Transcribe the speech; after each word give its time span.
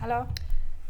Halo. 0.00 0.26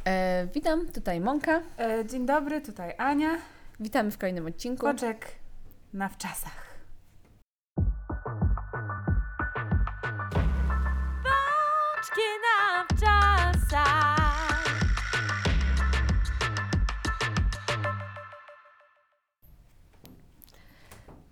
E, 0.06 0.46
witam, 0.54 0.86
tutaj 0.86 1.20
Monka. 1.20 1.62
E, 1.78 2.04
dzień 2.06 2.26
dobry, 2.26 2.60
tutaj 2.60 2.94
Ania. 2.98 3.38
Witamy 3.80 4.10
w 4.10 4.18
kolejnym 4.18 4.46
odcinku. 4.46 4.86
Koczek 4.86 5.26
na 5.92 6.08
wczasach. 6.08 6.68
Pączki 11.24 12.20
na 12.44 12.84
wczasach. 12.84 14.64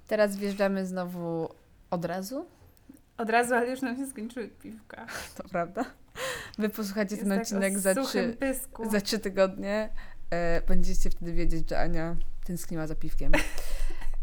Teraz 0.06 0.36
wjeżdżamy 0.36 0.86
znowu 0.86 1.48
od 1.90 2.04
razu, 2.04 2.46
Od 3.18 3.30
razu, 3.30 3.54
ale 3.54 3.70
już 3.70 3.82
nam 3.82 3.96
się 3.96 4.06
skończyły 4.06 4.48
piwka. 4.48 5.06
to 5.36 5.44
prawda. 5.48 5.84
Wy 6.58 6.68
posłuchacie 6.68 7.16
ten 7.16 7.32
odcinek 7.32 7.72
tak 7.72 7.78
o 7.78 7.80
za 7.80 7.94
trzy, 7.94 8.36
pysku. 8.40 8.90
za 8.90 9.00
trzy 9.00 9.18
tygodnie. 9.18 9.88
E, 10.30 10.62
będziecie 10.68 11.10
wtedy 11.10 11.32
wiedzieć, 11.32 11.68
że 11.70 11.78
Ania 11.78 12.16
tęskniła 12.44 12.86
za 12.86 12.94
piwkiem. 12.94 13.32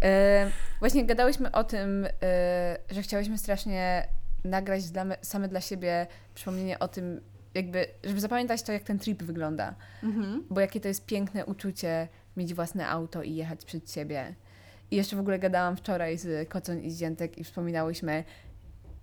E, 0.04 0.52
właśnie 0.80 1.06
gadałyśmy 1.06 1.52
o 1.52 1.64
tym, 1.64 2.08
e, 2.24 2.78
że 2.92 3.02
chciałyśmy 3.02 3.38
strasznie 3.38 4.08
nagrać 4.44 4.90
dla, 4.90 5.06
me- 5.06 5.18
same 5.22 5.48
dla 5.48 5.62
siebie 5.62 6.08
przypomnienie 6.36 6.80
o 6.80 6.88
tym, 6.88 7.22
jakby, 7.54 7.86
żeby 8.04 8.20
zapamiętać 8.20 8.64
to, 8.64 8.72
jak 8.72 8.84
ten 8.84 9.00
trip 9.00 9.24
wygląda. 9.24 9.76
Mhm. 10.04 10.44
Bo 10.50 10.62
jakie 10.62 10.80
to 10.80 10.88
jest 10.88 11.06
piękne 11.06 11.46
uczucie 11.46 12.08
mieć 12.38 12.54
własne 12.54 12.88
auto 12.88 13.24
i 13.24 13.36
jechać 13.36 13.66
przed 13.66 13.92
siebie. 13.92 14.36
I 14.92 14.96
jeszcze 14.96 15.16
w 15.16 15.20
ogóle 15.20 15.40
gadałam 15.40 15.78
wczoraj 15.78 16.18
z 16.18 16.50
Kocon 16.50 16.82
i 16.82 16.92
Ziętek 16.92 17.38
i 17.38 17.44
wspominałyśmy, 17.44 18.24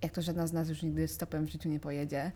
jak 0.01 0.11
to 0.11 0.21
żadna 0.21 0.47
z 0.47 0.53
nas 0.53 0.69
już 0.69 0.83
nigdy 0.83 1.07
stopem 1.07 1.45
w 1.45 1.49
życiu 1.49 1.69
nie 1.69 1.79
pojedzie. 1.79 2.31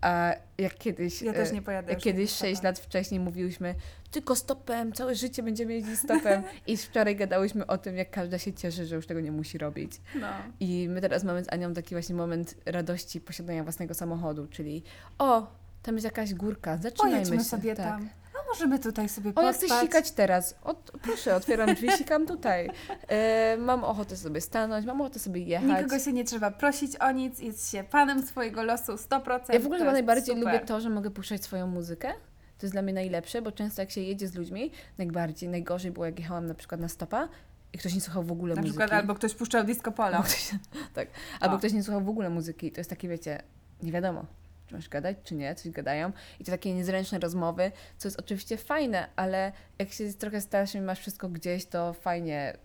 A 0.00 0.32
jak 0.58 0.74
kiedyś... 0.74 1.22
Ja 1.22 1.32
też 1.32 1.50
e, 1.50 1.52
nie 1.52 1.62
pojadę. 1.62 1.92
jak 1.92 2.00
kiedyś 2.00 2.30
nigdy 2.30 2.46
6 2.46 2.56
stopem. 2.56 2.64
lat 2.64 2.78
wcześniej 2.78 3.20
mówiłyśmy, 3.20 3.74
tylko 4.10 4.36
stopem, 4.36 4.92
całe 4.92 5.14
życie 5.14 5.42
będziemy 5.42 5.74
jeździć 5.74 5.98
stopem. 5.98 6.42
I 6.66 6.76
wczoraj 6.76 7.16
gadałyśmy 7.16 7.66
o 7.66 7.78
tym, 7.78 7.96
jak 7.96 8.10
każda 8.10 8.38
się 8.38 8.52
cieszy, 8.52 8.86
że 8.86 8.96
już 8.96 9.06
tego 9.06 9.20
nie 9.20 9.32
musi 9.32 9.58
robić. 9.58 9.92
No. 10.20 10.28
I 10.60 10.88
my 10.88 11.00
teraz 11.00 11.24
mamy 11.24 11.44
z 11.44 11.52
Anią 11.52 11.74
taki 11.74 11.94
właśnie 11.94 12.14
moment 12.14 12.54
radości 12.66 13.20
posiadania 13.20 13.62
własnego 13.62 13.94
samochodu, 13.94 14.46
czyli 14.46 14.82
o, 15.18 15.46
tam 15.82 15.94
jest 15.94 16.04
jakaś 16.04 16.34
górka, 16.34 16.76
zaczynajmy 16.76 17.16
Pojedźmy 17.16 17.38
się. 17.38 17.44
sobie 17.44 17.76
tak. 17.76 17.86
tam. 17.86 18.08
A 18.42 18.48
możemy 18.48 18.78
tutaj 18.78 19.08
sobie 19.08 19.32
O, 19.34 19.42
jak 19.42 19.50
pospać. 19.54 19.70
chcesz 19.70 19.80
sikać 19.80 20.10
teraz? 20.10 20.54
Proszę, 21.02 21.36
otwieram 21.36 21.74
drzwi, 21.74 21.90
sikam 21.92 22.26
tutaj. 22.26 22.70
E, 23.08 23.56
mam 23.56 23.84
ochotę 23.84 24.16
sobie 24.16 24.40
stanąć, 24.40 24.86
mam 24.86 25.00
ochotę 25.00 25.18
sobie 25.18 25.40
jechać. 25.40 25.68
Nikogo 25.82 25.98
się 25.98 26.12
nie 26.12 26.24
trzeba 26.24 26.50
prosić 26.50 26.96
o 26.96 27.10
nic, 27.12 27.38
jest 27.38 27.70
się 27.70 27.84
panem 27.84 28.26
swojego 28.26 28.62
losu 28.62 28.92
100%. 28.92 29.40
Ja 29.52 29.60
w 29.60 29.66
ogóle 29.66 29.68
to 29.68 29.68
chyba 29.68 29.78
jest 29.78 29.92
najbardziej 29.92 30.36
super. 30.36 30.52
lubię 30.54 30.66
to, 30.66 30.80
że 30.80 30.90
mogę 30.90 31.10
puszczać 31.10 31.44
swoją 31.44 31.66
muzykę. 31.66 32.12
To 32.58 32.66
jest 32.66 32.74
dla 32.74 32.82
mnie 32.82 32.92
najlepsze, 32.92 33.42
bo 33.42 33.52
często 33.52 33.82
jak 33.82 33.90
się 33.90 34.00
jedzie 34.00 34.28
z 34.28 34.34
ludźmi, 34.34 34.70
najbardziej, 34.98 35.48
najgorzej 35.48 35.90
było 35.90 36.06
jak 36.06 36.18
jechałam 36.18 36.46
na 36.46 36.54
przykład 36.54 36.80
na 36.80 36.88
stopa 36.88 37.28
i 37.72 37.78
ktoś 37.78 37.94
nie 37.94 38.00
słuchał 38.00 38.22
w 38.22 38.32
ogóle 38.32 38.54
Na 38.54 38.60
muzyki. 38.60 38.78
przykład 38.78 39.00
albo 39.00 39.14
ktoś 39.14 39.34
puszczał 39.34 39.64
disco 39.64 39.92
polo. 39.92 40.16
Albo 40.16 40.22
ktoś, 40.28 40.50
tak, 40.94 41.08
albo 41.40 41.54
O. 41.56 41.58
ktoś 41.58 41.72
nie 41.72 41.82
słuchał 41.82 42.00
w 42.04 42.08
ogóle 42.08 42.30
muzyki. 42.30 42.72
To 42.72 42.80
jest 42.80 42.90
takie, 42.90 43.08
wiecie, 43.08 43.42
nie 43.82 43.92
wiadomo, 43.92 44.24
czy 44.66 44.74
masz 44.74 44.88
gadać, 44.88 45.16
czy 45.24 45.34
nie, 45.34 45.54
coś 45.54 45.72
gadają. 45.72 46.12
I 46.40 46.44
to 46.44 46.50
takie 46.52 46.74
niezręczne 46.74 47.18
rozmowy, 47.18 47.72
co 47.98 48.08
jest 48.08 48.20
oczywiście 48.20 48.56
fajne, 48.56 49.08
ale 49.16 49.52
jak 49.78 49.92
się 49.92 50.12
trochę 50.12 50.40
starszym 50.40 50.82
i 50.82 50.86
masz 50.86 51.00
wszystko 51.00 51.28
gdzieś, 51.28 51.66
to 51.66 51.92
fajnie, 51.92 52.56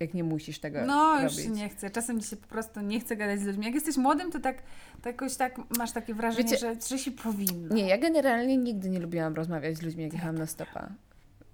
jak 0.00 0.14
nie 0.14 0.24
musisz 0.24 0.58
tego 0.60 0.86
No, 0.86 1.14
już 1.22 1.32
robić. 1.32 1.44
się 1.46 1.50
nie 1.50 1.68
chce. 1.68 1.90
Czasem 1.90 2.16
mi 2.16 2.22
się 2.22 2.36
po 2.36 2.46
prostu 2.46 2.80
nie 2.80 3.00
chce 3.00 3.16
gadać 3.16 3.40
z 3.40 3.44
ludźmi. 3.44 3.64
Jak 3.66 3.74
jesteś 3.74 3.96
młodym, 3.96 4.32
to 4.32 4.40
tak, 4.40 4.62
to 5.02 5.08
jakoś 5.08 5.36
tak 5.36 5.56
masz 5.78 5.92
takie 5.92 6.14
wrażenie, 6.14 6.44
Wiecie- 6.44 6.58
że, 6.58 6.76
że 6.88 6.98
się 6.98 7.10
powinno. 7.10 7.74
Nie, 7.74 7.88
ja 7.88 7.98
generalnie 7.98 8.56
nigdy 8.56 8.90
nie 8.90 8.98
lubiłam 9.00 9.34
rozmawiać 9.34 9.76
z 9.76 9.82
ludźmi, 9.82 10.02
jak 10.04 10.12
jechałam 10.12 10.38
na 10.38 10.46
stopa. 10.46 10.88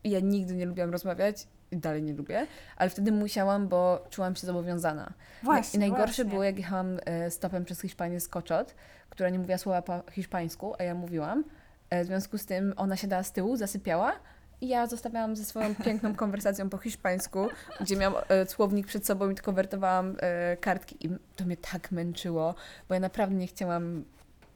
Ja 0.05 0.21
nigdy 0.21 0.55
nie 0.55 0.67
lubiłam 0.67 0.91
rozmawiać 0.91 1.47
i 1.71 1.77
dalej 1.77 2.03
nie 2.03 2.13
lubię, 2.13 2.47
ale 2.77 2.91
wtedy 2.91 3.13
musiałam, 3.13 3.69
bo 3.69 4.07
czułam 4.11 4.37
się 4.37 4.47
zobowiązana. 4.47 5.13
Właśnie, 5.43 5.77
I 5.77 5.81
najgorsze 5.81 6.05
właśnie. 6.05 6.25
było, 6.25 6.45
jak 6.45 6.57
jechałam 6.59 6.99
e, 7.05 7.31
stopem 7.31 7.65
przez 7.65 7.81
Hiszpanię 7.81 8.21
z 8.21 8.29
Koczot, 8.29 8.75
która 9.11 9.29
nie 9.31 9.39
mówiła 9.39 9.59
słowa 9.59 9.83
po 9.83 10.03
hiszpańsku, 10.13 10.75
a 10.79 10.83
ja 10.83 10.95
mówiłam. 10.95 11.45
E, 11.91 12.05
W 12.05 12.07
związku 12.07 12.39
z 12.39 12.47
tym 12.47 12.75
ona 12.77 12.97
siadała 12.97 13.23
z 13.23 13.33
tyłu, 13.33 13.57
zasypiała 13.57 14.13
i 14.61 14.69
ja 14.69 14.87
zostawiałam 14.87 15.37
ze 15.37 15.45
swoją 15.45 15.75
piękną 15.85 16.15
konwersacją 16.15 16.71
po 16.71 16.79
hiszpańsku, 16.79 17.49
gdzie 17.81 17.97
miałam 17.97 18.23
e, 18.29 18.47
słownik 18.47 18.87
przed 18.87 19.07
sobą 19.07 19.31
i 19.31 19.35
tylko 19.35 19.53
wertowałam 19.53 20.17
e, 20.21 20.57
kartki 20.57 21.07
i 21.07 21.11
to 21.37 21.45
mnie 21.45 21.57
tak 21.57 21.93
męczyło, 21.93 22.55
bo 22.89 22.95
ja 22.95 23.01
naprawdę 23.01 23.37
nie 23.37 23.47
chciałam 23.47 24.05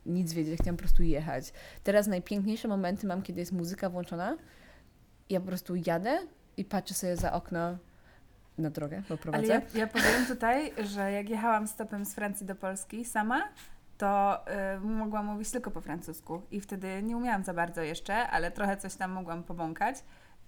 nic 0.06 0.32
wiedzieć, 0.32 0.60
chciałam 0.60 0.76
po 0.76 0.82
prostu 0.82 1.02
jechać. 1.02 1.52
Teraz 1.84 2.06
najpiękniejsze 2.06 2.68
momenty 2.68 3.06
mam, 3.06 3.22
kiedy 3.22 3.40
jest 3.40 3.52
muzyka 3.52 3.90
włączona. 3.90 4.36
Ja 5.32 5.40
po 5.40 5.46
prostu 5.46 5.74
jadę 5.86 6.18
i 6.56 6.64
patrzę 6.64 6.94
sobie 6.94 7.16
za 7.16 7.32
okno 7.32 7.78
na 8.58 8.70
drogę, 8.70 9.02
bo 9.08 9.14
Ale 9.14 9.18
prowadzę. 9.18 9.46
ja, 9.46 9.60
ja 9.74 9.86
powiem 9.86 10.26
tutaj, 10.28 10.72
że 10.84 11.12
jak 11.12 11.28
jechałam 11.28 11.66
stopem 11.68 12.04
z 12.04 12.14
Francji 12.14 12.46
do 12.46 12.54
Polski 12.54 13.04
sama, 13.04 13.42
to 13.98 14.40
y, 14.76 14.80
mogłam 14.80 15.26
mówić 15.26 15.50
tylko 15.50 15.70
po 15.70 15.80
francusku 15.80 16.42
i 16.50 16.60
wtedy 16.60 17.02
nie 17.02 17.16
umiałam 17.16 17.44
za 17.44 17.54
bardzo 17.54 17.82
jeszcze, 17.82 18.14
ale 18.14 18.50
trochę 18.50 18.76
coś 18.76 18.94
tam 18.94 19.10
mogłam 19.10 19.42
pobąkać 19.42 19.96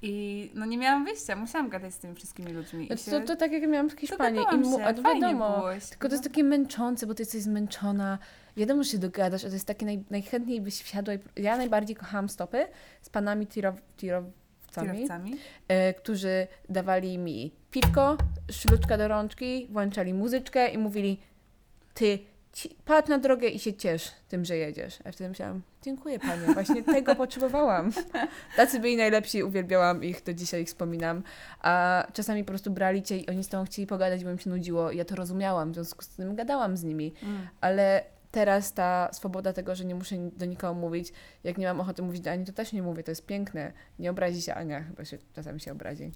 i 0.02 0.50
no 0.54 0.66
nie 0.66 0.78
miałam 0.78 1.04
wyjścia, 1.04 1.36
musiałam 1.36 1.68
gadać 1.68 1.94
z 1.94 1.98
tymi 1.98 2.14
wszystkimi 2.14 2.52
ludźmi. 2.52 2.86
Znaczy, 2.86 3.10
To, 3.10 3.20
to 3.20 3.36
tak 3.36 3.52
jak 3.52 3.68
miałam 3.68 3.90
w 3.90 3.92
Hiszpanii. 4.00 4.40
I 4.52 4.56
mu, 4.56 4.78
się, 4.78 4.84
wiadomo, 4.84 5.50
było. 5.50 5.70
tylko 5.90 6.08
to 6.08 6.14
jest 6.14 6.24
takie 6.24 6.44
męczące, 6.44 7.06
bo 7.06 7.14
ty 7.14 7.22
jesteś 7.22 7.42
zmęczona. 7.42 8.18
Wiadomo, 8.56 8.82
że 8.82 8.90
się 8.90 8.98
dogadasz, 8.98 9.44
a 9.44 9.48
to 9.48 9.54
jest 9.54 9.66
takie 9.66 9.86
naj, 9.86 10.04
najchętniej 10.10 10.60
byś 10.60 10.82
wsiadła. 10.82 11.14
I, 11.14 11.18
ja 11.36 11.56
najbardziej 11.56 11.96
kochałam 11.96 12.28
stopy 12.28 12.66
z 13.02 13.08
panami 13.10 13.46
tirow, 13.46 13.74
tirowcami, 13.96 14.43
kierowcami. 14.82 15.36
e, 15.68 15.94
którzy 15.94 16.46
dawali 16.68 17.18
mi 17.18 17.52
piwko, 17.70 18.16
szluczka 18.50 18.98
do 18.98 19.08
rączki, 19.08 19.68
włączali 19.70 20.14
muzyczkę 20.14 20.68
i 20.68 20.78
mówili 20.78 21.20
ty 21.94 22.18
ci, 22.54 22.76
patrz 22.84 23.08
na 23.08 23.18
drogę 23.18 23.48
i 23.48 23.58
się 23.58 23.74
ciesz 23.74 24.12
tym, 24.28 24.44
że 24.44 24.56
jedziesz. 24.56 25.00
A 25.00 25.08
ja 25.08 25.12
wtedy 25.12 25.28
myślałam, 25.28 25.62
dziękuję 25.82 26.18
panie, 26.18 26.54
właśnie 26.54 26.82
tego 26.94 27.14
potrzebowałam. 27.14 27.92
Tacy 28.56 28.80
byli 28.80 28.96
najlepsi, 28.96 29.42
uwielbiałam 29.42 30.04
ich, 30.04 30.22
do 30.22 30.34
dzisiaj 30.34 30.62
ich 30.62 30.68
wspominam. 30.68 31.22
A 31.60 32.04
czasami 32.12 32.44
po 32.44 32.48
prostu 32.48 32.70
brali 32.70 33.02
cię 33.02 33.18
i 33.18 33.28
oni 33.28 33.44
z 33.44 33.48
tobą 33.48 33.64
chcieli 33.64 33.86
pogadać, 33.86 34.24
bo 34.24 34.30
im 34.30 34.38
się 34.38 34.50
nudziło. 34.50 34.92
Ja 34.92 35.04
to 35.04 35.16
rozumiałam, 35.16 35.72
w 35.72 35.74
związku 35.74 36.02
z 36.02 36.08
tym 36.08 36.34
gadałam 36.34 36.76
z 36.76 36.84
nimi. 36.84 37.14
Mm. 37.22 37.48
Ale 37.60 38.04
teraz 38.34 38.72
ta 38.72 39.08
swoboda 39.12 39.52
tego, 39.52 39.74
że 39.74 39.84
nie 39.84 39.94
muszę 39.94 40.16
do 40.36 40.44
nikogo 40.44 40.74
mówić, 40.74 41.12
jak 41.44 41.58
nie 41.58 41.66
mam 41.66 41.80
ochoty 41.80 42.02
mówić 42.02 42.20
do 42.20 42.30
Ani, 42.30 42.44
to 42.44 42.52
też 42.52 42.72
nie 42.72 42.82
mówię, 42.82 43.02
to 43.02 43.10
jest 43.10 43.26
piękne. 43.26 43.72
Nie 43.98 44.10
obrazi 44.10 44.42
się 44.42 44.54
Ania, 44.54 44.82
chyba 44.82 45.04
się 45.04 45.18
czasami 45.34 45.60
się 45.60 45.72
obrazi. 45.72 46.10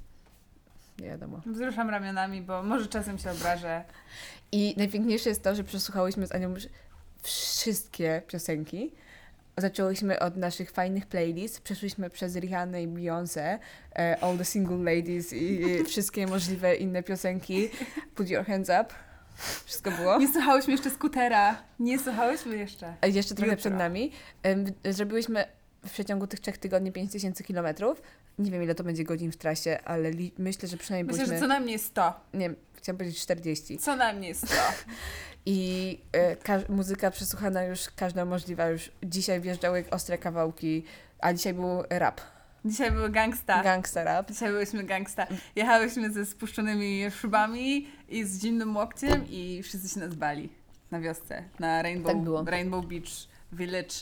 Nie 0.98 1.08
wiadomo. 1.08 1.40
Wzruszam 1.46 1.90
ramionami, 1.90 2.42
bo 2.42 2.62
może 2.62 2.86
czasem 2.86 3.18
się 3.18 3.30
obrażę. 3.30 3.84
I 4.52 4.74
najpiękniejsze 4.76 5.28
jest 5.28 5.42
to, 5.42 5.54
że 5.54 5.64
przesłuchałyśmy 5.64 6.26
z 6.26 6.34
Anią 6.34 6.54
wszystkie 7.22 8.22
piosenki. 8.26 8.92
Zaczęłyśmy 9.56 10.18
od 10.18 10.36
naszych 10.36 10.70
fajnych 10.70 11.06
playlist, 11.06 11.60
przeszłyśmy 11.60 12.10
przez 12.10 12.36
Rihannę 12.36 12.82
i 12.82 12.88
Beyoncé, 12.88 13.58
e, 13.96 14.20
All 14.20 14.38
the 14.38 14.44
Single 14.44 14.94
Ladies 14.94 15.32
i 15.32 15.84
wszystkie 15.84 16.26
możliwe 16.26 16.74
inne 16.74 17.02
piosenki. 17.02 17.68
Put 18.14 18.30
Your 18.30 18.44
Hands 18.46 18.68
Up. 18.68 19.07
Wszystko 19.64 19.90
było. 19.90 20.18
Nie 20.18 20.32
słuchałyśmy 20.32 20.72
jeszcze 20.72 20.90
skutera. 20.90 21.62
Nie 21.78 21.98
słuchałyśmy 21.98 22.56
jeszcze. 22.56 22.94
Jeszcze 23.06 23.34
trochę 23.34 23.50
Jutro. 23.50 23.60
przed 23.60 23.74
nami. 23.74 24.12
Zrobiłyśmy 24.84 25.44
w 25.86 25.90
przeciągu 25.90 26.26
tych 26.26 26.40
trzech 26.40 26.58
tygodni 26.58 26.92
5000 26.92 27.44
kilometrów. 27.44 28.02
Nie 28.38 28.50
wiem, 28.50 28.62
ile 28.62 28.74
to 28.74 28.84
będzie 28.84 29.04
godzin 29.04 29.32
w 29.32 29.36
trasie, 29.36 29.78
ale 29.84 30.10
myślę, 30.38 30.68
że 30.68 30.76
przynajmniej 30.76 31.12
Myślę, 31.12 31.26
że 31.26 31.28
byliśmy... 31.28 31.46
co 31.46 31.48
najmniej 31.48 31.78
100. 31.78 32.20
Nie 32.34 32.50
chciałam 32.74 32.98
powiedzieć 32.98 33.22
40. 33.22 33.78
Co 33.78 33.96
najmniej 33.96 34.34
100. 34.34 34.46
I 35.46 35.98
e, 36.48 36.72
muzyka 36.72 37.10
przesłuchana 37.10 37.64
już 37.64 37.80
każda 37.96 38.24
możliwa. 38.24 38.68
Już 38.68 38.92
dzisiaj 39.02 39.40
wjeżdżały 39.40 39.84
ostre 39.90 40.18
kawałki, 40.18 40.84
a 41.20 41.32
dzisiaj 41.32 41.54
był 41.54 41.82
rap. 41.90 42.20
Dzisiaj 42.64 42.90
były 42.92 43.10
gangsta. 43.10 43.62
Gangsta 43.62 44.04
rap. 44.04 44.30
Dzisiaj 44.30 44.52
byliśmy 44.52 44.84
gangsta. 44.84 45.26
Jechałyśmy 45.56 46.12
ze 46.12 46.26
spuszczonymi 46.26 47.10
szybami 47.10 47.88
i 48.08 48.24
z 48.24 48.42
zimnym 48.42 48.76
łokciem 48.76 49.24
i 49.28 49.62
wszyscy 49.62 49.88
się 49.88 50.00
nas 50.00 50.14
bali 50.14 50.48
na 50.90 51.00
wiosce, 51.00 51.44
na 51.58 51.82
Rainbow, 51.82 52.12
Tak 52.12 52.22
było. 52.22 52.44
Rainbow 52.44 52.86
Beach 52.86 53.08
Village. 53.52 53.94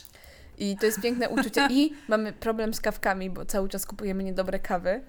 I 0.57 0.77
to 0.77 0.85
jest 0.85 1.01
piękne 1.01 1.29
uczucie. 1.29 1.67
I 1.71 1.93
mamy 2.07 2.33
problem 2.33 2.73
z 2.73 2.81
kawkami, 2.81 3.29
bo 3.29 3.45
cały 3.45 3.69
czas 3.69 3.85
kupujemy 3.85 4.23
niedobre 4.23 4.59
kawy. 4.59 5.01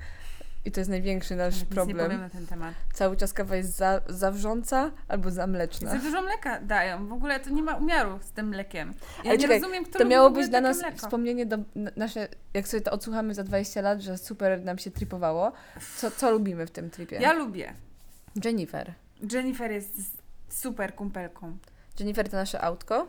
I 0.69 0.73
to 0.73 0.81
jest 0.81 0.91
największy 0.91 1.37
nasz 1.37 1.55
Nic 1.55 1.71
nie 1.71 1.77
powiem 1.77 1.97
problem. 1.97 2.21
na 2.21 2.31
ten 2.31 2.47
temat. 2.47 2.75
Cały 2.93 3.17
czas 3.17 3.33
kawa 3.33 3.57
jest 3.57 3.77
za, 3.77 4.01
za 4.09 4.31
wrząca 4.33 4.91
albo 5.09 5.31
za 5.31 5.35
Za 5.43 5.47
mleczna. 5.47 5.95
dużo 5.97 6.23
mleka 6.23 6.61
dają. 6.61 7.07
W 7.07 7.13
ogóle 7.13 7.41
to 7.41 7.51
nie 7.51 7.63
ma 7.63 7.75
umiaru 7.77 8.19
z 8.23 8.31
tym 8.31 8.49
mlekiem. 8.49 8.95
Ja 9.17 9.23
Ale 9.31 9.33
nie 9.37 9.39
czekaj, 9.43 9.61
rozumiem, 9.61 9.85
kto 9.85 9.99
To 9.99 10.05
miało 10.05 10.31
być 10.31 10.49
dla 10.49 10.61
nas 10.61 10.79
mleko. 10.79 10.97
wspomnienie 10.99 11.47
do 11.47 11.57
nasze, 11.97 12.29
jak 12.55 12.69
sobie 12.69 12.81
to 12.81 12.91
odsłuchamy 12.91 13.35
za 13.35 13.45
20 13.45 13.81
lat, 13.83 14.01
że 14.01 14.19
super 14.19 14.65
nam 14.65 14.79
się 14.79 14.91
tripowało. 14.91 15.53
Co, 15.97 16.11
co 16.11 16.31
lubimy 16.31 16.67
w 16.67 16.71
tym 16.71 16.91
tripie? 16.91 17.17
Ja 17.17 17.33
lubię. 17.33 17.73
Jennifer. 18.45 18.93
Jennifer 19.33 19.71
jest 19.71 19.97
super 20.49 20.95
kumpelką. 20.95 21.57
Jennifer 22.01 22.29
to 22.29 22.37
nasze 22.37 22.61
autko, 22.61 23.07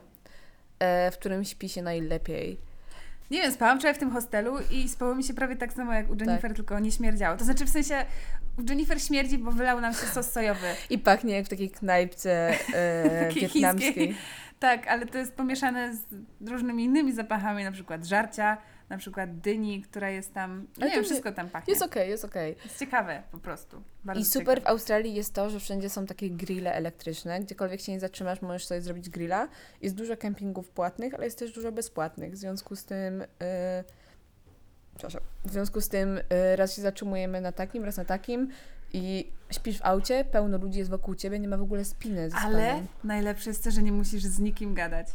e, 0.80 1.12
w 1.12 1.18
którym 1.18 1.44
śpi 1.44 1.70
się 1.70 1.82
najlepiej. 1.82 2.60
Nie 3.32 3.42
wiem, 3.42 3.52
spałam 3.52 3.80
wczoraj 3.80 3.96
w 3.96 3.98
tym 3.98 4.12
hostelu 4.12 4.54
i 4.72 4.90
spało 4.90 5.16
mi 5.16 5.24
się 5.24 5.34
prawie 5.34 5.56
tak 5.56 5.74
samo 5.74 5.94
jak 5.94 6.10
u 6.10 6.16
Jennifer, 6.20 6.54
tylko 6.54 6.80
nie 6.80 6.92
śmierdziało. 6.92 7.38
To 7.38 7.46
znaczy 7.46 7.66
w 7.66 7.70
sensie 7.70 8.06
u 8.58 8.62
Jennifer 8.70 9.02
śmierdzi, 9.02 9.38
bo 9.38 9.52
wylał 9.52 9.82
nam 9.82 9.94
się 9.94 10.06
sos 10.06 10.32
sojowy. 10.32 10.68
I 10.90 10.98
pachnie 10.98 11.36
jak 11.36 11.46
w 11.46 11.50
takiej 11.50 11.70
knajpce 11.70 12.54
e, 12.74 13.30
wietnamskiej. 13.34 14.16
Tak, 14.60 14.88
ale 14.88 15.06
to 15.06 15.18
jest 15.18 15.34
pomieszane 15.34 15.96
z 15.96 16.50
różnymi 16.50 16.84
innymi 16.84 17.14
zapachami, 17.14 17.64
na 17.64 17.72
przykład 17.72 18.06
żarcia, 18.06 18.58
na 18.90 18.98
przykład 18.98 19.40
dyni, 19.40 19.82
która 19.82 20.10
jest 20.10 20.34
tam. 20.34 20.68
Ale 20.78 20.86
Nie 20.86 20.96
wiem, 20.96 21.04
wszystko 21.04 21.32
tam 21.32 21.50
pachnie. 21.50 21.72
Jest 21.72 21.84
okej, 21.84 22.10
jest 22.10 22.26
okej. 22.26 22.56
Jest 22.64 22.80
ciekawe 22.80 23.24
po 23.32 23.38
prostu. 23.38 23.84
Bardzo 24.04 24.22
I 24.22 24.26
super 24.26 24.58
w 24.58 24.60
ciekawe. 24.60 24.70
Australii 24.70 25.14
jest 25.14 25.34
to, 25.34 25.50
że 25.50 25.60
wszędzie 25.60 25.90
są 25.90 26.06
takie 26.06 26.30
grille 26.30 26.74
elektryczne. 26.74 27.40
Gdziekolwiek 27.40 27.82
się 27.82 27.92
nie 27.92 28.00
zatrzymasz, 28.00 28.42
możesz 28.42 28.66
sobie 28.66 28.82
zrobić 28.82 29.10
grilla. 29.10 29.48
Jest 29.82 29.96
dużo 29.96 30.18
kempingów 30.18 30.70
płatnych, 30.70 31.14
ale 31.14 31.26
jest 31.26 31.40
też 31.40 31.54
dużo 31.54 31.72
bezpłatnych. 31.72 32.34
W 32.34 32.38
związku 32.38 32.76
z 32.76 32.86
tym. 32.86 33.20
Yy, 33.20 33.28
przepraszam. 34.96 35.22
W 35.46 35.52
związku 35.52 35.82
z 35.82 35.90
tym 35.90 36.16
yy, 36.16 36.56
raz 36.56 36.76
się 36.76 36.82
zatrzymujemy 36.82 37.42
na 37.42 37.52
takim, 37.52 37.84
raz 37.84 37.98
na 37.98 38.06
takim. 38.06 38.52
I 38.94 39.32
śpisz 39.52 39.78
w 39.78 39.86
aucie, 39.86 40.26
pełno 40.26 40.58
ludzi 40.58 40.80
jest 40.80 40.92
wokół 40.92 41.16
ciebie, 41.16 41.40
nie 41.40 41.48
ma 41.48 41.58
w 41.58 41.62
ogóle 41.62 41.86
spiny 41.86 42.30
ze 42.30 42.38
Ale 42.38 42.82
najlepsze 43.04 43.50
jest 43.50 43.64
to, 43.64 43.72
że 43.72 43.82
nie 43.82 43.92
musisz 43.92 44.24
z 44.24 44.40
nikim 44.40 44.74
gadać. 44.74 45.08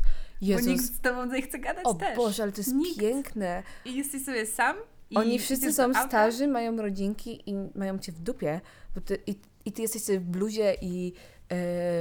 Bo 0.44 0.50
Jezus, 0.50 0.66
nikt 0.66 0.84
z 0.84 1.00
tobą 1.00 1.26
nie 1.26 1.42
chce 1.42 1.58
gadać 1.58 1.84
o 1.84 1.94
też. 1.94 2.16
Boże, 2.16 2.42
ale 2.42 2.52
to 2.52 2.60
jest 2.60 2.74
Nikt. 2.74 3.00
piękne. 3.00 3.62
I 3.84 3.96
jesteś 3.96 4.24
sobie 4.24 4.46
sam. 4.46 4.76
I 5.10 5.16
Oni 5.16 5.38
wszyscy 5.38 5.72
są 5.72 5.94
starzy, 5.94 6.48
mają 6.48 6.76
rodzinki 6.76 7.50
i 7.50 7.54
mają 7.74 7.98
cię 7.98 8.12
w 8.12 8.20
dupie, 8.20 8.60
bo 8.94 9.00
ty, 9.00 9.18
i, 9.26 9.34
i 9.64 9.72
ty 9.72 9.82
jesteś 9.82 10.02
sobie 10.02 10.20
w 10.20 10.24
bluzie 10.24 10.76
i 10.80 11.12
e, 11.48 11.56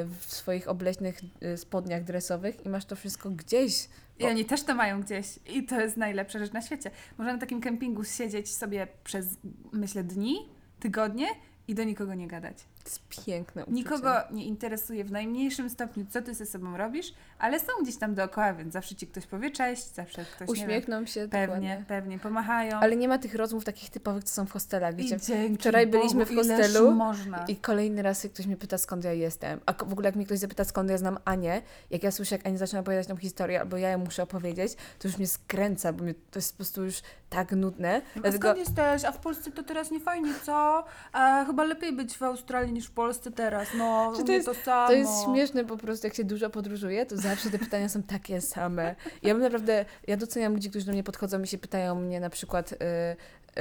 w 0.05 0.25
swoich 0.27 0.67
obleśnych 0.67 1.19
e, 1.41 1.57
spodniach 1.57 2.03
dresowych 2.03 2.65
i 2.65 2.69
masz 2.69 2.85
to 2.85 2.95
wszystko 2.95 3.29
gdzieś. 3.29 3.89
I 4.19 4.25
oni 4.25 4.45
też 4.45 4.63
to 4.63 4.75
mają 4.75 5.01
gdzieś. 5.01 5.39
I 5.49 5.65
to 5.65 5.81
jest 5.81 5.97
najlepsza 5.97 6.39
rzecz 6.39 6.51
na 6.53 6.61
świecie. 6.61 6.91
Można 7.17 7.33
na 7.33 7.39
takim 7.39 7.61
kempingu 7.61 8.03
siedzieć 8.03 8.55
sobie 8.55 8.87
przez, 9.03 9.27
myślę, 9.71 10.03
dni, 10.03 10.49
tygodnie 10.79 11.27
i 11.67 11.75
do 11.75 11.83
nikogo 11.83 12.15
nie 12.15 12.27
gadać. 12.27 12.57
To 12.83 12.89
jest 12.89 13.25
piękne 13.25 13.61
uczucie. 13.61 13.75
Nikogo 13.75 14.13
nie 14.31 14.45
interesuje 14.45 15.03
w 15.03 15.11
najmniejszym 15.11 15.69
stopniu, 15.69 16.05
co 16.09 16.21
ty 16.21 16.33
ze 16.33 16.45
sobą 16.45 16.77
robisz, 16.77 17.13
ale 17.39 17.59
są 17.59 17.67
gdzieś 17.83 17.97
tam 17.97 18.15
dookoła, 18.15 18.53
więc 18.53 18.73
zawsze 18.73 18.95
ci 18.95 19.07
ktoś 19.07 19.25
powie 19.25 19.51
cześć, 19.51 19.93
zawsze 19.93 20.25
ktoś 20.25 20.49
nie 20.49 20.55
wiem, 20.55 20.63
Uśmiechną 20.65 21.05
się 21.05 21.27
pewnie, 21.27 21.41
dokładnie. 21.47 21.85
pewnie 21.87 22.19
pomachają. 22.19 22.77
Ale 22.77 22.95
nie 22.95 23.07
ma 23.07 23.17
tych 23.17 23.35
rozmów 23.35 23.65
takich 23.65 23.89
typowych, 23.89 24.23
co 24.23 24.33
są 24.33 24.45
w 24.45 24.51
hostelach, 24.51 24.95
wiecie. 24.95 25.17
Wczoraj 25.59 25.87
byliśmy 25.87 26.19
Bogu, 26.19 26.29
w 26.29 26.31
ileż 26.31 26.47
hostelu 26.47 26.91
można. 26.91 27.45
I 27.45 27.55
kolejny 27.55 28.01
raz, 28.01 28.23
jak 28.23 28.33
ktoś 28.33 28.45
mnie 28.45 28.57
pyta, 28.57 28.77
skąd 28.77 29.03
ja 29.03 29.13
jestem. 29.13 29.59
A 29.65 29.73
w 29.73 29.91
ogóle, 29.93 30.07
jak 30.07 30.15
mnie 30.15 30.25
ktoś 30.25 30.39
zapyta, 30.39 30.63
skąd 30.63 30.89
ja 30.89 30.97
znam 30.97 31.17
Anię, 31.25 31.61
jak 31.89 32.03
ja 32.03 32.11
słyszę, 32.11 32.35
jak 32.35 32.47
Ania 32.47 32.57
zaczyna 32.57 32.79
opowiadać 32.79 33.07
tą 33.07 33.17
historię, 33.17 33.59
albo 33.59 33.77
ja 33.77 33.89
ją 33.89 33.97
muszę 33.97 34.23
opowiedzieć, 34.23 34.75
to 34.99 35.07
już 35.07 35.17
mnie 35.17 35.27
skręca, 35.27 35.93
bo 35.93 36.03
mnie, 36.03 36.13
to 36.13 36.39
jest 36.39 36.51
po 36.51 36.57
prostu 36.57 36.83
już 36.83 37.01
tak 37.33 37.51
nudne. 37.51 38.01
A 38.15 38.19
Dlatego 38.19 38.37
skąd 38.37 38.57
jesteś? 38.59 39.05
A 39.05 39.11
w 39.11 39.17
Polsce 39.17 39.51
to 39.51 39.63
teraz 39.63 39.91
nie 39.91 39.99
fajnie, 39.99 40.33
co? 40.43 40.83
A 41.13 41.45
chyba 41.45 41.63
lepiej 41.63 41.93
być 41.93 42.17
w 42.17 42.23
Australii 42.23 42.73
niż 42.73 42.85
w 42.87 42.91
Polsce 42.91 43.31
teraz. 43.31 43.67
No, 43.77 44.13
to 44.25 44.31
jest- 44.31 44.45
to 44.45 44.53
samo. 44.53 44.87
To 44.87 44.93
jest 44.93 45.23
śmieszne 45.23 45.65
po 45.65 45.77
prostu, 45.77 46.07
jak 46.07 46.13
się 46.15 46.23
dużo 46.23 46.49
podróżuje, 46.49 47.05
to 47.05 47.17
zawsze 47.17 47.49
te 47.49 47.59
pytania 47.59 47.89
są 47.89 48.03
takie 48.03 48.41
same. 48.41 48.95
Ja 49.23 49.33
bym 49.33 49.43
naprawdę, 49.43 49.85
ja 50.07 50.17
doceniam 50.17 50.53
ludzi, 50.53 50.69
którzy 50.69 50.85
do 50.85 50.91
mnie 50.91 51.03
podchodzą 51.03 51.41
i 51.41 51.47
się 51.47 51.57
pytają 51.57 51.95
mnie 51.95 52.19
na 52.19 52.29
przykład 52.29 52.71
y, 52.71 52.75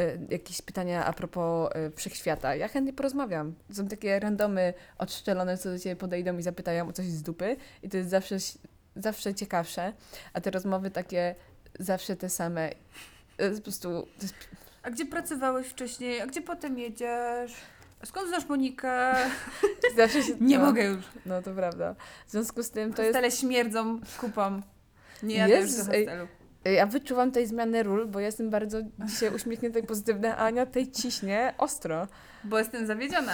y, 0.00 0.18
jakieś 0.30 0.62
pytania 0.62 1.04
a 1.04 1.12
propos 1.12 1.70
y, 1.76 1.90
wszechświata. 1.96 2.54
Ja 2.54 2.68
chętnie 2.68 2.92
porozmawiam. 2.92 3.54
Są 3.72 3.88
takie 3.88 4.20
randomy 4.20 4.75
odszczelone, 4.98 5.58
co 5.58 5.70
do 5.70 5.78
ciebie 5.78 5.96
podejdą 5.96 6.38
i 6.38 6.42
zapytają 6.42 6.88
o 6.88 6.92
coś 6.92 7.06
z 7.06 7.22
dupy 7.22 7.56
i 7.82 7.88
to 7.88 7.96
jest 7.96 8.10
zawsze, 8.10 8.36
zawsze 8.96 9.34
ciekawsze. 9.34 9.92
A 10.32 10.40
te 10.40 10.50
rozmowy 10.50 10.90
takie 10.90 11.34
zawsze 11.78 12.16
te 12.16 12.28
same. 12.28 12.70
Y, 13.40 13.56
Po 13.56 13.62
prostu 13.62 14.06
jest 14.23 14.34
A 14.82 14.90
gdzie 14.90 15.06
pracowałeś 15.06 15.67
wcześniej? 15.67 16.20
A 16.20 16.26
gdzie 16.26 16.43
potem 16.43 16.79
jedziesz? 16.79 17.55
Skąd 18.05 18.29
znasz 18.29 18.49
Monikę? 18.49 19.14
zawsze 19.96 20.23
się, 20.23 20.32
Nie 20.40 20.58
no, 20.58 20.64
mogę 20.64 20.84
już. 20.84 21.05
No 21.26 21.43
to 21.43 21.55
prawda. 21.55 21.94
W 22.26 22.31
związku 22.31 22.62
z 22.62 22.70
tym 22.70 22.93
to 22.93 23.02
jest 23.02 23.14
Hostele 23.14 23.31
śmierdzą 23.31 24.00
kupą. 24.20 24.62
Nie 25.23 25.37
jadę 25.37 25.61
już 25.61 25.70
Jezus, 25.70 25.87
do 25.87 25.93
ej. 25.93 26.06
hostelu. 26.06 26.29
Ja 26.64 26.87
wyczuwam 26.87 27.32
tej 27.32 27.46
zmiany 27.46 27.82
ról, 27.82 28.06
bo 28.08 28.20
ja 28.20 28.26
jestem 28.26 28.50
bardzo 28.50 28.79
dzisiaj 29.06 29.35
uśmiechnięta 29.35 29.78
i 29.78 29.82
pozytywna, 29.82 30.37
a 30.37 30.46
Ania 30.46 30.67
tej 30.67 30.90
ciśnie 30.90 31.55
ostro. 31.58 32.08
Bo 32.44 32.58
jestem 32.58 32.87
zawiedziona 32.87 33.32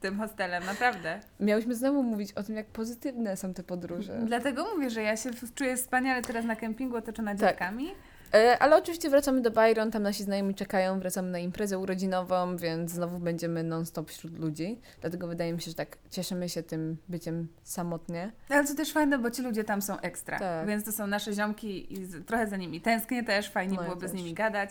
tym 0.00 0.18
hostelem, 0.18 0.64
naprawdę. 0.64 1.20
Miałyśmy 1.40 1.74
znowu 1.74 2.02
mówić 2.02 2.32
o 2.32 2.42
tym, 2.42 2.56
jak 2.56 2.66
pozytywne 2.66 3.36
są 3.36 3.54
te 3.54 3.62
podróże. 3.62 4.20
Dlatego 4.26 4.66
mówię, 4.74 4.90
że 4.90 5.02
ja 5.02 5.16
się 5.16 5.30
czuję 5.54 5.76
wspaniale 5.76 6.22
teraz 6.22 6.44
na 6.44 6.56
kempingu 6.56 6.96
otoczona 6.96 7.34
Tak. 7.34 7.40
dziewkami. 7.40 7.94
E, 8.34 8.58
ale 8.58 8.76
oczywiście 8.76 9.10
wracamy 9.10 9.40
do 9.40 9.50
Byron, 9.50 9.90
tam 9.90 10.02
nasi 10.02 10.22
znajomi 10.22 10.54
czekają, 10.54 11.00
wracamy 11.00 11.30
na 11.30 11.38
imprezę 11.38 11.78
urodzinową, 11.78 12.56
więc 12.56 12.90
znowu 12.90 13.18
będziemy 13.18 13.62
non-stop 13.62 14.10
wśród 14.10 14.38
ludzi. 14.38 14.80
Dlatego 15.00 15.26
wydaje 15.26 15.52
mi 15.52 15.60
się, 15.62 15.70
że 15.70 15.74
tak 15.74 15.96
cieszymy 16.10 16.48
się 16.48 16.62
tym 16.62 16.96
byciem 17.08 17.48
samotnie. 17.62 18.32
Ale 18.48 18.64
to 18.66 18.74
też 18.74 18.92
fajne, 18.92 19.18
bo 19.18 19.30
ci 19.30 19.42
ludzie 19.42 19.64
tam 19.64 19.82
są 19.82 20.00
ekstra. 20.00 20.38
Tak. 20.38 20.66
Więc 20.68 20.84
to 20.84 20.92
są 20.92 21.06
nasze 21.06 21.32
ziomki 21.32 21.92
i 21.92 22.06
z, 22.06 22.26
trochę 22.26 22.46
za 22.46 22.56
nimi 22.56 22.80
tęsknię 22.80 23.24
też, 23.24 23.50
fajnie 23.50 23.76
No 23.76 23.82
byłoby 23.82 24.08
z 24.08 24.10
też. 24.10 24.20
nimi 24.20 24.34
gadać. 24.34 24.70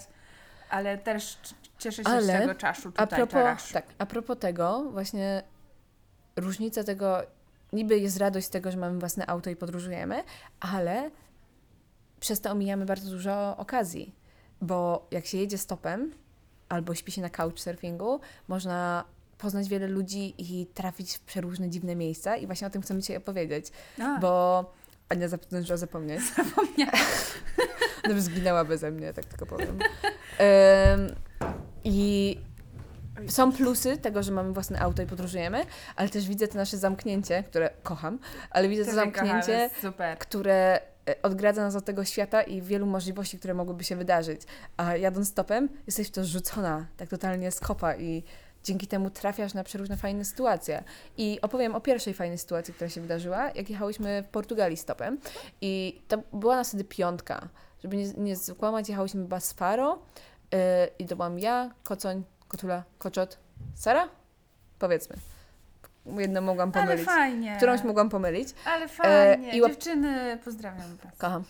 Ale 0.70 0.98
też 0.98 1.38
cieszę 1.78 2.04
się 2.04 2.10
Ale 2.10 2.24
z 2.24 2.28
tego 2.28 2.56
czaszu 2.56 2.92
A 2.98 3.06
tutaj, 3.06 3.18
propos, 3.20 3.34
czaraszu. 3.34 3.74
tak, 3.74 3.86
a 3.98 4.06
propos 4.06 4.38
tego, 4.40 4.84
właśnie 4.92 5.44
różnica 6.36 6.84
tego, 6.84 7.22
niby 7.74 8.00
jest 8.00 8.18
radość 8.18 8.48
z 8.48 8.50
tego, 8.50 8.72
że 8.72 8.78
mamy 8.78 9.00
własne 9.00 9.28
auto 9.28 9.50
i 9.50 9.56
podróżujemy, 9.56 10.24
ale 10.60 11.12
przez 12.28 12.42
to 12.42 12.52
omijamy 12.52 12.86
bardzo 12.86 13.10
dużo 13.10 13.58
okazji, 13.58 14.16
bo 14.62 15.08
jak 15.12 15.26
się 15.26 15.38
jedzie 15.38 15.58
stopem 15.58 16.12
albo 16.70 16.96
śpi 16.96 17.12
się 17.12 17.22
na 17.22 17.30
couchsurfingu, 17.30 18.20
można 18.48 19.04
poznać 19.38 19.70
wiele 19.70 19.88
ludzi 19.88 20.36
i 20.38 20.66
trafić 20.66 21.18
w 21.18 21.20
przeróżne 21.20 21.70
dziwne 21.70 21.96
miejsca 21.96 22.38
i 22.38 22.46
właśnie 22.46 22.68
o 22.68 22.70
tym 22.70 22.82
chcemy 22.82 23.00
dzisiaj 23.00 23.18
opowiedzieć, 23.18 23.72
A, 24.02 24.20
bo 24.20 24.74
Ania 25.10 25.28
zdążyła 25.28 25.78
zapomnieć. 25.78 26.22
Zapomniałam. 26.38 26.96
No 28.08 28.14
by 28.14 28.22
zginęła 28.22 28.66
beze 28.66 28.92
mnie, 28.92 29.14
tak 29.14 29.26
tylko 29.26 29.46
powiem. 29.46 29.80
Em, 30.38 31.16
I 31.84 32.38
są 33.28 33.52
plusy 33.52 33.98
tego, 33.98 34.24
że 34.24 34.32
mamy 34.32 34.54
własne 34.54 34.80
auto 34.80 35.02
i 35.02 35.06
podróżujemy, 35.06 35.66
ale 35.96 36.10
też 36.10 36.28
widzę 36.28 36.48
to 36.48 36.58
nasze 36.58 36.78
zamknięcie, 36.78 37.44
które 37.44 37.70
kocham, 37.84 38.20
ale 38.50 38.70
widzę 38.70 38.86
to 38.86 38.92
kocham, 38.92 39.14
zamknięcie, 39.14 39.70
Super. 39.82 40.18
które 40.18 40.82
odgradza 41.22 41.62
nas 41.62 41.76
od 41.76 41.86
tego 41.86 42.06
świata 42.06 42.42
i 42.42 42.62
wielu 42.62 42.86
możliwości, 42.86 43.40
które 43.40 43.54
mogłyby 43.54 43.84
się 43.84 43.96
wydarzyć. 43.96 44.42
A 44.78 44.96
jadąc 44.96 45.30
stopem, 45.30 45.70
jesteś 45.86 46.08
w 46.08 46.12
to 46.12 46.26
rzucona, 46.26 46.86
tak 46.98 47.10
totalnie 47.10 47.52
z 47.52 47.60
kopa 47.60 47.96
i 47.96 48.24
dzięki 48.64 48.88
temu 48.88 49.10
trafiasz 49.10 49.54
na 49.54 49.64
przeróżne 49.64 49.98
fajne 49.98 50.26
sytuacje. 50.26 50.84
I 51.18 51.40
opowiem 51.42 51.76
o 51.76 51.82
pierwszej 51.82 52.14
fajnej 52.14 52.38
sytuacji, 52.38 52.74
która 52.74 52.90
się 52.90 53.02
wydarzyła, 53.02 53.52
jak 53.56 53.70
jechałyśmy 53.70 54.24
w 54.24 54.28
Portugalii 54.28 54.78
stopem. 54.78 55.18
I 55.62 56.02
to 56.08 56.18
była 56.34 56.56
nas 56.56 56.68
wtedy 56.68 56.84
piątka. 56.84 57.50
Żeby 57.84 57.98
nie, 57.98 58.14
nie 58.14 58.36
skłamać, 58.36 58.90
jechałyśmy 58.90 59.22
chyba 59.22 59.40
z 59.40 59.54
Faro 59.54 60.00
yy, 60.52 60.60
i 61.00 61.06
to 61.06 61.16
byłam 61.16 61.40
ja, 61.40 61.72
Kocoń, 61.84 62.24
Kotula, 62.48 62.84
Koczot, 62.98 63.38
Sara? 63.76 64.10
Powiedzmy. 64.80 65.37
Jedną 66.18 66.42
mogłam 66.42 66.72
Ale 66.76 66.84
pomylić. 66.84 67.06
fajnie. 67.06 67.54
Którąś 67.58 67.84
mogłam 67.84 68.10
pomylić. 68.10 68.50
Ale 68.66 68.88
fajnie. 68.88 69.52
i 69.58 69.62
łap- 69.62 69.68
Dziewczyny, 69.70 70.38
pozdrawiam 70.46 70.98
Was. 71.04 71.18
Kocham. 71.18 71.44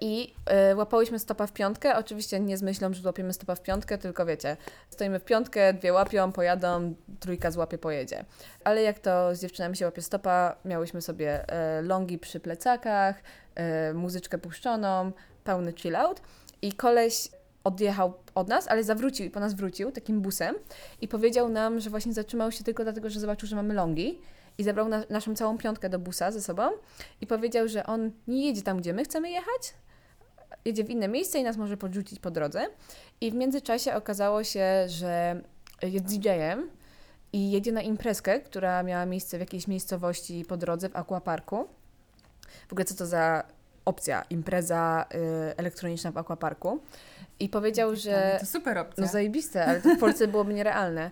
I 0.00 0.34
y, 0.72 0.76
łapałyśmy 0.76 1.18
stopa 1.18 1.46
w 1.46 1.52
piątkę, 1.52 1.96
oczywiście 1.96 2.40
nie 2.40 2.56
z 2.56 2.62
myślą, 2.62 2.92
że 2.94 3.08
łapiemy 3.08 3.32
stopa 3.32 3.54
w 3.54 3.62
piątkę, 3.62 3.98
tylko 3.98 4.26
wiecie, 4.26 4.56
stoimy 4.90 5.18
w 5.18 5.24
piątkę, 5.24 5.72
dwie 5.72 5.92
łapią, 5.92 6.32
pojadą, 6.32 6.94
trójka 7.20 7.50
złapie, 7.50 7.78
pojedzie. 7.78 8.24
Ale 8.64 8.82
jak 8.82 8.98
to 8.98 9.34
z 9.34 9.40
dziewczynami 9.40 9.76
się 9.76 9.84
łapie 9.84 10.02
stopa, 10.02 10.56
miałyśmy 10.64 11.02
sobie 11.02 11.48
e, 11.48 11.82
longi 11.82 12.18
przy 12.18 12.40
plecakach, 12.40 13.22
e, 13.54 13.92
muzyczkę 13.94 14.38
puszczoną, 14.38 15.12
pełny 15.44 15.72
chill 15.76 15.96
out 15.96 16.20
i 16.62 16.72
koleś 16.72 17.28
odjechał 17.64 18.12
od 18.34 18.48
nas, 18.48 18.68
ale 18.68 18.84
zawrócił 18.84 19.26
i 19.26 19.30
po 19.30 19.40
nas 19.40 19.54
wrócił 19.54 19.92
takim 19.92 20.20
busem 20.20 20.54
i 21.00 21.08
powiedział 21.08 21.48
nam, 21.48 21.80
że 21.80 21.90
właśnie 21.90 22.12
zatrzymał 22.12 22.52
się 22.52 22.64
tylko 22.64 22.82
dlatego, 22.82 23.10
że 23.10 23.20
zobaczył, 23.20 23.48
że 23.48 23.56
mamy 23.56 23.74
longi 23.74 24.18
i 24.58 24.64
zabrał 24.64 24.88
na, 24.88 25.04
naszą 25.10 25.34
całą 25.34 25.58
piątkę 25.58 25.88
do 25.88 25.98
busa 25.98 26.30
ze 26.30 26.42
sobą 26.42 26.70
i 27.20 27.26
powiedział, 27.26 27.68
że 27.68 27.86
on 27.86 28.10
nie 28.28 28.46
jedzie 28.46 28.62
tam, 28.62 28.78
gdzie 28.78 28.92
my 28.92 29.04
chcemy 29.04 29.30
jechać, 29.30 29.74
jedzie 30.64 30.84
w 30.84 30.90
inne 30.90 31.08
miejsce 31.08 31.38
i 31.38 31.42
nas 31.42 31.56
może 31.56 31.76
podrzucić 31.76 32.18
po 32.18 32.30
drodze. 32.30 32.66
I 33.20 33.30
w 33.30 33.34
międzyczasie 33.34 33.94
okazało 33.94 34.44
się, 34.44 34.84
że 34.86 35.40
jest 35.82 36.04
DJ-em 36.04 36.70
i 37.32 37.50
jedzie 37.50 37.72
na 37.72 37.82
imprezkę, 37.82 38.40
która 38.40 38.82
miała 38.82 39.06
miejsce 39.06 39.36
w 39.36 39.40
jakiejś 39.40 39.68
miejscowości 39.68 40.44
po 40.48 40.56
drodze 40.56 40.88
w 40.88 40.96
aquaparku. 40.96 41.68
W 42.68 42.72
ogóle 42.72 42.84
co 42.84 42.94
to 42.94 43.06
za 43.06 43.44
opcja, 43.84 44.24
impreza 44.30 45.06
y, 45.14 45.56
elektroniczna 45.56 46.10
w 46.10 46.18
aquaparku. 46.18 46.80
I 47.40 47.48
powiedział, 47.48 47.96
że... 47.96 48.36
To 48.40 48.46
super 48.46 48.78
opcja. 48.78 49.04
No 49.04 49.10
zajebiste, 49.10 49.64
ale 49.64 49.80
to 49.80 49.94
w 49.94 49.98
Polsce 49.98 50.28
byłoby 50.28 50.54
nierealne. 50.54 51.10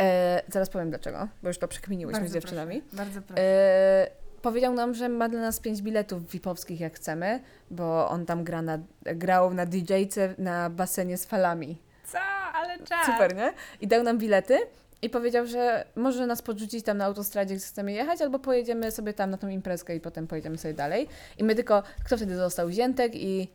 E, 0.00 0.42
zaraz 0.48 0.70
powiem 0.70 0.90
dlaczego, 0.90 1.28
bo 1.42 1.48
już 1.48 1.58
to 1.58 1.68
przekminiłyśmy 1.68 2.20
Bardzo 2.20 2.30
z 2.30 2.34
dziewczynami. 2.34 2.82
Proszę. 2.82 2.96
Bardzo 2.96 3.22
proszę. 3.22 3.42
E, 3.42 4.10
powiedział 4.42 4.74
nam, 4.74 4.94
że 4.94 5.08
ma 5.08 5.28
dla 5.28 5.40
nas 5.40 5.60
pięć 5.60 5.82
biletów 5.82 6.30
VIP-owskich, 6.30 6.80
jak 6.80 6.94
chcemy, 6.94 7.40
bo 7.70 8.08
on 8.08 8.26
tam 8.26 8.44
gra 8.44 8.62
na, 8.62 8.78
grał 9.02 9.54
na 9.54 9.66
DJ-ce 9.66 10.34
na 10.38 10.70
basenie 10.70 11.18
z 11.18 11.24
falami. 11.24 11.78
Co? 12.12 12.18
Ale 12.54 12.78
czas. 12.78 13.06
Super, 13.06 13.36
nie? 13.36 13.52
I 13.80 13.86
dał 13.86 14.02
nam 14.02 14.18
bilety 14.18 14.58
i 15.02 15.10
powiedział, 15.10 15.46
że 15.46 15.84
może 15.96 16.26
nas 16.26 16.42
podrzucić 16.42 16.84
tam 16.84 16.96
na 16.96 17.04
autostradzie, 17.04 17.54
gdzie 17.54 17.66
chcemy 17.66 17.92
jechać, 17.92 18.22
albo 18.22 18.38
pojedziemy 18.38 18.90
sobie 18.90 19.12
tam 19.12 19.30
na 19.30 19.36
tą 19.38 19.48
imprezkę 19.48 19.96
i 19.96 20.00
potem 20.00 20.26
pojedziemy 20.26 20.58
sobie 20.58 20.74
dalej. 20.74 21.08
I 21.38 21.44
my 21.44 21.54
tylko, 21.54 21.82
kto 22.04 22.16
wtedy 22.16 22.36
został? 22.36 22.70
Ziętek 22.70 23.12
i 23.14 23.48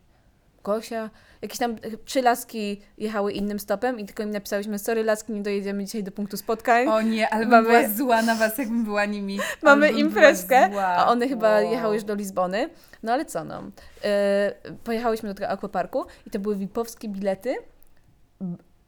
Gosia. 0.71 1.09
Jakieś 1.41 1.57
tam 1.57 1.71
y, 1.71 1.97
trzy 2.05 2.21
laski 2.21 2.81
jechały 2.97 3.31
innym 3.33 3.59
stopem 3.59 3.99
i 3.99 4.05
tylko 4.05 4.23
im 4.23 4.31
napisałyśmy, 4.31 4.79
sorry 4.79 5.03
laski, 5.03 5.33
nie 5.33 5.41
dojedziemy 5.41 5.85
dzisiaj 5.85 6.03
do 6.03 6.11
punktu 6.11 6.37
spotkań. 6.37 6.87
O 6.87 7.01
nie, 7.01 7.29
ale 7.29 7.45
Mamy- 7.45 7.67
była 7.67 7.89
zła 7.89 8.21
na 8.21 8.35
was, 8.35 8.57
jakbym 8.57 8.83
była 8.83 9.05
nimi. 9.05 9.39
Mamy 9.63 9.89
imprezkę, 9.91 10.81
a 10.81 11.07
one 11.07 11.27
chyba 11.27 11.49
Wow. 11.61 11.71
jechały 11.71 11.95
już 11.95 12.03
do 12.03 12.15
Lizbony. 12.15 12.69
No 13.03 13.13
ale 13.13 13.25
co 13.25 13.43
no. 13.43 13.63
E, 14.03 14.53
pojechałyśmy 14.83 15.29
do 15.29 15.35
tego 15.35 15.49
aquaparku 15.49 16.05
i 16.25 16.29
to 16.29 16.39
były 16.39 16.55
VIP-owskie 16.55 17.09
bilety, 17.09 17.55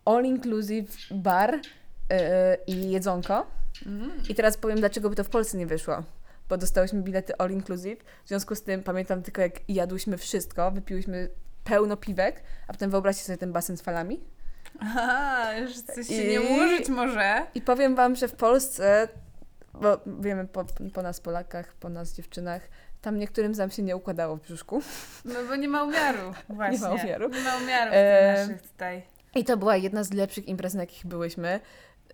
all 0.05 0.25
inclusive 0.25 0.91
bar 1.11 1.59
e, 2.09 2.57
i 2.67 2.91
jedzonko. 2.91 3.45
Mm. 3.85 4.11
I 4.29 4.35
teraz 4.35 4.57
powiem, 4.57 4.79
dlaczego 4.79 5.09
by 5.09 5.15
to 5.15 5.23
w 5.23 5.29
Polsce 5.29 5.57
nie 5.57 5.67
wyszło. 5.67 6.03
Bo 6.49 6.57
dostałyśmy 6.57 7.01
bilety 7.01 7.37
all 7.37 7.51
inclusive. 7.51 7.99
W 8.25 8.27
związku 8.27 8.55
z 8.55 8.61
tym 8.63 8.83
pamiętam 8.83 9.21
tylko, 9.21 9.41
jak 9.41 9.53
jadłyśmy 9.67 10.17
wszystko, 10.17 10.71
wypiłyśmy 10.71 11.29
pełno 11.69 11.97
piwek, 11.97 12.43
a 12.67 12.73
potem 12.73 12.89
wyobraźcie 12.91 13.23
sobie 13.23 13.37
ten 13.37 13.51
basen 13.51 13.77
z 13.77 13.81
falami. 13.81 14.19
Aha, 14.79 15.45
że 15.67 15.93
coś 15.95 16.07
się 16.07 16.23
I- 16.23 16.29
nie 16.31 16.41
ułożyć 16.41 16.89
może. 16.89 17.45
I 17.55 17.61
powiem 17.61 17.95
Wam, 17.95 18.15
że 18.15 18.27
w 18.27 18.35
Polsce, 18.35 19.07
bo 19.73 19.99
wiemy 20.19 20.47
po, 20.47 20.65
po 20.93 21.01
nas 21.01 21.19
Polakach, 21.19 21.73
po 21.73 21.89
nas 21.89 22.13
dziewczynach, 22.13 22.61
tam 23.01 23.19
niektórym 23.19 23.55
z 23.55 23.57
nam 23.57 23.71
się 23.71 23.83
nie 23.83 23.95
układało 23.95 24.35
w 24.37 24.41
brzuszku. 24.41 24.81
No 25.25 25.35
bo 25.47 25.55
nie 25.55 25.67
ma 25.67 25.83
umiaru. 25.83 26.33
Właśnie. 26.49 26.79
ma 26.79 26.93
umiaru. 26.93 27.29
Nie 27.29 27.41
ma 27.41 27.57
umiaru 27.57 27.91
w 27.91 27.93
tych 27.93 28.49
naszych 28.49 28.71
tutaj. 28.71 29.03
I 29.35 29.43
to 29.43 29.57
była 29.57 29.75
jedna 29.75 30.03
z 30.03 30.13
lepszych 30.13 30.47
imprez, 30.47 30.73
na 30.73 30.81
jakich 30.83 31.05
byłyśmy, 31.05 31.49
e, 31.49 31.59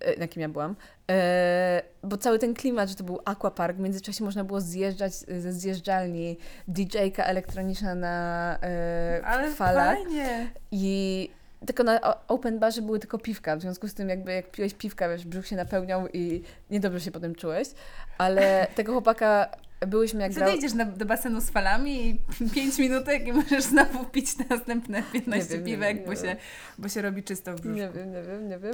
na 0.04 0.22
jakim 0.22 0.42
ja 0.42 0.48
byłam. 0.48 0.76
E, 1.10 1.82
bo 2.02 2.16
cały 2.16 2.38
ten 2.38 2.54
klimat, 2.54 2.88
że 2.88 2.94
to 2.94 3.04
był 3.04 3.20
aquapark, 3.24 3.76
w 3.76 3.80
międzyczasie 3.80 4.24
można 4.24 4.44
było 4.44 4.60
zjeżdżać 4.60 5.12
ze 5.14 5.52
zjeżdżalni, 5.52 6.38
DJ-ka 6.68 7.24
elektroniczna 7.24 7.94
na 7.94 8.58
e, 8.62 9.20
Ale 9.24 9.50
falach. 9.50 9.96
fajnie. 9.96 10.50
I 10.70 11.30
tylko 11.66 11.84
na 11.84 12.00
open 12.28 12.58
barze 12.58 12.82
były 12.82 12.98
tylko 12.98 13.18
piwka, 13.18 13.56
w 13.56 13.60
związku 13.60 13.88
z 13.88 13.94
tym 13.94 14.08
jakby 14.08 14.32
jak 14.32 14.50
piłeś 14.50 14.74
piwka, 14.74 15.08
wiesz, 15.08 15.26
brzuch 15.26 15.46
się 15.46 15.56
napełniał 15.56 16.08
i 16.12 16.42
niedobrze 16.70 17.00
się 17.00 17.10
potem 17.10 17.34
czułeś. 17.34 17.68
Ale 18.18 18.66
tego 18.74 18.92
chłopaka 18.92 19.48
byłyśmy 19.80 20.22
jak 20.22 20.32
grał... 20.32 20.50
Na, 20.74 20.84
do 20.84 21.06
basenu 21.06 21.40
z 21.40 21.50
falami 21.50 22.06
i 22.06 22.20
5 22.54 22.78
minutek 22.78 23.26
i 23.26 23.32
możesz 23.32 23.64
znowu 23.64 24.04
pić 24.04 24.48
następne 24.50 25.02
15 25.12 25.54
wiem, 25.54 25.64
piwek, 25.64 25.96
wiem, 25.96 26.06
bo, 26.06 26.16
się, 26.16 26.36
bo 26.78 26.88
się 26.88 27.02
robi 27.02 27.22
czysto 27.22 27.52
w 27.52 27.54
brzuszku. 27.54 27.76
Nie 27.76 27.90
wiem, 27.90 28.12
nie 28.12 28.22
wiem, 28.22 28.48
nie 28.48 28.58
wiem. 28.58 28.72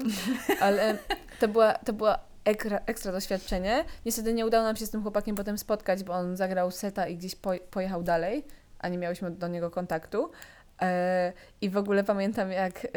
Ale 0.61 0.99
to 1.41 1.49
była, 1.49 1.73
to 1.73 1.93
była 1.93 2.19
ekstra, 2.45 2.81
ekstra 2.87 3.13
doświadczenie. 3.13 3.85
Niestety 4.07 4.35
nie 4.35 4.47
udało 4.47 4.65
nam 4.65 4.77
się 4.77 4.87
z 4.87 4.91
tym 4.91 5.03
chłopakiem 5.03 5.37
potem 5.37 5.59
spotkać, 5.59 6.05
bo 6.05 6.13
on 6.13 6.37
zagrał 6.37 6.71
seta 6.71 7.07
i 7.07 7.17
gdzieś 7.17 7.37
po, 7.37 7.53
pojechał 7.71 8.03
dalej, 8.03 8.45
a 8.79 8.89
nie 8.89 8.99
miałyśmy 8.99 9.31
do 9.31 9.49
niego 9.49 9.71
kontaktu. 9.71 10.31
E, 10.83 11.33
I 11.61 11.71
w 11.71 11.77
ogóle 11.77 12.05
pamiętam, 12.05 12.53
jak 12.53 12.85
e, 12.85 12.89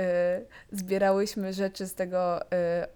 zbierałyśmy 0.71 1.53
rzeczy 1.53 1.87
z 1.87 1.93
tego, 1.93 2.51
e, 2.51 2.87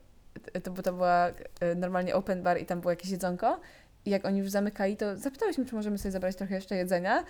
to, 0.64 0.72
bo 0.72 0.82
to 0.82 0.94
była 0.94 1.28
e, 1.60 1.76
normalnie 1.76 2.16
open 2.16 2.44
bar 2.44 2.62
i 2.62 2.66
tam 2.66 2.82
było 2.82 2.92
jakieś 2.92 3.12
jedzonko. 3.12 3.60
Jak 4.06 4.26
oni 4.26 4.40
już 4.40 4.50
zamykali, 4.50 4.98
to 4.98 5.18
zapytałyśmy, 5.18 5.66
czy 5.66 5.76
możemy 5.76 5.98
sobie 5.98 6.12
zabrać 6.12 6.36
trochę 6.36 6.56
jeszcze 6.56 6.76
jedzenia. 6.76 7.24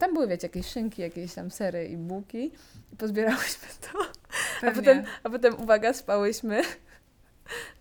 Tam 0.00 0.14
były, 0.14 0.28
wiecie, 0.28 0.46
jakieś 0.46 0.66
szynki, 0.66 1.02
jakieś 1.02 1.34
tam 1.34 1.50
sery 1.50 1.88
i 1.88 1.96
bułki. 1.96 2.52
I 2.92 2.96
pozbierałyśmy 2.96 3.68
to. 3.80 3.98
A 4.68 4.70
potem, 4.70 5.02
a 5.22 5.30
potem, 5.30 5.60
uwaga, 5.62 5.92
spałyśmy 5.92 6.62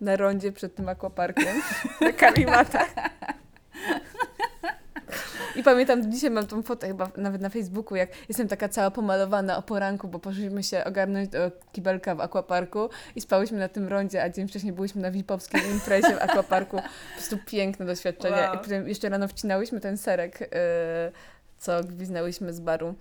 na 0.02 0.16
rondzie 0.16 0.52
przed 0.52 0.76
tym 0.76 0.90
akwaparkiem, 0.90 1.62
na 2.02 2.14
karimatach. 2.14 2.94
Pamiętam, 5.68 6.12
dzisiaj 6.12 6.32
mam 6.32 6.48
tą 6.48 6.64
fotę 6.64 6.88
chyba 6.88 7.12
nawet 7.18 7.42
na 7.42 7.50
Facebooku, 7.50 7.96
jak 7.96 8.10
jestem 8.30 8.48
taka 8.48 8.70
cała 8.70 8.92
pomalowana 8.92 9.58
o 9.58 9.62
poranku, 9.62 10.08
bo 10.08 10.20
poszliśmy 10.20 10.64
się 10.64 10.84
ogarnąć 10.84 11.30
do 11.30 11.52
kibelka 11.72 12.16
w 12.16 12.22
akwaparku 12.22 12.90
i 13.16 13.22
spałyśmy 13.22 13.60
na 13.60 13.70
tym 13.70 13.88
rondzie, 13.88 14.24
a 14.24 14.30
dzień 14.30 14.48
wcześniej 14.48 14.74
byliśmy 14.74 15.02
na 15.02 15.12
VIP-owskiej 15.12 15.62
imprezie 15.72 16.16
w 16.16 16.22
akwaparku. 16.22 16.78
Po 16.78 16.84
prostu 17.18 17.38
piękne 17.46 17.86
doświadczenie. 17.86 18.36
Wow. 18.36 18.56
I 18.56 18.58
potem 18.58 18.88
jeszcze 18.88 19.10
rano 19.10 19.28
wcinałyśmy 19.28 19.80
ten 19.80 19.98
serek, 19.98 20.40
yy, 20.42 20.48
co 21.58 21.84
gwiznałyśmy 21.84 22.54
z 22.54 22.60
baru. 22.60 22.96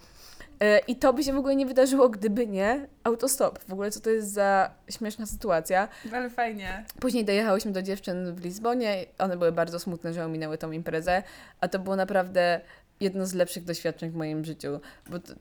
E, 0.60 0.78
I 0.78 0.96
to 0.96 1.12
by 1.12 1.24
się 1.24 1.32
w 1.32 1.36
ogóle 1.36 1.56
nie 1.56 1.66
wydarzyło, 1.66 2.08
gdyby 2.08 2.46
nie 2.46 2.86
autostop. 3.04 3.58
W 3.68 3.72
ogóle 3.72 3.90
co 3.90 4.00
to 4.00 4.10
jest 4.10 4.32
za 4.32 4.70
śmieszna 4.90 5.26
sytuacja. 5.26 5.88
Ale 6.12 6.30
fajnie. 6.30 6.84
Później 7.00 7.24
dojechałyśmy 7.24 7.72
do 7.72 7.82
dziewczyn 7.82 8.34
w 8.34 8.44
Lizbonie. 8.44 9.06
One 9.18 9.36
były 9.36 9.52
bardzo 9.52 9.78
smutne, 9.78 10.12
że 10.12 10.24
ominęły 10.24 10.58
tą 10.58 10.70
imprezę, 10.70 11.22
a 11.60 11.68
to 11.68 11.78
było 11.78 11.96
naprawdę 11.96 12.60
jedno 13.00 13.26
z 13.26 13.34
lepszych 13.34 13.64
doświadczeń 13.64 14.10
w 14.10 14.14
moim 14.14 14.44
życiu. 14.44 14.80
Bo 15.10 15.18
to 15.18 15.34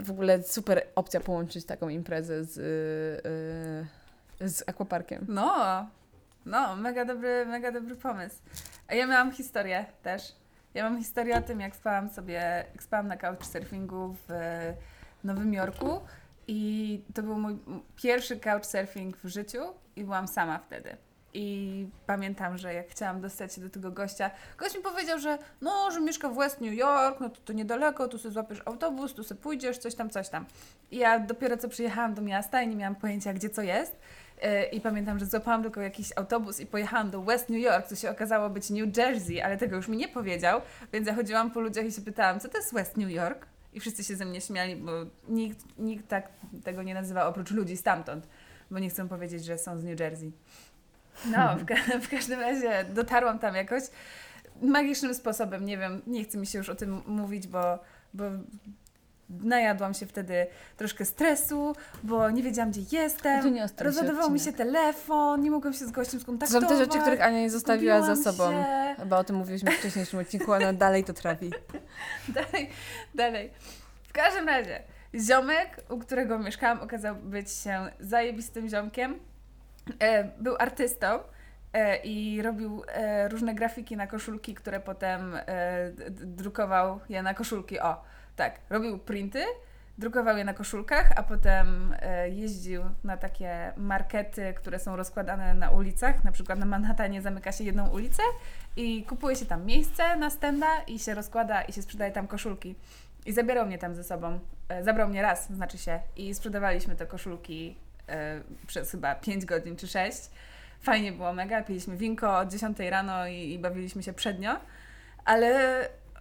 w 0.00 0.10
ogóle 0.10 0.42
super 0.42 0.86
opcja 0.94 1.20
połączyć 1.20 1.64
taką 1.64 1.88
imprezę 1.88 2.44
z, 2.44 2.56
yy, 4.40 4.48
z 4.48 4.68
aquaparkiem. 4.68 5.26
No, 5.28 5.86
no, 6.46 6.76
mega 6.76 7.04
dobry, 7.04 7.46
mega 7.46 7.72
dobry 7.72 7.96
pomysł. 7.96 8.36
A 8.88 8.94
ja 8.94 9.06
miałam 9.06 9.32
historię 9.32 9.86
też. 10.02 10.22
Ja 10.78 10.84
mam 10.84 10.98
historię 10.98 11.36
o 11.38 11.42
tym, 11.42 11.60
jak 11.60 11.76
spałam 11.76 12.08
sobie, 12.08 12.64
jak 12.74 12.82
spałam 12.82 13.08
na 13.08 13.16
couchsurfingu 13.16 14.16
w 14.28 14.32
Nowym 15.24 15.54
Jorku 15.54 16.00
i 16.46 17.02
to 17.14 17.22
był 17.22 17.38
mój 17.38 17.58
pierwszy 17.96 18.40
couchsurfing 18.40 19.16
w 19.16 19.28
życiu 19.28 19.58
i 19.96 20.04
byłam 20.04 20.28
sama 20.28 20.58
wtedy. 20.58 20.96
I 21.34 21.86
pamiętam, 22.06 22.58
że 22.58 22.74
jak 22.74 22.88
chciałam 22.88 23.20
dostać 23.20 23.54
się 23.54 23.60
do 23.60 23.70
tego 23.70 23.90
gościa, 23.90 24.30
gość 24.58 24.76
mi 24.76 24.82
powiedział, 24.82 25.18
że 25.18 25.38
no, 25.60 25.90
że 25.90 26.00
mieszka 26.00 26.28
w 26.28 26.36
West 26.36 26.60
New 26.60 26.74
York, 26.74 27.20
no 27.20 27.28
to, 27.28 27.40
to 27.40 27.52
niedaleko, 27.52 28.08
tu 28.08 28.18
sobie 28.18 28.32
złapiesz 28.32 28.62
autobus, 28.64 29.14
tu 29.14 29.24
sobie 29.24 29.40
pójdziesz, 29.40 29.78
coś 29.78 29.94
tam, 29.94 30.10
coś 30.10 30.28
tam. 30.28 30.46
I 30.90 30.96
ja 30.96 31.18
dopiero 31.18 31.56
co 31.56 31.68
przyjechałam 31.68 32.14
do 32.14 32.22
miasta 32.22 32.62
i 32.62 32.68
nie 32.68 32.76
miałam 32.76 32.94
pojęcia, 32.94 33.32
gdzie 33.32 33.50
co 33.50 33.62
jest. 33.62 33.96
Yy, 34.42 34.64
I 34.64 34.80
pamiętam, 34.80 35.18
że 35.18 35.26
złapałam 35.26 35.62
tylko 35.62 35.80
jakiś 35.80 36.12
autobus 36.16 36.60
i 36.60 36.66
pojechałam 36.66 37.10
do 37.10 37.22
West 37.22 37.48
New 37.48 37.60
York, 37.60 37.86
co 37.86 37.96
się 37.96 38.10
okazało 38.10 38.50
być 38.50 38.70
New 38.70 38.96
Jersey, 38.96 39.42
ale 39.42 39.56
tego 39.56 39.76
już 39.76 39.88
mi 39.88 39.96
nie 39.96 40.08
powiedział, 40.08 40.60
więc 40.92 41.06
ja 41.06 41.14
chodziłam 41.14 41.50
po 41.50 41.60
ludziach 41.60 41.86
i 41.86 41.92
się 41.92 42.00
pytałam, 42.02 42.40
co 42.40 42.48
to 42.48 42.58
jest 42.58 42.74
West 42.74 42.96
New 42.96 43.10
York? 43.10 43.46
I 43.72 43.80
wszyscy 43.80 44.04
się 44.04 44.16
ze 44.16 44.24
mnie 44.24 44.40
śmiali, 44.40 44.76
bo 44.76 44.92
nikt, 45.28 45.78
nikt 45.78 46.08
tak 46.08 46.28
tego 46.64 46.82
nie 46.82 46.94
nazywa 46.94 47.26
oprócz 47.26 47.50
ludzi 47.50 47.76
stamtąd, 47.76 48.28
bo 48.70 48.78
nie 48.78 48.90
chcą 48.90 49.08
powiedzieć, 49.08 49.44
że 49.44 49.58
są 49.58 49.78
z 49.78 49.84
New 49.84 50.00
Jersey. 50.00 50.32
No, 51.26 51.56
w, 51.56 51.64
ka- 51.64 51.98
w 52.00 52.08
każdym 52.08 52.40
razie 52.40 52.84
dotarłam 52.84 53.38
tam 53.38 53.54
jakoś 53.54 53.82
magicznym 54.62 55.14
sposobem, 55.14 55.64
nie 55.64 55.78
wiem, 55.78 56.02
nie 56.06 56.24
chce 56.24 56.38
mi 56.38 56.46
się 56.46 56.58
już 56.58 56.68
o 56.68 56.74
tym 56.74 57.02
mówić, 57.06 57.46
bo, 57.46 57.78
bo 58.14 58.24
najadłam 59.30 59.94
się 59.94 60.06
wtedy 60.06 60.46
troszkę 60.76 61.04
stresu, 61.04 61.76
bo 62.02 62.30
nie 62.30 62.42
wiedziałam, 62.42 62.70
gdzie 62.70 62.82
To 62.82 62.96
jestem. 62.96 63.60
Rozładował 63.80 64.30
mi 64.30 64.40
się 64.40 64.52
telefon, 64.52 65.42
nie 65.42 65.50
mogłam 65.50 65.72
się 65.72 65.86
z 65.86 65.90
gościem 65.90 66.20
To 66.20 66.22
skontaktować. 66.22 66.62
są 66.62 66.76
te 66.76 66.84
rzeczy, 66.84 66.98
których 67.00 67.20
Ania 67.20 67.40
nie 67.40 67.50
zostawiła 67.50 68.02
za 68.02 68.16
sobą. 68.16 68.50
Się. 68.50 68.94
Chyba 68.98 69.18
o 69.18 69.24
tym 69.24 69.36
mówiliśmy 69.36 69.70
w 69.70 69.74
wcześniejszym 69.74 70.20
odcinku, 70.20 70.52
ona 70.52 70.72
dalej 70.72 71.04
to 71.04 71.12
trafi. 71.12 71.50
Dalej, 72.28 72.70
dalej. 73.14 73.50
W 74.08 74.12
każdym 74.12 74.46
razie, 74.48 74.82
ziomek, 75.14 75.84
u 75.88 75.98
którego 75.98 76.38
mieszkałam, 76.38 76.80
okazał 76.80 77.14
być 77.16 77.50
się 77.52 77.90
zajebistym 78.00 78.68
ziomkiem. 78.68 79.18
E, 80.00 80.24
był 80.24 80.56
artystą 80.58 81.06
e, 81.72 81.96
i 81.96 82.42
robił 82.42 82.82
e, 82.88 83.28
różne 83.28 83.54
grafiki 83.54 83.96
na 83.96 84.06
koszulki, 84.06 84.54
które 84.54 84.80
potem 84.80 85.38
drukował 86.10 87.00
je 87.08 87.22
na 87.22 87.34
koszulki. 87.34 87.80
O, 87.80 88.02
tak, 88.38 88.60
robił 88.70 88.98
printy, 88.98 89.44
drukował 89.98 90.36
je 90.36 90.44
na 90.44 90.54
koszulkach, 90.54 91.12
a 91.16 91.22
potem 91.22 91.94
e, 92.00 92.28
jeździł 92.30 92.82
na 93.04 93.16
takie 93.16 93.72
markety, 93.76 94.54
które 94.56 94.78
są 94.78 94.96
rozkładane 94.96 95.54
na 95.54 95.70
ulicach. 95.70 96.24
Na 96.24 96.32
przykład 96.32 96.58
na 96.58 96.66
Manhattanie 96.66 97.22
zamyka 97.22 97.52
się 97.52 97.64
jedną 97.64 97.88
ulicę 97.88 98.22
i 98.76 99.04
kupuje 99.04 99.36
się 99.36 99.46
tam 99.46 99.66
miejsce 99.66 100.16
na 100.16 100.30
stenda 100.30 100.66
i 100.86 100.98
się 100.98 101.14
rozkłada 101.14 101.62
i 101.62 101.72
się 101.72 101.82
sprzedaje 101.82 102.12
tam 102.12 102.26
koszulki. 102.26 102.74
I 103.26 103.32
zabierał 103.32 103.66
mnie 103.66 103.78
tam 103.78 103.94
ze 103.94 104.04
sobą. 104.04 104.38
E, 104.68 104.84
zabrał 104.84 105.08
mnie 105.08 105.22
raz, 105.22 105.52
znaczy 105.52 105.78
się, 105.78 106.00
i 106.16 106.34
sprzedawaliśmy 106.34 106.96
te 106.96 107.06
koszulki 107.06 107.76
e, 108.08 108.40
przez 108.66 108.90
chyba 108.90 109.14
5 109.14 109.44
godzin 109.44 109.76
czy 109.76 109.86
6. 109.86 110.18
Fajnie 110.80 111.12
było 111.12 111.32
mega, 111.32 111.62
piliśmy 111.62 111.96
winko 111.96 112.38
od 112.38 112.52
10 112.52 112.78
rano 112.78 113.26
i, 113.26 113.52
i 113.52 113.58
bawiliśmy 113.58 114.02
się 114.02 114.12
przednio, 114.12 114.60
ale 115.24 115.80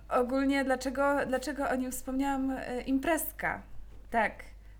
ogólnie 0.09 0.63
dlaczego, 0.63 1.25
dlaczego 1.27 1.69
o 1.69 1.75
nim 1.75 1.91
wspomniałam? 1.91 2.51
E, 2.51 2.81
imprezka. 2.81 3.61
Tak. 4.09 4.33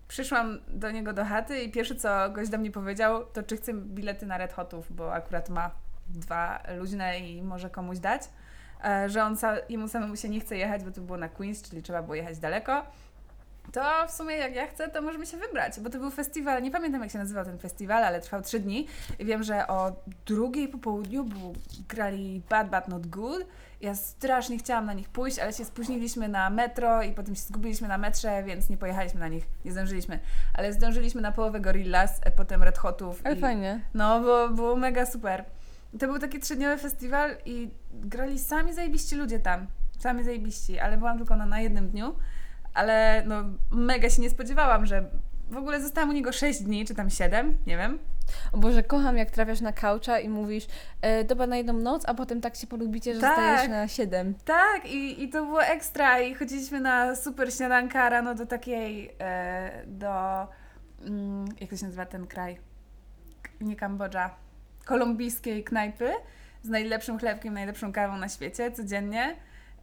Przyszłam 0.08 0.58
do 0.68 0.90
niego 0.90 1.12
do 1.12 1.24
chaty 1.24 1.62
i 1.62 1.72
pierwsze 1.72 1.94
co 1.94 2.30
gość 2.30 2.50
do 2.50 2.58
mnie 2.58 2.70
powiedział, 2.70 3.24
to 3.24 3.42
czy 3.42 3.56
chcę 3.56 3.74
bilety 3.74 4.26
na 4.26 4.38
Red 4.38 4.52
Hotów, 4.52 4.96
bo 4.96 5.14
akurat 5.14 5.48
ma 5.48 5.70
dwa 6.08 6.62
luźne 6.78 7.18
i 7.20 7.42
może 7.42 7.70
komuś 7.70 7.98
dać. 7.98 8.22
e, 8.84 9.08
że 9.08 9.24
on 9.24 9.36
sa, 9.36 9.56
jemu 9.68 9.88
samemu 9.88 10.16
się 10.16 10.28
nie 10.28 10.40
chce 10.40 10.56
jechać, 10.56 10.84
bo 10.84 10.90
to 10.90 11.00
było 11.00 11.18
na 11.18 11.28
Queens, 11.28 11.62
czyli 11.62 11.82
trzeba 11.82 12.02
było 12.02 12.14
jechać 12.14 12.38
daleko, 12.38 12.86
to 13.72 14.06
w 14.08 14.10
sumie 14.10 14.36
jak 14.36 14.54
ja 14.54 14.66
chcę, 14.66 14.88
to 14.88 15.02
możemy 15.02 15.26
się 15.26 15.36
wybrać, 15.36 15.80
bo 15.80 15.90
to 15.90 15.98
był 15.98 16.10
festiwal, 16.10 16.62
nie 16.62 16.70
pamiętam 16.70 17.02
jak 17.02 17.10
się 17.10 17.18
nazywał 17.18 17.44
ten 17.44 17.58
festiwal, 17.58 18.04
ale 18.04 18.20
trwał 18.20 18.42
trzy 18.42 18.60
dni 18.60 18.86
i 19.18 19.24
wiem, 19.24 19.42
że 19.42 19.66
o 19.66 19.92
drugiej 20.26 20.68
po 20.68 20.78
południu 20.78 21.24
był, 21.24 21.54
grali 21.88 22.42
Bad 22.50 22.70
Bad 22.70 22.88
Not 22.88 23.06
Good. 23.06 23.46
Ja 23.80 23.94
strasznie 23.94 24.58
chciałam 24.58 24.86
na 24.86 24.92
nich 24.92 25.08
pójść, 25.08 25.38
ale 25.38 25.52
się 25.52 25.64
spóźniliśmy 25.64 26.28
na 26.28 26.50
metro 26.50 27.02
i 27.02 27.12
potem 27.12 27.34
się 27.34 27.40
zgubiliśmy 27.40 27.88
na 27.88 27.98
metrze, 27.98 28.42
więc 28.42 28.68
nie 28.68 28.76
pojechaliśmy 28.76 29.20
na 29.20 29.28
nich, 29.28 29.46
nie 29.64 29.72
zdążyliśmy. 29.72 30.18
Ale 30.54 30.72
zdążyliśmy 30.72 31.20
na 31.20 31.32
połowę 31.32 31.60
Gorillaz, 31.60 32.20
e, 32.24 32.30
potem 32.30 32.62
Red 32.62 32.78
Hotów. 32.78 33.20
Ale 33.24 33.36
i... 33.36 33.40
fajnie. 33.40 33.80
No, 33.94 34.20
bo 34.20 34.48
było 34.48 34.76
mega 34.76 35.06
super. 35.06 35.44
To 35.98 36.06
był 36.06 36.18
taki 36.18 36.38
trzydniowy 36.38 36.78
festiwal 36.78 37.36
i 37.44 37.70
grali 37.92 38.38
sami 38.38 38.72
zajebiści 38.74 39.16
ludzie 39.16 39.38
tam. 39.38 39.66
Sami 39.98 40.24
zajebiści, 40.24 40.78
ale 40.78 40.96
byłam 40.96 41.18
tylko 41.18 41.36
na, 41.36 41.46
na 41.46 41.60
jednym 41.60 41.90
dniu. 41.90 42.14
Ale 42.74 43.22
no, 43.26 43.44
mega 43.70 44.10
się 44.10 44.22
nie 44.22 44.30
spodziewałam, 44.30 44.86
że 44.86 45.10
w 45.50 45.56
ogóle 45.56 45.82
zostałam 45.82 46.10
u 46.10 46.12
niego 46.12 46.32
6 46.32 46.62
dni, 46.62 46.86
czy 46.86 46.94
tam 46.94 47.10
7, 47.10 47.58
nie 47.66 47.76
wiem. 47.76 47.98
O 48.52 48.58
Boże, 48.58 48.82
kocham 48.82 49.16
jak 49.16 49.30
trafiasz 49.30 49.60
na 49.60 49.72
coucha 49.72 50.18
i 50.18 50.28
mówisz 50.28 50.66
e, 51.02 51.24
dobra 51.24 51.46
na 51.46 51.56
jedną 51.56 51.72
noc, 51.72 52.02
a 52.06 52.14
potem 52.14 52.40
tak 52.40 52.56
się 52.56 52.66
polubicie, 52.66 53.14
że 53.14 53.20
Tak. 53.20 53.36
zostajesz 53.36 53.70
na 53.70 53.88
siedem. 53.88 54.34
Tak, 54.44 54.86
i, 54.86 55.22
i 55.24 55.28
to 55.28 55.44
było 55.44 55.62
ekstra. 55.64 56.20
I 56.20 56.34
chodziliśmy 56.34 56.80
na 56.80 57.16
super 57.16 57.52
śniadanka 57.54 58.08
rano 58.08 58.34
do 58.34 58.46
takiej, 58.46 59.14
e, 59.20 59.82
do, 59.86 60.46
mm, 61.06 61.44
jak 61.60 61.70
to 61.70 61.76
się 61.76 61.84
nazywa 61.84 62.06
ten 62.06 62.26
kraj? 62.26 62.56
K- 63.42 63.50
Nie 63.60 63.76
Kambodża. 63.76 64.30
Kolumbijskiej 64.84 65.64
knajpy 65.64 66.10
z 66.62 66.68
najlepszym 66.68 67.18
chlebkiem, 67.18 67.54
najlepszą 67.54 67.92
kawą 67.92 68.16
na 68.16 68.28
świecie 68.28 68.72
codziennie. 68.72 69.36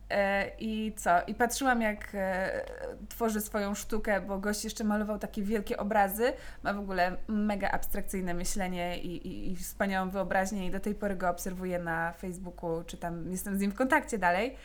E, 0.09 0.51
I 0.59 0.93
co? 0.97 1.09
I 1.27 1.35
patrzyłam, 1.35 1.81
jak 1.81 2.07
e, 2.13 2.65
tworzy 3.09 3.41
swoją 3.41 3.75
sztukę, 3.75 4.21
bo 4.21 4.37
gość 4.37 4.63
jeszcze 4.63 4.83
malował 4.83 5.19
takie 5.19 5.41
wielkie 5.41 5.77
obrazy. 5.77 6.33
Ma 6.63 6.73
w 6.73 6.79
ogóle 6.79 7.17
mega 7.27 7.71
abstrakcyjne 7.71 8.33
myślenie 8.33 8.99
i, 8.99 9.27
i, 9.27 9.51
i 9.51 9.55
wspaniałą 9.55 10.09
wyobraźnię, 10.09 10.67
i 10.67 10.71
do 10.71 10.79
tej 10.79 10.95
pory 10.95 11.15
go 11.15 11.29
obserwuję 11.29 11.79
na 11.79 12.11
Facebooku, 12.11 12.83
czy 12.87 12.97
tam 12.97 13.31
jestem 13.31 13.57
z 13.57 13.61
nim 13.61 13.71
w 13.71 13.75
kontakcie 13.75 14.17
dalej. 14.17 14.55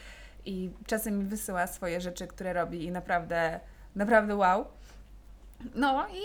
I 0.45 0.71
czasem 0.87 1.19
mi 1.19 1.25
wysyła 1.25 1.67
swoje 1.67 2.01
rzeczy, 2.01 2.27
które 2.27 2.53
robi, 2.53 2.85
i 2.85 2.91
naprawdę, 2.91 3.61
naprawdę 3.97 4.37
wow. 4.37 4.65
No 5.75 6.07
i 6.09 6.23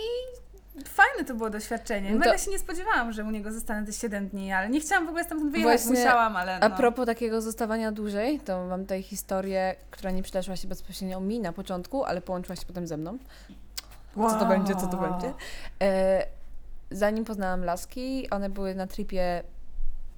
fajne 0.84 1.24
to 1.26 1.34
było 1.34 1.50
doświadczenie. 1.50 2.10
No 2.10 2.18
to- 2.18 2.24
Mega 2.24 2.38
się 2.38 2.50
nie 2.50 2.58
spodziewałam, 2.58 3.12
że 3.12 3.24
u 3.24 3.30
niego 3.30 3.52
zostanę 3.52 3.86
te 3.86 3.92
7 3.92 4.28
dni, 4.28 4.52
ale 4.52 4.68
nie 4.68 4.80
chciałam 4.80 5.06
w 5.06 5.08
ogóle 5.08 5.24
stamtąd 5.24 5.52
wyjechać, 5.52 5.80
Właśnie, 5.80 5.98
musiałam, 5.98 6.36
ale 6.36 6.58
no. 6.58 6.66
A 6.66 6.70
propos 6.70 7.06
takiego 7.06 7.40
zostawania 7.42 7.92
dłużej, 7.92 8.40
to 8.40 8.66
mam 8.66 8.80
tutaj 8.82 9.02
historię, 9.02 9.74
która 9.90 10.10
nie 10.10 10.22
przydarzyła 10.22 10.56
się 10.56 10.68
bezpośrednio 10.68 11.20
mi 11.20 11.40
na 11.40 11.52
początku, 11.52 12.04
ale 12.04 12.20
połączyła 12.20 12.56
się 12.56 12.66
potem 12.66 12.86
ze 12.86 12.96
mną. 12.96 13.18
Co 14.16 14.38
to 14.38 14.46
będzie, 14.46 14.74
co 14.74 14.86
to 14.86 14.96
będzie. 14.96 15.32
E, 15.82 16.26
zanim 16.90 17.24
poznałam 17.24 17.64
laski, 17.64 18.30
one 18.30 18.50
były 18.50 18.74
na 18.74 18.86
tripie 18.86 19.42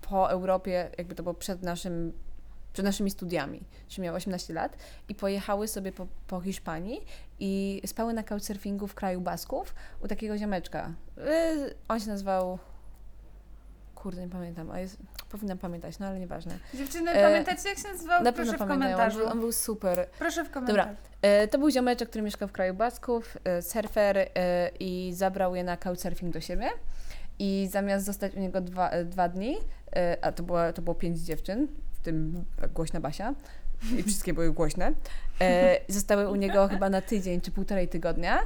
po 0.08 0.30
Europie, 0.30 0.90
jakby 0.98 1.14
to 1.14 1.22
było 1.22 1.34
przed 1.34 1.62
naszym 1.62 2.12
przed 2.78 2.86
naszymi 2.86 3.10
studiami, 3.10 3.64
czyli 3.88 4.02
miały 4.04 4.16
18 4.16 4.54
lat 4.54 4.76
i 5.08 5.14
pojechały 5.14 5.68
sobie 5.68 5.92
po, 5.92 6.06
po 6.26 6.40
Hiszpanii 6.40 7.04
i 7.40 7.82
spały 7.86 8.12
na 8.12 8.22
couchsurfingu 8.22 8.86
w 8.86 8.94
kraju 8.94 9.20
Basków 9.20 9.74
u 10.00 10.08
takiego 10.08 10.38
ziomeczka. 10.38 10.92
Y, 11.18 11.74
on 11.88 12.00
się 12.00 12.06
nazywał 12.08 12.58
kurde, 13.94 14.20
nie 14.20 14.28
pamiętam, 14.28 14.70
a 14.70 14.80
jest, 14.80 14.96
powinnam 15.30 15.58
pamiętać, 15.58 15.98
no 15.98 16.06
ale 16.06 16.20
nieważne. 16.20 16.58
Dziewczyny, 16.74 17.10
E, 17.10 17.22
pamiętacie 17.30 17.68
jak 17.68 17.78
się 17.78 17.88
nazywał? 17.88 18.22
Na 18.22 18.32
Proszę 18.32 18.58
w 18.58 18.62
on 18.62 18.68
komentarzu. 18.68 19.26
on 19.26 19.40
był 19.40 19.52
super. 19.52 20.06
Proszę 20.18 20.44
w 20.44 20.50
komentarzu. 20.50 20.88
E, 21.22 21.48
To 21.48 21.58
był 21.58 21.70
ziomeczek, 21.70 22.08
który 22.08 22.24
mieszkał 22.24 22.48
w 22.48 22.52
kraju 22.52 22.74
Basków, 22.74 23.36
e, 23.44 23.62
surfer 23.62 24.18
e, 24.18 24.28
i 24.80 25.12
zabrał 25.14 25.54
je 25.54 25.64
na 25.64 25.76
couchsurfing 25.76 26.34
do 26.34 26.40
siebie. 26.40 26.68
I 27.38 27.68
zamiast 27.70 28.06
zostać 28.06 28.34
u 28.34 28.40
niego 28.40 28.60
dwa, 28.60 28.90
dwa 29.04 29.28
dni, 29.28 29.56
a 30.22 30.32
to 30.32 30.42
było, 30.42 30.72
to 30.72 30.82
było 30.82 30.94
pięć 30.94 31.18
dziewczyn, 31.18 31.68
w 32.00 32.04
tym 32.04 32.44
głośna 32.74 33.00
Basia, 33.00 33.34
i 33.98 34.02
wszystkie 34.02 34.34
były 34.34 34.52
głośne, 34.52 34.92
e, 35.40 35.80
zostały 35.88 36.28
u 36.28 36.34
niego 36.34 36.68
chyba 36.68 36.90
na 36.90 37.00
tydzień 37.00 37.40
czy 37.40 37.50
półtorej 37.50 37.88
tygodnia. 37.88 38.38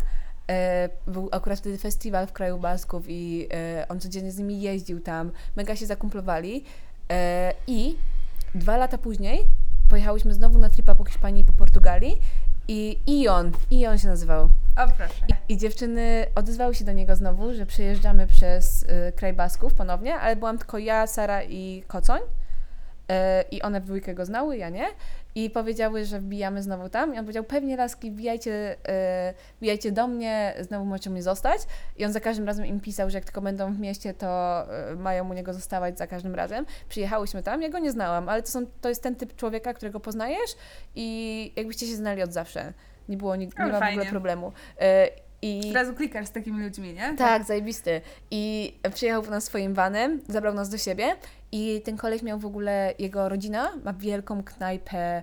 E, 0.51 0.89
Był 1.07 1.29
akurat 1.33 1.59
wtedy 1.59 1.79
festiwal 1.79 2.27
w 2.27 2.33
kraju 2.33 2.59
Basków 2.59 3.05
i 3.09 3.49
e, 3.53 3.87
on 3.89 4.01
codziennie 4.01 4.33
z 4.33 4.39
nimi 4.39 4.61
jeździł 4.61 5.01
tam, 5.01 5.31
mega 5.57 5.77
się 5.77 5.87
zakumplowali. 5.87 6.65
E, 7.11 7.55
I 7.67 7.97
dwa 8.55 8.77
lata 8.77 8.99
później 8.99 9.47
pojechałyśmy 9.91 10.35
znowu 10.35 10.59
na 10.59 10.71
tripa 10.71 10.95
po 10.95 11.05
Hiszpanii 11.05 11.43
i 11.43 11.45
po 11.45 11.53
Portugalii 11.53 12.21
i 12.69 12.99
Ion, 13.07 13.53
Ion 13.71 13.99
się 13.99 14.09
nazywał. 14.09 14.45
O 14.77 14.89
proszę. 14.97 15.27
I 15.49 15.57
dziewczyny 15.57 16.27
odezwały 16.35 16.75
się 16.75 16.85
do 16.85 16.93
niego 16.93 17.17
znowu, 17.17 17.55
że 17.55 17.67
przejeżdżamy 17.67 18.27
przez 18.27 18.83
y, 18.83 19.13
kraj 19.17 19.33
Basków 19.33 19.75
ponownie, 19.75 20.15
ale 20.15 20.37
byłam 20.37 20.59
tylko 20.59 20.79
ja, 20.79 21.07
Sara 21.07 21.43
i 21.43 21.85
Kocoń. 21.87 22.21
Y, 23.13 23.45
I 23.51 23.63
one 23.63 23.81
w 23.81 23.85
dwójkę 23.85 24.15
go 24.15 24.25
znały, 24.25 24.57
ja 24.57 24.69
nie. 24.69 24.87
I 25.35 25.51
powiedziały, 25.51 26.05
że 26.05 26.21
wbijamy 26.21 26.63
znowu 26.63 26.89
tam. 26.89 27.15
I 27.15 27.19
on 27.19 27.25
powiedział, 27.25 27.45
pewnie 27.45 27.77
laski, 27.77 28.11
wbijajcie, 28.11 28.77
y, 29.31 29.35
wbijajcie 29.59 29.93
do 29.93 30.07
mnie, 30.09 30.55
znowu 30.61 30.85
możecie 30.85 31.11
mnie 31.11 31.23
zostać. 31.23 31.61
I 31.97 32.05
on 32.05 32.13
za 32.13 32.21
każdym 32.21 32.47
razem 32.47 32.67
im 32.67 32.81
pisał, 32.81 33.11
że 33.11 33.19
jak 33.19 33.25
tylko 33.25 33.41
będą 33.41 33.73
w 33.75 33.79
mieście, 33.79 34.15
to 34.15 34.63
y, 34.93 34.97
mają 34.97 35.31
u 35.31 35.33
niego 35.33 35.53
zostawać 35.55 35.99
za 35.99 36.07
każdym 36.07 36.35
razem. 36.35 36.67
Przyjechałyśmy 36.89 37.43
tam, 37.43 37.63
ja 37.63 37.69
go 37.69 37.79
nie 37.79 37.93
znałam, 37.93 38.29
ale 38.29 38.43
to, 38.43 38.49
są, 38.49 38.67
to 38.81 38.89
jest 38.89 39.03
ten 39.03 39.17
typ 39.17 39.37
człowieka, 39.37 39.75
którego 39.75 40.01
poznajesz 40.01 40.51
i 40.95 41.53
jakbyście 41.57 41.87
się 41.87 41.97
znali 41.97 42.23
od 42.23 42.33
zawsze. 42.33 42.73
Nie 43.09 43.17
było, 43.17 43.33
Ale 43.33 43.39
nie 43.39 43.73
ma 43.73 43.81
w 43.81 43.93
ogóle 43.93 44.07
problemu. 44.07 44.53
I 45.43 45.61
Od 45.69 45.75
razu 45.75 45.95
klikasz 45.95 46.27
z 46.27 46.31
takimi 46.31 46.65
ludźmi, 46.65 46.95
nie? 46.95 47.15
tak, 47.19 47.45
zajebisty. 47.45 48.01
I 48.31 48.75
przyjechał 48.95 49.23
nas 49.31 49.45
swoim 49.45 49.75
vanem, 49.75 50.21
zabrał 50.29 50.55
nas 50.55 50.69
do 50.69 50.79
siebie 50.79 51.17
i 51.53 51.83
ten 51.85 51.97
koleś 51.97 52.23
miał 52.23 52.39
w 52.39 52.47
ogóle, 52.47 52.95
jego 52.99 53.29
rodzina 53.29 53.73
ma 53.85 53.93
wielką 53.93 54.43
knajpę 54.45 54.99
e, 54.99 55.23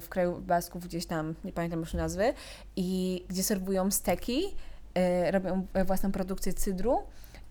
w 0.00 0.06
kraju 0.08 0.40
Basków 0.40 0.84
gdzieś 0.84 1.06
tam, 1.06 1.34
nie 1.44 1.52
pamiętam 1.52 1.80
już 1.80 1.94
nazwy, 1.94 2.34
i 2.76 3.24
gdzie 3.28 3.42
serwują 3.42 3.90
steki, 3.90 4.54
e, 4.94 5.30
robią 5.30 5.66
własną 5.84 6.12
produkcję 6.12 6.52
cydru 6.52 6.98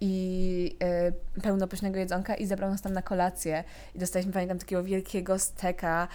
i 0.01 0.77
e, 0.83 1.41
pełno 1.41 1.67
pysznego 1.67 1.99
jedzonka 1.99 2.35
i 2.35 2.45
zabrał 2.45 2.69
nas 2.69 2.81
tam 2.81 2.93
na 2.93 3.01
kolację 3.01 3.63
i 3.95 3.99
dostaliśmy, 3.99 4.33
pamiętam, 4.33 4.59
takiego 4.59 4.83
wielkiego 4.83 5.39
steka, 5.39 6.07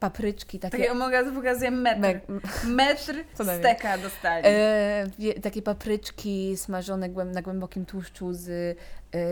papryczki, 0.00 0.58
takie... 0.58 0.78
Takie 0.78 0.92
omega 0.92 1.32
pokazuję 1.34 1.70
metr. 1.70 2.00
me- 2.00 2.20
Metr 2.64 3.14
steka 3.58 3.98
dostali. 3.98 4.44
Takie 5.42 5.62
papryczki 5.62 6.56
smażone 6.56 7.08
na 7.08 7.42
głębokim 7.42 7.86
tłuszczu 7.86 8.32
z 8.32 8.78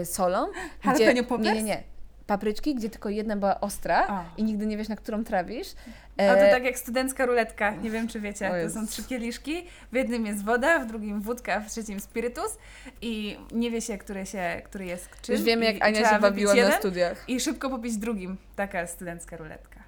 solą. 0.05 0.47
Jalapeno 0.85 1.25
poppers? 1.25 1.49
Nie, 1.49 1.55
nie, 1.55 1.63
nie. 1.63 1.83
Papryczki, 2.27 2.75
gdzie 2.75 2.91
tylko 2.91 3.09
jedna 3.09 3.37
była 3.37 3.61
ostra 3.61 4.25
i 4.37 4.45
nigdy 4.45 4.67
nie 4.67 4.77
wiesz, 4.77 4.89
na 4.89 4.97
którą 4.97 5.25
trawisz. 5.25 5.69
E, 6.17 6.45
to 6.45 6.51
tak 6.51 6.65
jak 6.65 6.79
studencka 6.79 7.27
ruletka, 7.27 7.71
nie 7.71 7.91
wiem 7.91 8.09
czy 8.09 8.21
wiecie, 8.21 8.51
to 8.65 8.71
są 8.71 8.87
trzy 8.87 9.05
kieliszki, 9.05 9.67
w 9.93 9.95
jednym 9.95 10.27
jest 10.27 10.45
woda, 10.45 10.79
w 10.79 10.87
drugim 10.87 11.21
wódka, 11.21 11.61
w 11.61 11.71
trzecim 11.71 12.01
spirytus 12.01 12.59
i 13.03 13.39
nie 13.53 13.71
wie 13.71 13.81
się, 13.81 13.99
który, 13.99 14.27
się, 14.27 14.63
który 14.65 14.85
jest 14.87 15.09
czym. 15.23 15.35
Już 15.35 15.45
wiemy, 15.45 15.65
jak 15.65 15.85
Ania 15.85 16.11
się 16.11 16.19
bawiła 16.19 16.55
na 16.55 16.73
studiach. 16.73 17.25
I 17.29 17.41
szybko 17.41 17.71
popić 17.71 17.97
drugim. 17.97 18.37
Taka 18.57 18.87
studencka 18.87 19.37
ruletka. 19.37 19.81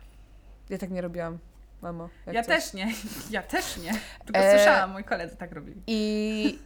Ja 0.71 0.79
tak 0.79 0.91
nie 0.91 1.01
robiłam, 1.01 1.39
mamo. 1.83 2.09
Ja 2.27 2.43
coś. 2.43 2.47
też 2.57 2.75
nie, 2.75 2.93
ja 3.31 3.43
też 3.43 3.77
nie. 3.77 3.93
Tylko 4.25 4.41
E, 4.41 4.57
słyszałam, 4.57 4.91
moi 4.91 5.05
koledzy 5.05 5.37
tak 5.37 5.53
robili. 5.53 5.83
I 5.87 6.59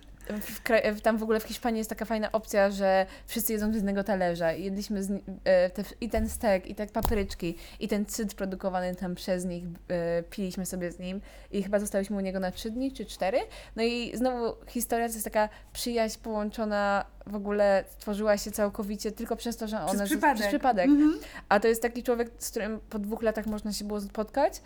w 0.95 1.01
tam 1.01 1.19
w 1.19 1.23
ogóle 1.23 1.41
w 1.41 1.45
Hiszpanii 1.45 1.79
jest 1.79 1.91
taka 1.91 2.05
fajna 2.05 2.33
opcja, 2.33 2.71
że 2.71 3.07
wszyscy 3.27 3.53
jedzą 3.53 3.73
z 3.73 3.75
jednego 3.75 4.05
talerza 4.05 4.53
jedliśmy 4.53 5.03
z, 5.03 5.11
e, 5.45 5.71
te, 5.71 5.85
i 6.01 6.09
ten 6.09 6.29
stek, 6.29 6.67
i 6.67 6.75
te 6.75 6.87
papryczki, 6.87 7.57
i 7.81 7.89
ten 7.89 8.07
cydr 8.07 8.35
produkowany 8.35 8.95
tam 8.95 9.15
przez 9.15 9.45
nich, 9.45 9.65
e, 9.89 10.23
piliśmy 10.23 10.67
sobie 10.67 10.93
z 10.93 10.99
nim 10.99 11.21
i 11.51 11.63
chyba 11.63 11.79
zostaliśmy 11.79 12.17
u 12.17 12.21
niego 12.21 12.41
na 12.41 12.51
trzy 12.51 12.71
dni 12.71 12.93
czy 12.93 13.05
cztery. 13.07 13.39
No 13.77 13.83
i 13.83 14.13
znowu 14.15 14.55
historia 14.69 15.09
to 15.09 15.13
jest 15.13 15.25
taka 15.25 15.49
przyjaźń 15.73 16.19
połączona, 16.23 17.05
w 17.27 17.35
ogóle 17.35 17.85
stworzyła 17.89 18.39
się 18.39 18.51
całkowicie 18.51 19.13
tylko 19.13 19.37
przez 19.37 19.57
to, 19.57 19.69
że 19.69 19.77
Przez 19.77 19.91
one 19.91 20.07
przypadek. 20.07 20.37
przez 20.37 20.49
przypadek. 20.49 20.87
Mhm. 20.87 21.19
A 21.49 21.61
to 21.61 21.69
jest 21.69 21.83
taki 21.83 22.03
człowiek, 22.03 22.31
z 22.39 22.51
którym 22.51 22.81
po 22.91 22.99
dwóch 22.99 23.23
latach 23.23 23.47
można 23.47 23.73
się 23.73 23.85
było 23.85 24.01
spotkać. 24.01 24.61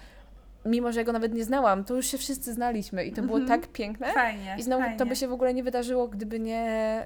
Mimo, 0.68 0.92
że 0.92 1.00
ja 1.00 1.04
go 1.04 1.12
nawet 1.12 1.35
nie 1.35 1.44
znałam, 1.44 1.85
to 1.85 1.94
już 1.94 2.07
się 2.07 2.18
wszyscy 2.18 2.52
znaliśmy 2.54 3.04
i 3.04 3.12
to 3.12 3.22
było 3.22 3.38
Mhm. 3.38 3.61
tak 3.61 3.72
piękne. 3.72 4.12
Fajnie, 4.12 4.57
I 4.59 4.62
znowu 4.62 4.83
fajnie. 4.83 4.98
to 4.98 5.07
by 5.07 5.16
się 5.16 5.28
w 5.28 5.33
ogóle 5.33 5.54
nie 5.54 5.62
wydarzyło, 5.62 6.09
gdyby 6.09 6.40
nie, 6.40 6.61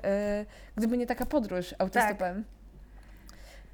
e, 0.05 0.47
gdyby 0.77 0.99
nie 0.99 1.07
taka 1.07 1.27
podróż 1.27 1.75
autostopem. 1.79 2.45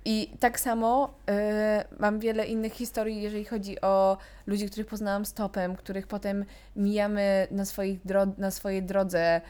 I 0.05 0.31
tak 0.41 0.61
samo 0.61 1.15
e, 1.31 1.85
mam 1.99 2.19
wiele 2.19 2.47
innych 2.47 2.73
historii, 2.73 3.23
jeżeli 3.23 3.45
chodzi 3.45 3.81
o 3.81 4.17
ludzi, 4.47 4.67
których 4.67 4.87
poznałam 4.87 5.25
stopem, 5.27 5.77
których 5.77 6.07
potem 6.07 6.45
mijamy 6.77 7.47
na, 7.51 7.65
swoich 7.65 8.05
dro- 8.05 8.39
na 8.39 8.51
swojej 8.51 8.83
drodze 8.83 9.41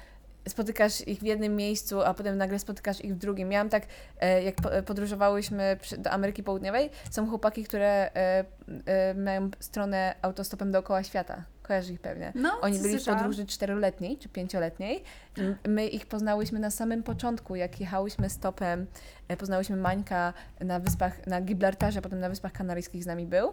spotykasz 0.49 1.09
ich 1.09 1.19
w 1.19 1.23
jednym 1.23 1.57
miejscu, 1.57 2.03
a 2.03 2.15
potem 2.15 2.37
nagle 2.37 2.59
spotykasz 2.59 3.05
ich 3.05 3.15
w 3.15 3.19
drugim. 3.19 3.49
Miałam 3.49 3.69
tak, 3.69 3.83
e, 4.21 4.43
jak 4.43 4.55
po- 4.55 4.83
podróżowałyśmy 4.87 5.79
do 5.99 6.11
Ameryki 6.11 6.43
Południowej, 6.43 6.91
są 7.11 7.29
chłopaki, 7.29 7.65
które 7.65 8.11
e, 8.15 8.45
e, 8.87 9.15
mają 9.15 9.51
stronę 9.61 10.15
autostopem 10.23 10.73
dookoła 10.73 11.03
świata. 11.03 11.45
Kojarzysz 11.69 11.91
ich 11.91 12.01
pewnie. 12.01 12.33
No, 12.35 12.61
Oni 12.61 12.79
byli 12.79 12.99
w 12.99 13.05
podróży 13.05 13.47
czteroletniej 13.47 14.19
czy 14.19 14.29
pięcioletniej. 14.29 15.03
I 15.37 15.69
My 15.69 15.87
ich 15.87 16.07
poznałyśmy 16.07 16.59
na 16.59 16.71
samym 16.71 17.03
początku, 17.03 17.57
jak 17.57 17.81
jechałyśmy 17.81 18.31
stopem. 18.31 18.87
e, 19.29 19.37
Poznałyśmy 19.37 19.77
Mańka 19.77 20.33
na 20.61 20.81
wyspach, 20.81 21.27
na 21.27 21.41
Gibraltarze, 21.41 22.03
potem 22.03 22.21
na 22.21 22.29
Wyspach 22.29 22.53
Kanaryjskich 22.53 23.05
z 23.05 23.07
nami 23.07 23.27
był. 23.27 23.53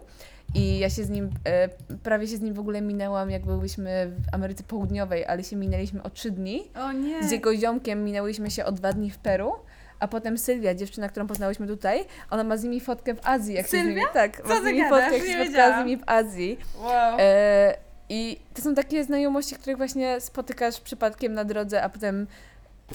I 0.54 0.78
ja 0.78 0.90
się 0.90 1.04
z 1.04 1.10
nim, 1.10 1.30
e, 1.44 1.68
prawie 2.02 2.26
się 2.28 2.36
z 2.36 2.40
nim 2.40 2.54
w 2.54 2.58
ogóle 2.58 2.80
minęłam, 2.82 3.30
jak 3.30 3.42
byłyśmy 3.46 4.10
w 4.30 4.34
Ameryce 4.34 4.62
Południowej, 4.64 5.24
ale 5.26 5.44
się 5.44 5.56
minęliśmy 5.56 6.02
o 6.02 6.10
trzy 6.10 6.30
dni. 6.30 6.70
O 6.80 6.92
nie. 6.92 7.22
Z 7.28 7.30
jego 7.30 7.56
ziomkiem 7.56 8.04
minęłyśmy 8.04 8.50
się 8.50 8.64
o 8.64 8.72
dwa 8.72 8.92
dni 8.92 9.10
w 9.10 9.18
Peru. 9.18 9.52
A 10.00 10.08
potem 10.08 10.38
Sylwia, 10.38 10.74
dziewczyna, 10.74 11.08
którą 11.08 11.26
poznałyśmy 11.26 11.66
tutaj, 11.66 12.04
ona 12.30 12.44
ma 12.44 12.56
z 12.56 12.62
nimi 12.64 12.80
fotkę 12.80 13.14
w 13.14 13.26
Azji. 13.26 13.54
Jak 13.54 13.66
się 13.66 13.70
z 13.70 13.72
nimi, 13.72 13.86
Sylwia? 13.94 14.08
tak, 14.12 14.42
Co 14.42 14.48
ma 14.48 14.60
z 14.60 14.64
nimi 14.64 14.78
gadasz? 14.78 15.00
fotkę, 15.02 15.18
jak 15.18 15.26
się 15.26 15.44
spotkała 15.44 15.82
z 15.82 15.84
nimi 15.86 15.96
w 15.96 16.02
Azji. 16.06 16.58
Wow. 16.82 17.16
E, 17.20 17.74
I 18.08 18.40
to 18.54 18.62
są 18.62 18.74
takie 18.74 19.04
znajomości, 19.04 19.54
których 19.54 19.76
właśnie 19.76 20.20
spotykasz 20.20 20.80
przypadkiem 20.80 21.32
na 21.32 21.44
drodze, 21.44 21.82
a 21.82 21.88
potem 21.88 22.26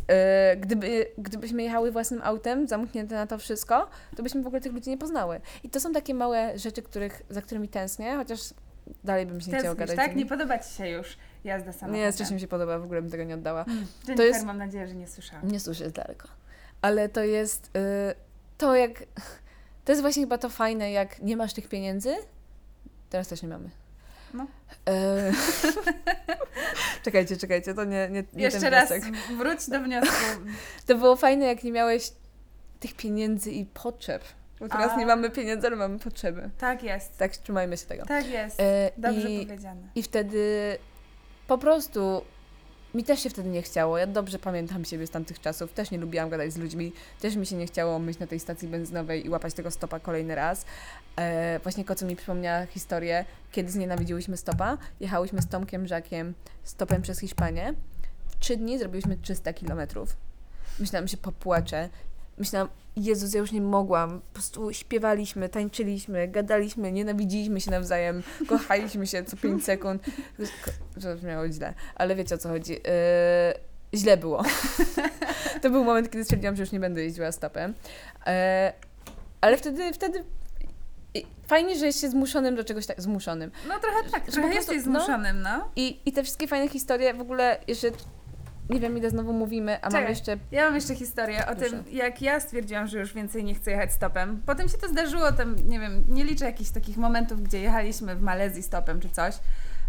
e, 0.08 0.58
gdyby, 0.58 1.06
gdybyśmy 1.18 1.64
jechały 1.64 1.92
własnym 1.92 2.22
autem, 2.24 2.68
zamknięte 2.68 3.16
na 3.16 3.28
to 3.28 3.38
wszystko, 3.38 3.90
to 4.16 4.24
byśmy 4.24 4.44
w 4.44 4.48
ogóle 4.48 4.62
tych 4.62 4.74
ludzi 4.74 4.90
nie 4.90 4.98
poznały. 4.98 5.42
I 5.64 5.70
to 5.70 5.80
są 5.80 5.94
takie 5.94 6.14
małe 6.14 6.60
rzeczy, 6.60 6.82
których, 6.82 7.22
za 7.30 7.42
którymi 7.42 7.68
tęsknię, 7.68 8.16
chociaż 8.16 8.40
dalej 9.04 9.26
bym 9.26 9.42
się 9.42 9.52
nie 9.52 9.60
chciała 9.60 9.76
gadać. 9.76 9.96
tak? 9.96 10.14
z 10.14 10.16
Nie 10.16 10.26
podoba 10.26 10.60
Ci 10.60 10.74
się 10.74 10.90
już 10.90 11.18
jazda 11.44 11.72
samochodem? 11.72 12.02
nie, 12.06 12.12
strasznie 12.12 12.36
mi 12.36 12.42
się 12.42 12.48
podoba, 12.48 12.80
w 12.80 12.84
ogóle 12.84 13.02
bym 13.02 13.12
tego 13.12 13.24
nie 13.24 13.36
oddała. 13.36 13.66
Jennifer, 13.68 14.16
to 14.16 14.24
jest- 14.24 14.46
mam 14.46 14.58
nadzieję, 14.58 14.88
że 14.88 14.96
nie 14.96 15.08
słyszałam. 15.08 15.48
Nie 15.52 15.60
słyszę, 15.60 15.84
jest 15.84 15.96
daleko. 15.96 16.28
Ale 16.82 17.10
to 17.10 17.24
jest 17.24 17.66
y, 17.78 18.16
to 18.58 18.76
jak... 18.76 18.92
To 19.86 19.92
jest 19.92 20.02
właśnie 20.02 20.24
chyba 20.24 20.38
to 20.38 20.50
fajne, 20.50 20.92
jak 20.92 21.22
nie 21.22 21.38
masz 21.38 21.54
tych 21.54 21.68
pieniędzy. 21.70 22.16
Teraz 23.10 23.28
też 23.28 23.42
nie 23.44 23.50
mamy. 23.50 23.70
No. 24.34 24.48
E, 24.90 25.32
czekajcie, 27.06 27.38
czekajcie, 27.38 27.74
to 27.74 27.84
nie, 27.84 28.10
nie, 28.10 28.24
nie 28.34 28.44
Jeszcze 28.44 28.70
raz 28.70 28.94
wróć 29.38 29.70
do 29.70 29.80
wniosku. 29.80 30.16
To 30.88 30.96
było 30.96 31.16
fajne, 31.16 31.46
jak 31.46 31.64
nie 31.64 31.72
miałeś 31.72 32.12
tych 32.80 32.94
pieniędzy 32.94 33.52
i 33.52 33.66
potrzeb. 33.66 34.24
Bo 34.60 34.68
teraz 34.70 34.92
A. 34.92 34.96
nie 34.96 35.06
mamy 35.06 35.30
pieniędzy, 35.30 35.68
ale 35.68 35.76
mamy 35.76 36.00
potrzeby. 36.00 36.50
Tak 36.58 36.84
jest. 36.84 37.18
Tak, 37.18 37.38
trzymajmy 37.38 37.78
się 37.78 37.86
tego. 37.86 38.06
Tak 38.06 38.28
jest. 38.28 38.60
E, 38.60 38.92
Dobrze 38.98 39.32
i, 39.32 39.46
powiedziane. 39.46 39.82
I 39.96 40.04
wtedy 40.04 40.78
po 41.48 41.58
prostu 41.58 42.22
mi 42.94 43.04
też 43.04 43.24
się 43.24 43.30
wtedy 43.30 43.50
nie 43.50 43.62
chciało. 43.62 43.98
Ja 43.98 44.08
dobrze 44.08 44.40
pamiętam 44.40 44.86
siebie 44.86 45.08
z 45.08 45.10
tamtych 45.10 45.40
czasów. 45.40 45.74
Też 45.74 45.92
nie 45.92 45.98
lubiłam 45.98 46.30
gadać 46.30 46.54
z 46.54 46.58
ludźmi. 46.58 46.94
Też 47.22 47.36
mi 47.36 47.46
się 47.46 47.56
nie 47.56 47.68
chciało 47.68 48.00
myć 48.00 48.20
na 48.20 48.28
tej 48.28 48.40
stacji 48.40 48.68
benzynowej 48.68 49.26
i 49.26 49.30
łapać 49.30 49.54
tego 49.54 49.72
stopa 49.72 50.00
kolejny 50.00 50.36
raz. 50.36 50.66
E, 51.16 51.60
właśnie 51.64 51.86
Koco 51.86 52.06
mi 52.06 52.16
przypomniała 52.16 52.66
historię, 52.66 53.26
kiedy 53.52 53.72
znienawidziłyśmy 53.72 54.38
stopa. 54.38 54.78
Jechałyśmy 55.00 55.42
z 55.42 55.48
Tomkiem 55.48 55.88
Żakiem 55.88 56.34
stopem 56.64 57.02
przez 57.02 57.20
Hiszpanię. 57.20 57.74
Trzy 58.40 58.58
dni 58.58 58.80
zrobiliśmy 58.80 59.18
300 59.18 59.54
kilometrów. 59.54 60.16
Myślałam, 60.80 61.08
że 61.08 61.18
popłaczę. 61.18 61.90
Myślałam, 62.42 62.70
Jezus, 62.96 63.34
ja 63.34 63.40
już 63.40 63.52
nie 63.52 63.62
mogłam. 63.62 64.22
Po 64.22 64.34
prostu 64.34 64.74
śpiewaliśmy, 64.74 65.50
tańczyliśmy, 65.50 66.28
gadaliśmy, 66.28 66.92
nienawidziliśmy 66.92 67.62
się 67.62 67.72
nawzajem, 67.72 68.24
kochaliśmy 68.50 69.08
się 69.08 69.24
co 69.24 69.38
5 69.38 69.64
sekund. 69.66 70.06
To 71.02 71.16
brzmiało 71.16 71.50
źle, 71.50 71.74
ale 71.96 72.16
wiecie 72.16 72.36
o 72.36 72.38
co 72.38 72.50
chodzi. 72.50 72.74
Yy, 72.74 74.00
źle 74.00 74.18
było. 74.18 74.44
to 75.62 75.70
był 75.70 75.84
moment, 75.84 76.10
kiedy 76.10 76.24
stwierdziłam, 76.24 76.56
że 76.56 76.64
już 76.64 76.72
nie 76.72 76.80
będę 76.80 77.04
jeździła 77.04 77.32
stopem. 77.32 77.74
Yy, 78.26 78.34
ale 79.42 79.58
wtedy, 79.58 79.94
wtedy 79.94 80.24
i 81.14 81.26
fajnie, 81.48 81.76
że 81.76 81.86
jest 81.86 82.02
się 82.02 82.10
zmuszonym 82.10 82.56
do 82.56 82.64
czegoś 82.64 82.86
tak, 82.86 83.02
zmuszonym. 83.02 83.52
No 83.68 83.80
trochę 83.80 84.10
tak, 84.12 84.26
Że 84.26 84.32
trochę 84.32 84.50
po 84.50 84.56
jesteś 84.56 84.76
prostu- 84.76 84.92
no. 84.92 85.00
zmuszonym, 85.00 85.42
no. 85.42 85.72
I, 85.76 86.00
I 86.06 86.12
te 86.12 86.24
wszystkie 86.24 86.48
fajne 86.48 86.70
historie, 86.70 87.14
w 87.14 87.22
ogóle 87.22 87.60
jeszcze, 87.68 87.88
nie 88.74 88.80
wiem 88.80 88.98
ile 88.98 89.10
znowu 89.10 89.34
mówimy, 89.34 89.78
a 89.82 89.86
mam 89.86 89.92
Czekaj. 89.92 90.10
jeszcze 90.10 90.38
Ja 90.52 90.66
mam 90.66 90.76
jeszcze 90.76 90.96
historię 90.96 91.48
o 91.48 91.56
Proszę. 91.56 91.70
tym, 91.70 91.84
jak 91.92 92.22
ja 92.22 92.40
stwierdziłam, 92.40 92.88
że 92.88 93.00
już 93.00 93.14
więcej 93.14 93.44
nie 93.44 93.56
chcę 93.56 93.72
jechać 93.72 93.94
stopem. 93.94 94.42
Potem 94.46 94.70
się 94.70 94.78
to 94.78 94.88
zdarzyło, 94.88 95.32
tam, 95.32 95.56
nie 95.68 95.80
wiem, 95.80 96.04
nie 96.08 96.24
liczę 96.24 96.46
jakichś 96.46 96.70
takich 96.72 96.98
momentów, 96.98 97.44
gdzie 97.44 97.60
jechaliśmy 97.62 98.16
w 98.16 98.22
Malezji 98.22 98.64
stopem 98.64 99.00
czy 99.00 99.10
coś, 99.10 99.36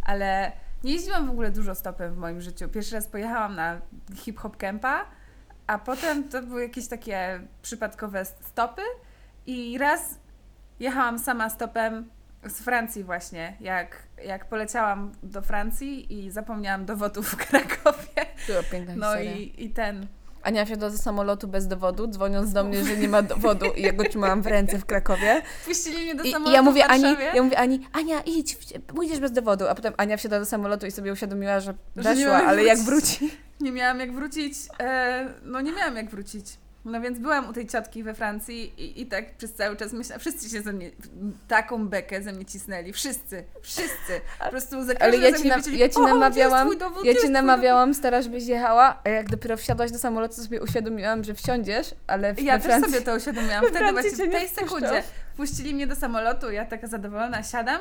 ale 0.02 0.52
nie 0.84 0.92
jeździłam 0.92 1.26
w 1.26 1.30
ogóle 1.30 1.50
dużo 1.50 1.74
stopem 1.74 2.14
w 2.14 2.16
moim 2.16 2.40
życiu. 2.40 2.68
Pierwszy 2.68 2.94
raz 2.94 3.06
pojechałam 3.06 3.56
na 3.56 3.80
hip-hop 4.16 4.56
campa, 4.56 5.04
a 5.66 5.78
potem 5.78 6.28
to 6.28 6.42
były 6.42 6.62
jakieś 6.62 6.88
takie 6.88 7.40
przypadkowe 7.62 8.24
stopy 8.24 8.82
i 9.46 9.78
raz 9.78 10.14
jechałam 10.80 11.18
sama 11.18 11.50
stopem 11.50 12.08
z 12.48 12.52
Francji 12.60 13.04
właśnie, 13.04 13.56
jak, 13.60 13.96
jak 14.24 14.48
poleciałam 14.48 15.12
do 15.22 15.42
Francji 15.42 16.18
i 16.24 16.30
zapomniałam 16.30 16.84
dowodów 16.84 17.26
w 17.28 17.36
Krakowie. 17.36 18.26
była 18.46 18.62
piękna 18.62 18.94
No 18.96 19.06
historia. 19.06 19.32
i, 19.32 19.64
i 19.64 19.70
ten, 19.70 20.06
Ania 20.42 20.64
wsiadła 20.64 20.90
do 20.90 20.98
samolotu 20.98 21.48
bez 21.48 21.68
dowodu, 21.68 22.06
dzwoniąc 22.08 22.52
do 22.52 22.64
mnie, 22.64 22.84
że 22.84 22.96
nie 22.96 23.08
ma 23.08 23.22
dowodu 23.22 23.66
i 23.76 23.82
ja 23.82 23.92
go 23.92 24.04
trzymałam 24.08 24.42
w 24.42 24.46
ręce 24.46 24.78
w 24.78 24.84
Krakowie. 24.86 25.42
Puścili 25.66 25.96
mnie 26.04 26.14
do 26.14 26.22
I, 26.24 26.28
i 26.28 26.32
samolotu 26.32 26.54
ja 26.54 26.62
mówię 26.62 26.86
Ani, 26.86 27.16
ja 27.34 27.42
mówię 27.42 27.58
Ani, 27.58 27.86
Ania 27.92 28.20
idź, 28.26 28.56
pójdziesz 28.86 29.20
bez 29.20 29.32
dowodu, 29.32 29.68
a 29.68 29.74
potem 29.74 29.94
Ania 29.96 30.16
wsiadła 30.16 30.38
do 30.38 30.46
samolotu 30.46 30.86
i 30.86 30.90
sobie 30.90 31.12
uświadomiła, 31.12 31.60
że 31.60 31.74
weszła, 31.96 32.38
mam 32.38 32.48
ale 32.48 32.64
jak 32.64 32.78
wrócić. 32.78 33.18
wróci. 33.20 33.36
Nie 33.60 33.72
miałam 33.72 34.00
jak 34.00 34.12
wrócić. 34.12 34.54
E, 34.80 35.28
no 35.42 35.60
nie 35.60 35.72
miałam 35.72 35.96
jak 35.96 36.10
wrócić. 36.10 36.46
No 36.84 37.00
więc 37.00 37.18
byłam 37.18 37.48
u 37.48 37.52
tej 37.52 37.66
ciotki 37.66 38.02
we 38.02 38.14
Francji 38.14 38.80
i, 38.80 39.00
i 39.00 39.06
tak 39.06 39.36
przez 39.36 39.54
cały 39.54 39.76
czas 39.76 39.92
myślałam, 39.92 40.20
wszyscy 40.20 40.48
się 40.48 40.62
ze 40.62 40.72
mnie, 40.72 40.90
taką 41.48 41.88
bekę 41.88 42.22
ze 42.22 42.32
mnie 42.32 42.44
cisnęli. 42.44 42.92
Wszyscy, 42.92 43.44
wszyscy. 43.62 44.20
Po 44.44 44.50
prostu 44.50 44.84
za 44.84 44.92
Ale 45.00 45.16
ja 45.16 45.38
ci, 45.38 45.48
na, 45.48 45.54
ja 45.56 45.62
ci 45.62 45.68
"O, 45.70 45.70
gdzie 45.70 45.78
jest 45.84 45.98
namawiałam, 45.98 46.78
dowód? 46.78 47.04
ja 47.04 47.14
ci 47.14 47.30
namawiałam, 47.30 47.94
stara, 47.94 48.22
żebyś 48.22 48.46
jechała, 48.46 49.00
a 49.04 49.08
jak 49.08 49.30
dopiero 49.30 49.56
wsiadłaś 49.56 49.90
do 49.92 49.98
samolotu, 49.98 50.36
to 50.36 50.42
sobie 50.42 50.62
uświadomiłam, 50.62 51.24
że 51.24 51.34
wsiądziesz, 51.34 51.94
ale 52.06 52.34
w 52.34 52.40
Ja 52.42 52.56
też 52.58 52.64
Francji... 52.66 52.92
sobie 52.92 53.04
to 53.04 53.16
uświadomiłam. 53.16 53.64
Wtedy 53.70 53.92
właśnie 53.92 54.10
w 54.26 54.30
tej 54.30 54.48
sekundzie 54.48 55.02
puścili 55.36 55.74
mnie 55.74 55.86
do 55.86 55.96
samolotu, 55.96 56.50
ja 56.50 56.64
taka 56.64 56.86
zadowolona 56.86 57.42
siadam 57.42 57.80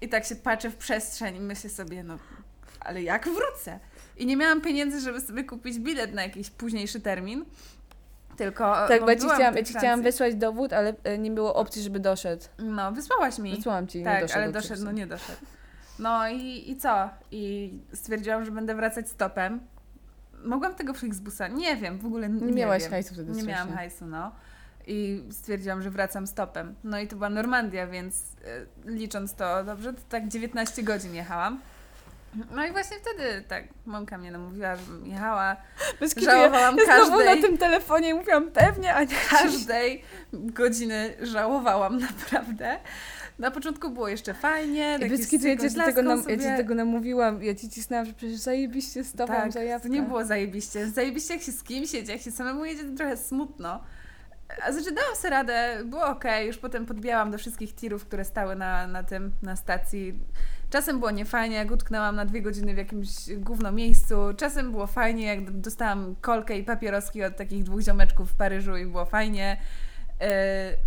i 0.00 0.08
tak 0.08 0.24
się 0.24 0.36
patrzę 0.36 0.70
w 0.70 0.76
przestrzeń 0.76 1.36
i 1.36 1.40
myślę 1.40 1.70
sobie, 1.70 2.02
no 2.02 2.18
ale 2.80 3.02
jak 3.02 3.24
wrócę? 3.28 3.78
I 4.16 4.26
nie 4.26 4.36
miałam 4.36 4.60
pieniędzy, 4.60 5.00
żeby 5.00 5.20
sobie 5.20 5.44
kupić 5.44 5.78
bilet 5.78 6.14
na 6.14 6.22
jakiś 6.22 6.50
późniejszy 6.50 7.00
termin. 7.00 7.44
Tylko. 8.36 8.64
Tak, 8.88 9.00
no, 9.00 9.06
bo 9.06 9.12
ja 9.12 9.18
ci 9.18 9.26
chciałam, 9.26 9.56
ja 9.56 9.62
ci 9.62 9.74
chciałam 9.74 10.02
wysłać 10.02 10.34
dowód, 10.34 10.72
ale 10.72 10.94
e, 11.04 11.18
nie 11.18 11.30
było 11.30 11.54
opcji, 11.54 11.82
żeby 11.82 12.00
doszedł. 12.00 12.44
No, 12.58 12.92
wysłałaś 12.92 13.38
mi. 13.38 13.56
Wysłałam 13.56 13.86
ci, 13.86 13.98
nie 13.98 14.04
tak, 14.04 14.20
doszedł. 14.22 14.40
ale 14.42 14.52
doszedł, 14.52 14.84
no 14.84 14.92
nie 14.92 15.06
doszedł. 15.06 15.38
No 15.98 16.28
i, 16.28 16.70
i 16.70 16.76
co? 16.76 17.10
I 17.30 17.72
stwierdziłam, 17.92 18.44
że 18.44 18.50
będę 18.50 18.74
wracać 18.74 19.08
stopem. 19.08 19.60
Mogłam 20.44 20.74
tego 20.74 20.94
Flixbusa? 20.94 21.48
Nie 21.48 21.76
wiem, 21.76 21.98
w 21.98 22.06
ogóle 22.06 22.28
nie, 22.28 22.46
Nie 22.46 22.52
miałaś 22.52 22.82
wiem. 22.82 22.90
hajsu 22.90 23.14
wtedy 23.14 23.32
Nie 23.32 23.42
miałam 23.42 23.72
hajsu, 23.72 24.06
no. 24.06 24.32
I 24.86 25.24
stwierdziłam, 25.30 25.82
że 25.82 25.90
wracam 25.90 26.26
stopem. 26.26 26.74
No 26.84 26.98
i 26.98 27.08
to 27.08 27.16
była 27.16 27.30
Normandia, 27.30 27.86
więc 27.86 28.22
e, 28.86 28.90
licząc 28.90 29.34
to 29.34 29.64
dobrze, 29.64 29.92
to 29.92 30.00
tak 30.08 30.28
19 30.28 30.82
godzin 30.82 31.14
jechałam. 31.14 31.60
No 32.54 32.66
i 32.66 32.72
właśnie 32.72 32.96
wtedy 32.96 33.44
tak 33.48 33.64
Monka 33.86 34.18
mnie 34.18 34.30
namówiła, 34.30 34.76
jechała. 35.04 35.56
Bez 36.00 36.14
kitu, 36.14 36.26
Żałowałam 36.26 36.76
ja, 36.76 36.82
ja 36.96 37.04
znowu 37.04 37.18
na 37.18 37.24
każdej, 37.24 37.42
tym 37.42 37.58
telefonie 37.58 38.08
i 38.08 38.14
mówiłam 38.14 38.50
pewnie, 38.50 38.94
a 38.94 39.04
nie 39.04 39.16
każdej 39.30 40.02
godziny 40.32 41.14
żałowałam 41.22 41.98
naprawdę. 41.98 42.78
Na 43.38 43.50
początku 43.50 43.90
było 43.90 44.08
jeszcze 44.08 44.34
fajnie. 44.34 44.98
I 45.06 45.08
bez 45.08 45.28
kitu, 45.28 45.46
ja 45.46 45.56
cię, 45.56 45.70
tego 45.70 46.02
nam, 46.02 46.22
ja 46.28 46.36
cię 46.36 46.56
tego 46.56 46.74
namówiłam, 46.74 47.42
ja 47.42 47.54
ci 47.54 47.68
cisnęłam, 47.70 48.06
że 48.06 48.12
przecież 48.12 48.36
zajebiście 48.36 49.04
z 49.04 49.12
tobą, 49.12 49.32
Tak, 49.32 49.52
zajawka. 49.52 49.88
to 49.88 49.94
nie 49.94 50.02
było 50.02 50.24
zajebiście. 50.24 50.88
Zajebiście 50.90 51.34
jak 51.34 51.42
się 51.42 51.52
z 51.52 51.62
kimś 51.62 51.92
jedzie, 51.92 52.12
jak 52.12 52.22
się 52.22 52.30
samemu 52.30 52.64
jedzie, 52.64 52.84
to 52.84 52.96
trochę 52.96 53.16
smutno. 53.16 53.80
A 54.66 54.72
znaczy 54.72 54.92
dałam 54.92 55.16
sobie 55.16 55.30
radę, 55.30 55.78
było 55.84 56.06
ok, 56.06 56.24
już 56.46 56.58
potem 56.58 56.86
podbijałam 56.86 57.30
do 57.30 57.38
wszystkich 57.38 57.74
tirów, 57.74 58.04
które 58.06 58.24
stały 58.24 58.56
na, 58.56 58.86
na 58.86 59.02
tym, 59.02 59.32
na 59.42 59.56
stacji. 59.56 60.18
Czasem 60.74 60.98
było 60.98 61.10
niefajnie, 61.10 61.56
jak 61.56 61.70
utknęłam 61.70 62.16
na 62.16 62.24
dwie 62.24 62.42
godziny 62.42 62.74
w 62.74 62.76
jakimś 62.76 63.08
gówno 63.36 63.72
miejscu. 63.72 64.14
Czasem 64.36 64.70
było 64.70 64.86
fajnie, 64.86 65.26
jak 65.26 65.50
dostałam 65.50 66.16
kolkę 66.20 66.58
i 66.58 66.64
papieroski 66.64 67.24
od 67.24 67.36
takich 67.36 67.64
dwóch 67.64 67.80
ziomeczków 67.80 68.30
w 68.30 68.34
Paryżu 68.34 68.76
i 68.76 68.86
było 68.86 69.04
fajnie. 69.04 69.56
Yy, 70.20 70.26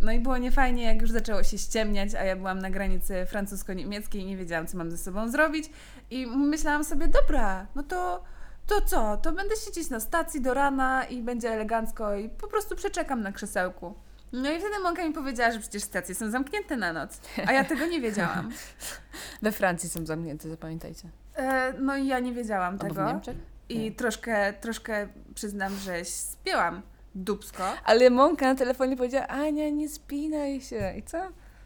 No 0.02 0.12
i 0.12 0.20
było 0.20 0.38
niefajnie, 0.38 0.84
jak 0.84 1.02
już 1.02 1.12
zaczęło 1.12 1.44
się 1.44 1.58
ściemniać, 1.58 2.16
a 2.16 2.24
ja 2.24 2.36
byłam 2.36 2.60
na 2.60 2.70
granicy 2.70 3.26
francusko-niemieckiej 3.26 4.22
i 4.22 4.26
nie 4.26 4.38
wiedziałam, 4.38 4.68
co 4.68 4.78
mam 4.78 4.92
ze 4.92 4.98
sobą 4.98 5.30
zrobić. 5.30 5.70
I 6.10 6.28
myślałam 6.28 6.84
sobie, 6.84 7.08
dobra, 7.08 7.68
no 7.76 7.84
to, 7.84 8.24
to 8.66 8.82
co? 8.82 9.18
To 9.18 9.32
będę 9.32 9.56
siedzieć 9.66 9.90
na 9.90 10.00
stacji 10.00 10.42
do 10.42 10.54
rana 10.54 11.04
i 11.06 11.22
będzie 11.22 11.50
elegancko 11.50 12.16
i 12.16 12.30
po 12.30 12.48
prostu 12.48 12.76
przeczekam 12.76 13.22
na 13.22 13.32
krzesełku. 13.32 13.96
No 14.32 14.52
i 14.52 14.60
wtedy 14.60 14.80
Monka 14.84 15.08
mi 15.08 15.14
powiedziała, 15.14 15.52
że 15.52 15.60
przecież 15.60 15.84
stacje 15.84 16.16
są 16.16 16.32
zamknięte 16.32 16.78
na 16.78 16.94
noc, 16.94 17.22
a 17.48 17.54
ja 17.54 17.64
tego 17.64 17.86
nie 17.86 18.02
wiedziałam. 18.02 18.52
We 19.42 19.52
Francji 19.52 19.90
są 19.90 20.06
zamknięte, 20.06 20.50
zapamiętajcie. 20.50 21.10
E, 21.36 21.74
no 21.80 21.98
i 21.98 22.08
ja 22.08 22.20
nie 22.20 22.34
wiedziałam 22.34 22.74
Albo 22.74 22.86
w 22.86 22.88
tego. 22.88 23.08
Niemczech? 23.08 23.38
I 23.70 23.92
troszkę, 23.92 24.54
troszkę 24.54 25.08
przyznam, 25.36 25.76
że 25.76 26.06
spięłam 26.06 26.82
dubsko. 27.16 27.64
Ale 27.86 28.10
Monka 28.10 28.46
na 28.46 28.56
telefonie 28.56 28.98
powiedziała, 28.98 29.28
Ania, 29.28 29.70
nie 29.70 29.90
spinaj 29.90 30.62
się. 30.62 30.94
I 30.98 31.04
co? 31.04 31.18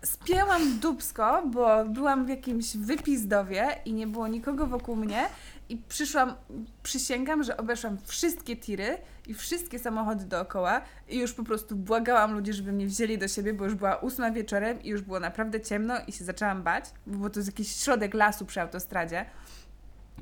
Spięłam 0.04 0.80
dubsko, 0.80 1.43
bo 1.45 1.86
byłam 1.86 2.26
w 2.26 2.30
jakimś 2.30 2.78
wypizdowie 2.78 3.67
i 3.86 3.93
nie 3.93 4.08
było 4.08 4.28
nikogo 4.28 4.67
wokół 4.67 4.95
mnie 4.95 5.26
i 5.72 5.78
przyszłam, 5.78 6.36
przysięgam, 6.84 7.44
że 7.44 7.58
obeszłam 7.58 7.98
wszystkie 8.06 8.58
tiry 8.58 8.98
i 9.28 9.34
wszystkie 9.34 9.80
samochody 9.80 10.26
dookoła 10.26 10.82
i 11.10 11.20
już 11.20 11.34
po 11.34 11.44
prostu 11.44 11.76
błagałam 11.76 12.34
ludzi, 12.34 12.54
żeby 12.54 12.72
mnie 12.72 12.88
wzięli 12.88 13.18
do 13.18 13.28
siebie, 13.28 13.54
bo 13.54 13.66
już 13.66 13.76
była 13.76 13.96
ósma 13.96 14.32
wieczorem 14.32 14.84
i 14.84 14.90
już 14.90 15.02
było 15.02 15.20
naprawdę 15.20 15.62
ciemno 15.62 15.94
i 16.08 16.12
się 16.12 16.24
zaczęłam 16.24 16.64
bać, 16.64 16.86
bo 17.08 17.30
to 17.30 17.40
jest 17.40 17.50
jakiś 17.50 17.76
środek 17.76 18.14
lasu 18.14 18.46
przy 18.46 18.62
autostradzie 18.62 19.26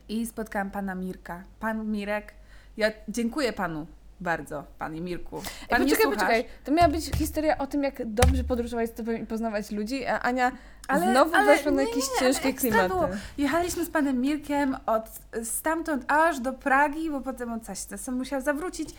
i 0.10 0.28
spotkałam 0.28 0.72
pana 0.72 0.96
Mirka. 0.96 1.44
Pan 1.60 1.92
Mirek, 1.92 2.34
ja 2.78 2.92
dziękuję 3.08 3.54
panu 3.54 3.88
bardzo, 4.22 4.64
panie 4.80 5.02
Mirku. 5.02 5.42
Pan 5.70 5.84
poczekaj, 5.84 6.06
poczekaj. 6.06 6.46
To 6.64 6.72
miała 6.72 6.90
być 6.90 7.06
historia 7.06 7.58
o 7.58 7.68
tym, 7.68 7.84
jak 7.84 8.06
dobrze 8.06 8.44
podróżować 8.44 8.90
z 8.90 8.94
tobą 8.94 9.12
i 9.12 9.26
poznawać 9.26 9.72
ludzi, 9.72 10.06
a 10.06 10.20
Ania 10.20 10.52
znowu 10.98 11.32
weszła 11.32 11.72
na 11.72 11.82
jakieś 11.82 11.96
nie, 11.96 12.04
ale 12.20 12.34
ciężkie 12.34 12.54
klimaty. 12.54 12.90
Było. 12.90 13.08
Jechaliśmy 13.38 13.86
z 13.86 13.90
panem 13.90 14.22
Mirkiem 14.22 14.78
od 14.86 15.10
stamtąd 15.44 16.12
aż 16.12 16.40
do 16.40 16.54
Pragi, 16.54 17.10
bo 17.10 17.22
potem 17.22 17.52
on 17.52 17.62
coś 17.62 17.80
tam 18.06 18.16
musiał 18.16 18.42
zawrócić. 18.42 18.90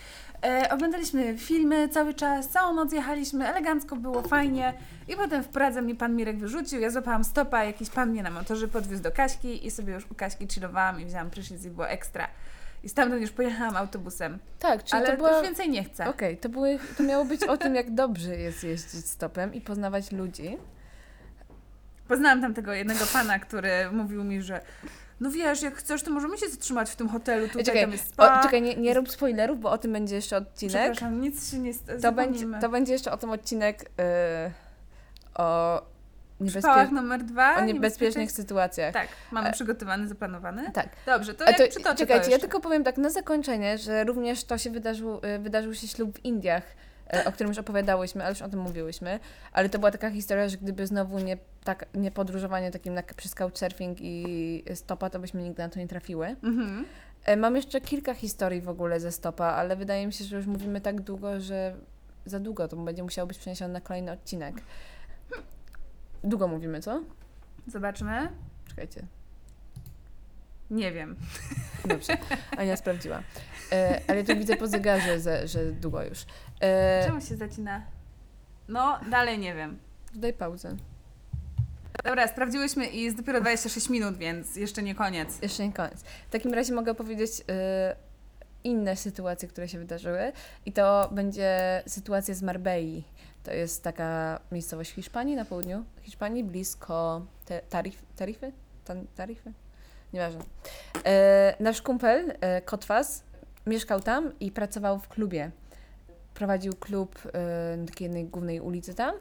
E, 0.45 0.69
oglądaliśmy 0.71 1.39
filmy 1.39 1.89
cały 1.89 2.15
czas, 2.15 2.49
całą 2.49 2.75
noc 2.75 2.93
jechaliśmy, 2.93 3.49
elegancko 3.49 3.97
było, 3.97 4.23
fajnie. 4.23 4.75
I 5.09 5.17
potem 5.17 5.43
w 5.43 5.49
Pradze 5.49 5.83
mnie 5.83 5.95
pan 5.95 6.17
Mirek 6.17 6.39
wyrzucił, 6.39 6.81
ja 6.81 6.91
złapałam 6.91 7.25
stopa, 7.25 7.65
jakiś 7.65 7.91
pan 7.91 8.11
mnie 8.11 8.23
na 8.23 8.31
motorze 8.31 8.69
podwiózł 8.69 9.03
do 9.03 9.13
Kaśki 9.13 9.67
i 9.67 9.71
sobie 9.71 9.95
już 9.95 10.11
u 10.11 10.15
Kaśki 10.15 10.49
chillowałam 10.49 11.01
i 11.01 11.05
wzięłam 11.05 11.31
prysznic 11.31 11.65
i 11.65 11.71
było 11.71 11.89
ekstra. 11.89 12.29
I 12.83 12.89
stamtąd 12.89 13.21
już 13.21 13.31
pojechałam 13.31 13.77
autobusem. 13.77 14.39
Tak, 14.59 14.85
czyli 14.85 15.03
Ale 15.03 15.11
to 15.11 15.17
była... 15.17 15.33
już 15.33 15.43
więcej 15.43 15.69
nie 15.71 15.85
chcę. 15.85 16.09
Okej, 16.09 16.37
to, 16.37 16.49
były, 16.49 16.79
to 16.97 17.03
miało 17.03 17.25
być 17.25 17.45
o 17.45 17.57
tym, 17.57 17.75
jak 17.75 17.95
dobrze 17.95 18.37
jest 18.37 18.65
jeździć 18.65 19.07
stopem 19.07 19.55
i 19.55 19.61
poznawać 19.61 20.13
ludzi. 20.13 20.59
Poznałam 22.09 22.41
tam 22.41 22.55
tego 22.55 22.73
jednego 22.73 23.05
pana, 23.13 23.39
który 23.39 23.91
mówił 23.93 24.25
mi, 24.25 24.43
że 24.43 24.61
no 25.21 25.31
wiesz, 25.31 25.63
jak 25.63 25.75
chcesz, 25.75 26.03
to 26.03 26.11
możemy 26.11 26.39
się 26.39 26.49
zatrzymać 26.49 26.91
w 26.91 26.97
tym 26.97 27.09
hotelu, 27.09 27.49
tutaj 27.49 27.65
czekaj, 27.65 27.81
tam 27.83 27.93
jest 27.93 28.09
spa. 28.09 28.41
o, 28.41 28.43
czekaj 28.43 28.63
nie, 28.63 28.77
nie 28.77 28.95
rób 28.95 29.11
spoilerów, 29.11 29.61
bo 29.61 29.71
o 29.71 29.79
tym 29.79 29.93
będzie 29.93 30.15
jeszcze 30.15 30.37
odcinek. 30.37 30.93
Przepraszam, 30.93 31.21
nic 31.21 31.51
się 31.51 31.59
nie 31.59 31.75
st- 31.75 32.03
To 32.03 32.13
będzie, 32.13 32.47
to 32.61 32.69
będzie 32.69 32.93
jeszcze 32.93 33.13
o 33.13 33.17
tym 33.17 33.31
odcinek 33.31 33.83
yy, 33.83 34.05
o, 35.35 35.83
niebezpie... 36.41 36.89
Numer 36.93 37.25
dwa. 37.25 37.57
o 37.57 37.65
niebezpiecznych 37.65 38.33
sytuacjach. 38.33 38.95
Tak, 38.95 39.09
mamy 39.31 39.49
E, 39.49 39.53
przygotowany, 39.53 40.09
zaplanowany. 40.09 40.73
Tak. 40.73 40.89
Dobrze, 41.07 41.35
to 41.35 41.45
jak 41.45 41.59
to, 41.59 41.69
przytoczę 41.69 41.97
czekajcie, 41.97 42.25
to 42.25 42.31
ja 42.31 42.39
tylko 42.39 42.61
powiem 42.61 42.85
tak 42.85 42.99
na 42.99 43.11
zakończenie, 43.11 43.79
że 43.79 44.05
również 44.05 44.45
to 44.45 44.59
się 44.59 44.71
wydarzył, 44.71 45.21
y, 45.37 45.39
wydarzył 45.39 45.75
się 45.75 45.89
ślub 45.89 46.19
w 46.19 46.25
Indiach, 46.25 46.63
e, 47.13 47.25
o 47.25 47.33
którym 47.33 47.51
już 47.51 47.59
opowiadałyśmy, 47.59 48.23
ale 48.23 48.33
już 48.33 48.43
o 48.43 48.49
tym 48.49 48.61
mówiłyśmy. 48.61 49.21
Ale 49.53 49.69
to 49.69 49.79
była 49.79 49.91
taka 49.91 50.11
historia, 50.11 50.49
że 50.49 50.57
gdyby 50.57 50.87
znowu 50.87 51.19
nie, 51.19 51.37
tak, 51.65 51.87
nie 51.95 52.11
podróżowanie 52.11 52.71
takim 52.71 52.95
na, 52.95 53.03
przez 53.03 53.35
couchsurfing 53.35 53.99
i 54.01 54.65
stopa, 54.75 55.11
to 55.11 55.19
byśmy 55.19 55.43
nigdy 55.43 55.63
na 55.63 55.69
to 55.69 55.79
nie 55.79 55.89
trafiły. 55.89 56.27
Mhm. 56.43 56.85
E, 57.25 57.37
Mam 57.37 57.57
jeszcze 57.57 57.81
kilka 57.81 58.15
historii 58.15 58.61
w 58.61 58.69
ogóle 58.69 59.01
ze 59.01 59.13
stopa, 59.13 59.45
ale 59.47 59.77
wydaje 59.77 60.07
mi 60.07 60.13
się, 60.13 60.25
że 60.25 60.37
już 60.37 60.47
mówimy 60.47 60.81
tak 60.81 61.01
długo, 61.01 61.41
że 61.41 61.75
za 62.27 62.41
długo 62.41 62.69
to 62.69 62.77
będzie 62.77 63.03
musiało 63.03 63.27
być 63.27 63.39
przeniesione 63.39 63.73
na 63.73 63.81
kolejny 63.81 64.13
odcinek. 64.13 64.55
Długo 66.25 66.49
mówimy, 66.49 66.81
co? 66.81 67.03
Zobaczmy. 67.67 68.29
Czekajcie. 68.69 69.03
Nie 70.71 70.93
wiem. 70.93 71.17
Dobrze, 71.85 72.17
Ania 72.57 72.77
sprawdziła. 72.77 73.23
E, 73.73 74.01
ale 74.09 74.25
tu 74.25 74.37
widzę 74.37 74.57
po 74.57 74.67
zegarze, 74.67 75.21
że, 75.21 75.49
że 75.49 75.73
długo 75.73 76.03
już. 76.05 76.19
E, 76.61 77.05
Czemu 77.07 77.21
się 77.21 77.37
zacina? 77.37 77.83
No, 78.69 79.01
dalej 79.11 79.39
nie 79.39 79.55
wiem. 79.55 79.79
daj 80.15 80.33
pauzę. 80.33 80.77
Dobra, 82.05 82.29
sprawdziłyśmy 82.29 82.87
i 82.87 83.03
jest 83.03 83.17
dopiero 83.17 83.41
26 83.41 83.89
minut, 83.91 84.17
więc 84.17 84.57
jeszcze 84.57 84.83
nie 84.83 84.95
koniec. 84.95 85.43
Jeszcze 85.43 85.67
nie 85.67 85.73
koniec. 85.73 86.03
W 86.29 86.31
takim 86.31 86.55
razie 86.55 86.75
mogę 86.75 86.95
powiedzieć 86.95 87.31
e, 87.49 87.97
inne 88.65 88.97
sytuacje, 88.97 89.49
które 89.49 89.69
się 89.69 89.79
wydarzyły. 89.79 90.33
I 90.67 90.73
to 90.73 91.09
będzie 91.13 91.83
sytuacja 91.87 92.35
z 92.35 92.43
Marbei. 92.43 93.05
To 93.43 93.53
jest 93.53 93.83
taka 93.83 94.41
miejscowość 94.53 94.91
Hiszpanii, 94.91 95.37
na 95.37 95.45
południu 95.45 95.85
Hiszpanii, 96.03 96.45
blisko 96.45 97.27
te, 97.45 97.61
tarif, 97.61 98.03
Tarify? 98.17 98.53
Tan, 98.85 99.07
tarify? 99.17 99.53
Nieważne. 100.13 100.45
E, 101.05 101.57
nasz 101.61 101.83
kumpel, 101.83 102.35
e, 102.41 102.63
Kotwas, 102.63 103.25
mieszkał 103.67 104.01
tam 104.01 104.39
i 104.41 104.51
pracował 104.51 104.99
w 104.99 105.09
klubie. 105.09 105.51
Prowadził 106.35 106.73
klub 106.73 107.19
e, 107.33 107.77
na 107.77 107.87
takiej 107.87 108.05
jednej 108.05 108.25
głównej 108.25 108.61
ulicy 108.61 108.95
tam 108.95 109.15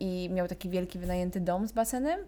i 0.00 0.30
miał 0.32 0.48
taki 0.48 0.70
wielki 0.70 0.98
wynajęty 0.98 1.40
dom 1.40 1.68
z 1.68 1.72
basenem. 1.72 2.20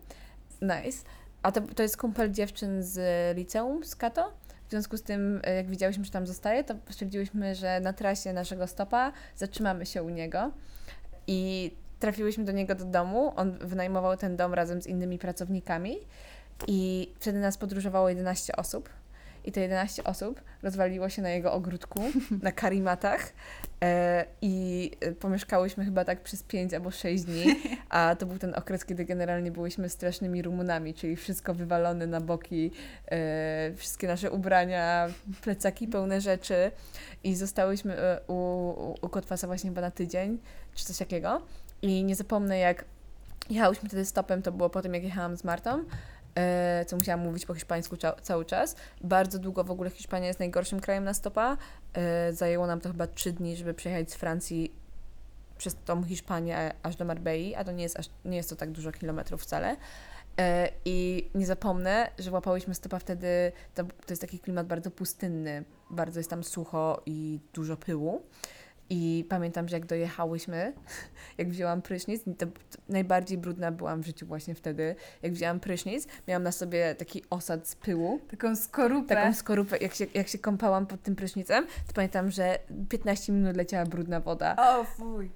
Nice. 0.63 1.05
A 1.43 1.53
to, 1.53 1.61
to 1.61 1.83
jest 1.83 1.97
kumpel 1.97 2.33
dziewczyn 2.33 2.83
z 2.83 2.99
liceum 3.37 3.85
z 3.85 3.97
Kato. 3.97 4.33
W 4.67 4.71
związku 4.71 4.97
z 4.97 5.03
tym, 5.03 5.41
e, 5.45 5.55
jak 5.55 5.67
widziałyśmy, 5.67 6.05
że 6.05 6.11
tam 6.11 6.27
zostaje, 6.27 6.65
to 6.65 6.75
stwierdziłyśmy, 6.91 7.55
że 7.55 7.81
na 7.81 7.93
trasie 7.93 8.33
naszego 8.33 8.67
stopa 8.67 9.13
zatrzymamy 9.37 9.87
się 9.87 10.03
u 10.03 10.09
niego. 10.09 10.51
I 11.27 11.71
trafiłyśmy 12.01 12.45
do 12.45 12.53
niego 12.53 12.75
do 12.75 12.85
domu. 12.85 13.33
On 13.37 13.53
wynajmował 13.53 14.17
ten 14.17 14.37
dom 14.37 14.55
razem 14.55 14.83
z 14.83 14.87
innymi 14.87 15.19
pracownikami. 15.19 15.97
I 16.67 17.11
wtedy 17.21 17.41
nas 17.41 17.59
podróżowało 17.59 18.09
11 18.09 18.57
osób. 18.57 18.89
I 19.45 19.53
te 19.53 19.61
11 19.61 20.05
osób 20.05 20.41
rozwaliło 20.63 21.09
się 21.09 21.23
na 21.23 21.31
jego 21.31 21.53
ogródku, 21.53 22.03
na 22.43 22.53
karimatach. 22.53 23.33
E, 23.83 24.25
I 24.43 24.91
e, 25.01 25.13
pomieszkałyśmy 25.13 25.85
chyba 25.85 26.05
tak 26.05 26.21
przez 26.21 26.43
5 26.43 26.75
albo 26.75 26.91
6 26.91 27.25
dni. 27.25 27.45
A 27.89 28.17
to 28.19 28.27
był 28.27 28.39
ten 28.39 28.55
okres, 28.55 28.85
kiedy 28.85 29.05
generalnie 29.05 29.51
byłyśmy 29.51 29.89
strasznymi 29.89 30.43
Rumunami, 30.43 30.95
czyli 30.95 31.17
wszystko 31.17 31.55
wywalone 31.55 32.07
na 32.07 32.21
boki, 32.21 32.71
e, 33.07 33.73
wszystkie 33.77 34.07
nasze 34.07 34.31
ubrania, 34.31 35.09
plecaki 35.43 35.89
pełne 35.89 36.21
rzeczy. 36.21 36.71
I 37.25 37.37
zostałyśmy 37.37 37.99
e, 37.99 38.21
u, 38.27 38.35
u, 38.35 38.95
u 39.07 39.09
Kotwasa 39.09 39.47
właśnie 39.47 39.71
chyba 39.71 39.81
na 39.81 39.91
tydzień, 39.91 40.39
czy 40.75 40.85
coś 40.85 40.99
takiego. 40.99 41.43
I 41.83 42.05
nie 42.05 42.15
zapomnę, 42.15 42.59
jak 42.59 42.85
jechałyśmy 43.51 43.89
wtedy 43.89 44.05
stopem, 44.05 44.43
to 44.43 44.53
było 44.53 44.71
po 44.71 44.83
tym, 44.83 44.95
jak 44.95 45.05
jechałam 45.05 45.37
z 45.37 45.45
Martą, 45.45 45.85
co 46.87 46.97
musiałam 46.97 47.21
mówić 47.21 47.47
po 47.47 47.55
hiszpańsku 47.55 47.97
cały 48.23 48.45
czas. 48.45 48.77
Bardzo 49.01 49.39
długo 49.39 49.65
w 49.65 49.71
ogóle 49.71 49.91
Hiszpania 49.91 50.27
jest 50.27 50.39
najgorszym 50.39 50.81
krajem 50.81 51.05
na 51.05 51.15
stopa. 51.15 51.57
E, 51.95 52.33
zajęło 52.33 52.67
nam 52.67 52.81
to 52.81 52.89
chyba 52.89 53.07
trzy 53.07 53.33
dni, 53.33 53.57
żeby 53.57 53.75
przejechać 53.75 54.11
z 54.11 54.15
Francji 54.15 54.73
przez 55.59 55.77
tą 55.85 56.05
Hiszpanię 56.05 56.75
aż 56.83 56.97
do 56.97 57.05
Marbei, 57.05 57.55
a 57.55 57.65
to 57.65 57.73
nie 57.73 57.83
jest, 57.83 57.99
aż, 57.99 58.07
nie 58.25 58.37
jest 58.37 58.51
to 58.51 58.57
tak 58.57 58.71
dużo 58.71 58.93
kilometrów 58.93 59.43
wcale. 59.43 59.77
E, 60.39 60.69
I 60.85 61.29
nie 61.35 61.47
zapomnę, 61.47 62.11
że 62.19 62.31
łapałyśmy 62.31 62.75
stopa 62.75 62.99
wtedy, 62.99 63.53
to, 63.75 63.85
to 63.85 64.11
jest 64.11 64.23
taki 64.23 64.39
klimat 64.39 64.67
bardzo 64.67 64.91
pustynny, 64.91 65.65
bardzo 65.91 66.21
jest 66.21 66.31
tam 66.31 66.45
sucho 66.45 67.03
i 67.07 67.41
dużo 67.53 67.77
pyłu. 67.77 68.23
I 68.91 69.25
pamiętam, 69.29 69.69
że 69.69 69.77
jak 69.77 69.87
dojechałyśmy, 69.87 70.73
jak 71.39 71.49
wzięłam 71.51 71.83
prysznic, 71.83 72.23
to, 72.39 72.47
najbardziej 72.89 73.39
brudna 73.39 73.73
byłam 73.73 74.03
w 74.03 74.07
życiu 74.07 74.27
właśnie 74.27 74.55
wtedy. 74.55 74.97
Jak 75.23 75.33
wzięłam 75.33 75.61
prysznic, 75.61 76.07
miałam 76.29 76.43
na 76.43 76.53
sobie 76.53 76.95
taki 76.95 77.23
osad 77.31 77.69
z 77.69 77.75
pyłu, 77.77 78.21
Taką 78.31 78.57
skorupę. 78.57 79.15
taką 79.15 79.35
skorupę. 79.35 79.77
Jak 79.79 79.95
się, 79.95 80.07
jak 80.15 80.29
się 80.29 80.39
kąpałam 80.39 80.87
pod 80.87 81.03
tym 81.03 81.17
prysznicem, 81.17 81.67
to 81.87 81.93
pamiętam, 81.95 82.31
że 82.31 82.59
15 82.89 83.33
minut 83.33 83.57
leciała 83.57 83.85
brudna 83.87 84.21
woda. 84.21 84.57
O, 84.59 84.85
fuj. 84.85 85.31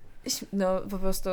No 0.53 0.81
po 0.81 0.99
prostu. 0.99 1.31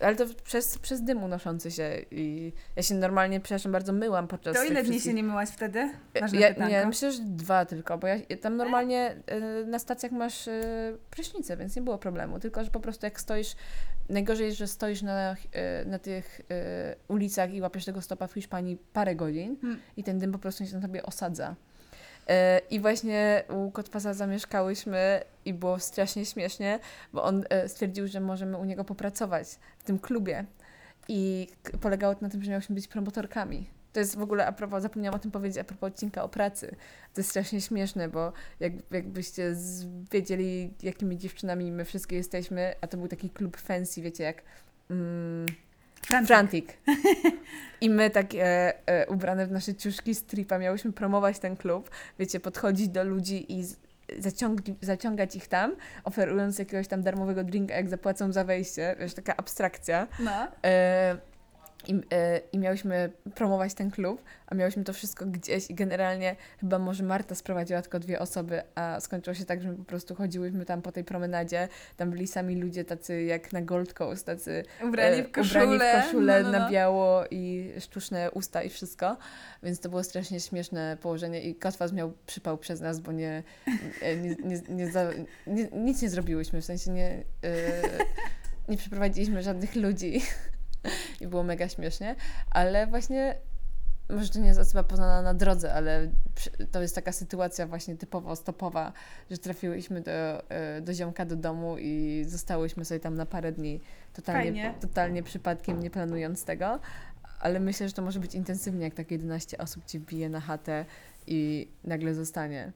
Ale 0.00 0.16
to 0.16 0.24
przez, 0.44 0.78
przez 0.78 1.02
dym 1.02 1.22
unoszący 1.22 1.70
się 1.70 1.90
i 2.10 2.52
ja 2.76 2.82
się 2.82 2.94
normalnie, 2.94 3.40
przepraszam, 3.40 3.72
bardzo 3.72 3.92
myłam 3.92 4.28
podczas 4.28 4.56
To 4.56 4.64
ile 4.64 4.74
dni 4.74 4.82
wszystkich- 4.82 5.02
się 5.02 5.14
nie 5.14 5.22
myłaś 5.22 5.48
wtedy? 5.48 5.90
Ważne 6.20 6.40
ja, 6.40 6.48
pytanko. 6.48 6.70
nie, 6.70 6.86
myślę, 6.86 7.12
że 7.12 7.22
dwa 7.22 7.64
tylko, 7.64 7.98
bo 7.98 8.06
ja 8.06 8.16
tam 8.42 8.56
normalnie 8.56 9.16
y, 9.62 9.66
na 9.66 9.78
stacjach 9.78 10.12
masz 10.12 10.48
y, 10.48 10.98
prysznicę, 11.10 11.56
więc 11.56 11.76
nie 11.76 11.82
było 11.82 11.98
problemu. 11.98 12.38
Tylko, 12.40 12.64
że 12.64 12.70
po 12.70 12.80
prostu 12.80 13.06
jak 13.06 13.20
stoisz, 13.20 13.56
najgorzej 14.08 14.46
jest, 14.46 14.58
że 14.58 14.66
stoisz 14.66 15.02
na, 15.02 15.36
na 15.86 15.98
tych 15.98 16.40
ulicach 17.08 17.54
i 17.54 17.60
łapiesz 17.60 17.84
tego 17.84 18.02
stopa 18.02 18.26
w 18.26 18.32
Hiszpanii 18.32 18.78
parę 18.92 19.16
godzin 19.16 19.56
Hmm. 19.60 19.80
i 19.96 20.04
ten 20.04 20.18
dym 20.18 20.32
po 20.32 20.38
prostu 20.38 20.66
się 20.66 20.74
na 20.76 20.82
tobie 20.82 21.02
osadza. 21.02 21.56
Y, 22.30 22.34
I 22.70 22.80
właśnie 22.80 23.44
u 23.48 23.70
Kotwasa 23.70 24.14
zamieszkałyśmy 24.14 25.20
i 25.44 25.54
było 25.54 25.78
strasznie 25.78 26.26
śmiesznie, 26.26 26.78
bo 27.12 27.24
on 27.24 27.44
y, 27.64 27.68
stwierdził, 27.68 28.06
że 28.06 28.20
możemy 28.20 28.56
u 28.56 28.64
niego 28.64 28.84
popracować 28.84 29.48
w 29.78 29.84
tym 29.84 29.98
klubie. 29.98 30.44
I 31.08 31.48
polegało 31.80 32.14
to 32.14 32.20
na 32.22 32.28
tym, 32.28 32.42
że 32.42 32.50
miałyśmy 32.50 32.74
być 32.74 32.88
promotorkami. 32.88 33.70
To 33.92 34.00
jest 34.00 34.16
w 34.16 34.22
ogóle, 34.22 34.46
a 34.46 34.52
propos, 34.52 34.82
zapomniałam 34.82 35.20
o 35.20 35.22
tym 35.22 35.30
powiedzieć, 35.30 35.58
a 35.58 35.64
propos 35.64 35.92
odcinka 35.92 36.22
o 36.22 36.28
pracy. 36.28 36.76
To 37.14 37.20
jest 37.20 37.30
strasznie 37.30 37.60
śmieszne, 37.60 38.08
bo 38.08 38.32
jak, 38.60 38.72
jakbyście 38.90 39.56
wiedzieli, 40.12 40.74
jakimi 40.82 41.18
dziewczynami 41.18 41.72
my 41.72 41.84
wszystkie 41.84 42.16
jesteśmy, 42.16 42.74
a 42.80 42.86
to 42.86 42.96
był 42.96 43.08
taki 43.08 43.30
klub 43.30 43.56
fancy, 43.56 44.02
wiecie, 44.02 44.24
jak 44.24 44.42
mm, 44.90 45.46
Frantic. 46.26 46.78
I 47.80 47.90
my 47.90 48.10
tak 48.10 48.34
e, 48.34 48.38
e, 48.86 49.06
ubrane 49.06 49.46
w 49.46 49.52
nasze 49.52 49.74
ciuszki 49.74 50.14
stripa 50.14 50.58
miałyśmy 50.58 50.92
promować 50.92 51.38
ten 51.38 51.56
klub, 51.56 51.90
wiecie, 52.18 52.40
podchodzić 52.40 52.88
do 52.88 53.04
ludzi 53.04 53.52
i 53.58 53.64
z, 53.64 53.76
zaciąg- 54.18 54.74
zaciągać 54.80 55.36
ich 55.36 55.48
tam, 55.48 55.76
oferując 56.04 56.58
jakiegoś 56.58 56.88
tam 56.88 57.02
darmowego 57.02 57.44
drinka, 57.44 57.74
jak 57.74 57.88
zapłacą 57.88 58.32
za 58.32 58.44
wejście, 58.44 58.96
wiesz, 59.00 59.14
taka 59.14 59.36
abstrakcja. 59.36 60.06
No. 60.20 60.48
E, 60.64 61.16
i, 61.86 61.94
e, 62.12 62.40
I 62.52 62.58
miałyśmy 62.58 63.10
promować 63.34 63.74
ten 63.74 63.90
klub, 63.90 64.22
a 64.46 64.54
miałyśmy 64.54 64.84
to 64.84 64.92
wszystko 64.92 65.26
gdzieś 65.26 65.70
i 65.70 65.74
generalnie 65.74 66.36
chyba 66.60 66.78
może 66.78 67.04
Marta 67.04 67.34
sprowadziła 67.34 67.82
tylko 67.82 67.98
dwie 67.98 68.18
osoby, 68.18 68.62
a 68.74 69.00
skończyło 69.00 69.34
się 69.34 69.44
tak, 69.44 69.62
że 69.62 69.68
my 69.68 69.76
po 69.76 69.84
prostu 69.84 70.14
chodziłyśmy 70.14 70.64
tam 70.64 70.82
po 70.82 70.92
tej 70.92 71.04
promenadzie, 71.04 71.68
tam 71.96 72.10
byli 72.10 72.26
sami 72.26 72.56
ludzie 72.56 72.84
tacy 72.84 73.22
jak 73.22 73.52
na 73.52 73.62
Gold 73.62 73.94
Coast, 73.94 74.26
tacy 74.26 74.64
Ubrani 74.84 75.16
e, 75.16 75.24
w 75.24 75.32
koszulę. 75.32 75.64
ubrani 75.64 76.02
w 76.02 76.04
koszulę 76.04 76.42
no, 76.42 76.50
no, 76.50 76.58
no. 76.58 76.64
na 76.64 76.70
biało 76.70 77.24
i 77.30 77.72
sztuczne 77.80 78.30
usta 78.30 78.62
i 78.62 78.68
wszystko, 78.68 79.16
więc 79.62 79.80
to 79.80 79.88
było 79.88 80.04
strasznie 80.04 80.40
śmieszne 80.40 80.96
położenie 81.00 81.40
i 81.40 81.54
Kotwas 81.54 81.92
miał 81.92 82.12
przypał 82.26 82.58
przez 82.58 82.80
nas, 82.80 83.00
bo 83.00 83.12
nie, 83.12 83.42
nie, 84.02 84.16
nie, 84.16 84.36
nie, 84.44 84.62
nie, 84.68 84.90
za, 84.90 85.10
nie 85.46 85.68
nic 85.72 86.02
nie 86.02 86.10
zrobiłyśmy, 86.10 86.60
w 86.60 86.64
sensie 86.64 86.90
nie, 86.90 87.24
e, 87.44 87.82
nie 88.68 88.76
przeprowadziliśmy 88.76 89.42
żadnych 89.42 89.74
ludzi 89.76 90.20
i 91.20 91.26
było 91.26 91.42
mega 91.42 91.68
śmiesznie, 91.68 92.16
ale 92.50 92.86
właśnie 92.86 93.34
może 94.10 94.28
to 94.28 94.38
nie 94.38 94.46
jest 94.48 94.60
osoba 94.60 94.82
poznana 94.84 95.22
na 95.22 95.34
drodze, 95.34 95.74
ale 95.74 96.08
to 96.72 96.82
jest 96.82 96.94
taka 96.94 97.12
sytuacja 97.12 97.66
właśnie 97.66 97.96
typowo 97.96 98.36
stopowa, 98.36 98.92
że 99.30 99.38
trafiłyśmy 99.38 100.00
do, 100.00 100.10
e, 100.50 100.80
do 100.80 100.94
ziomka 100.94 101.24
do 101.24 101.36
domu 101.36 101.76
i 101.78 102.24
zostałyśmy 102.28 102.84
sobie 102.84 103.00
tam 103.00 103.14
na 103.14 103.26
parę 103.26 103.52
dni 103.52 103.80
totalnie, 104.12 104.42
Fajnie. 104.62 104.74
totalnie 104.80 105.22
przypadkiem, 105.22 105.80
nie 105.80 105.90
planując 105.90 106.44
tego, 106.44 106.80
ale 107.40 107.60
myślę, 107.60 107.88
że 107.88 107.94
to 107.94 108.02
może 108.02 108.20
być 108.20 108.34
intensywnie, 108.34 108.84
jak 108.84 108.94
tak 108.94 109.10
11 109.10 109.58
osób 109.58 109.84
ci 109.86 110.00
bije 110.00 110.28
na 110.28 110.40
chatę 110.40 110.84
i 111.26 111.68
nagle 111.84 112.14
zostanie. 112.14 112.72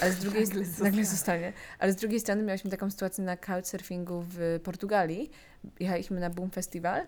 Ale 0.00 0.12
z 0.12 0.18
drugiej 0.18 0.44
Nagle 0.44 0.60
nagle, 0.60 0.84
nagle 0.84 1.04
zostanie. 1.04 1.04
zostanie. 1.04 1.52
Ale 1.78 1.92
z 1.92 1.96
drugiej 1.96 2.20
strony 2.20 2.42
miałyśmy 2.42 2.70
taką 2.70 2.90
sytuację 2.90 3.24
na 3.24 3.36
couchsurfingu 3.36 4.24
w 4.28 4.60
Portugalii. 4.64 5.30
Jechaliśmy 5.80 6.20
na 6.20 6.30
Boom 6.30 6.50
Festival 6.50 7.06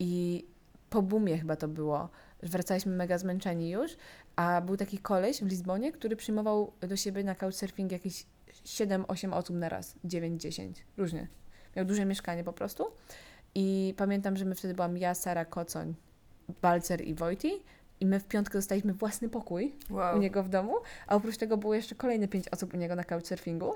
i 0.00 0.44
po 0.90 1.02
boomie 1.02 1.38
chyba 1.38 1.56
to 1.56 1.68
było. 1.68 2.08
że 2.42 2.48
Wracaliśmy 2.48 2.92
mega 2.92 3.18
zmęczeni 3.18 3.70
już, 3.70 3.96
a 4.36 4.60
był 4.60 4.76
taki 4.76 4.98
koleś 4.98 5.40
w 5.40 5.46
Lizbonie, 5.46 5.92
który 5.92 6.16
przyjmował 6.16 6.72
do 6.80 6.96
siebie 6.96 7.24
na 7.24 7.34
couchsurfing 7.34 7.92
jakieś 7.92 8.26
7-8 8.64 9.32
osób 9.34 9.56
na 9.56 9.68
raz, 9.68 9.96
9-10, 10.04 10.72
różnie. 10.96 11.28
Miał 11.76 11.84
duże 11.84 12.04
mieszkanie 12.04 12.44
po 12.44 12.52
prostu. 12.52 12.84
I 13.54 13.94
pamiętam, 13.96 14.36
że 14.36 14.44
my 14.44 14.54
wtedy 14.54 14.74
byłam 14.74 14.96
ja, 14.98 15.14
Sara 15.14 15.44
Kocoń, 15.44 15.94
Balcer 16.62 17.00
i 17.04 17.14
Wojti. 17.14 17.52
I 18.00 18.06
my 18.06 18.20
w 18.20 18.24
piątkę 18.24 18.58
dostaliśmy 18.58 18.94
własny 18.94 19.28
pokój 19.28 19.74
Wow. 19.90 20.16
u 20.16 20.20
niego 20.20 20.42
w 20.42 20.48
domu, 20.48 20.74
a 21.06 21.16
oprócz 21.16 21.36
tego 21.36 21.56
było 21.56 21.74
jeszcze 21.74 21.94
kolejne 21.94 22.28
pięć 22.28 22.48
osób 22.48 22.74
u 22.74 22.76
niego 22.76 22.96
na 22.96 23.04
couchsurfingu, 23.04 23.72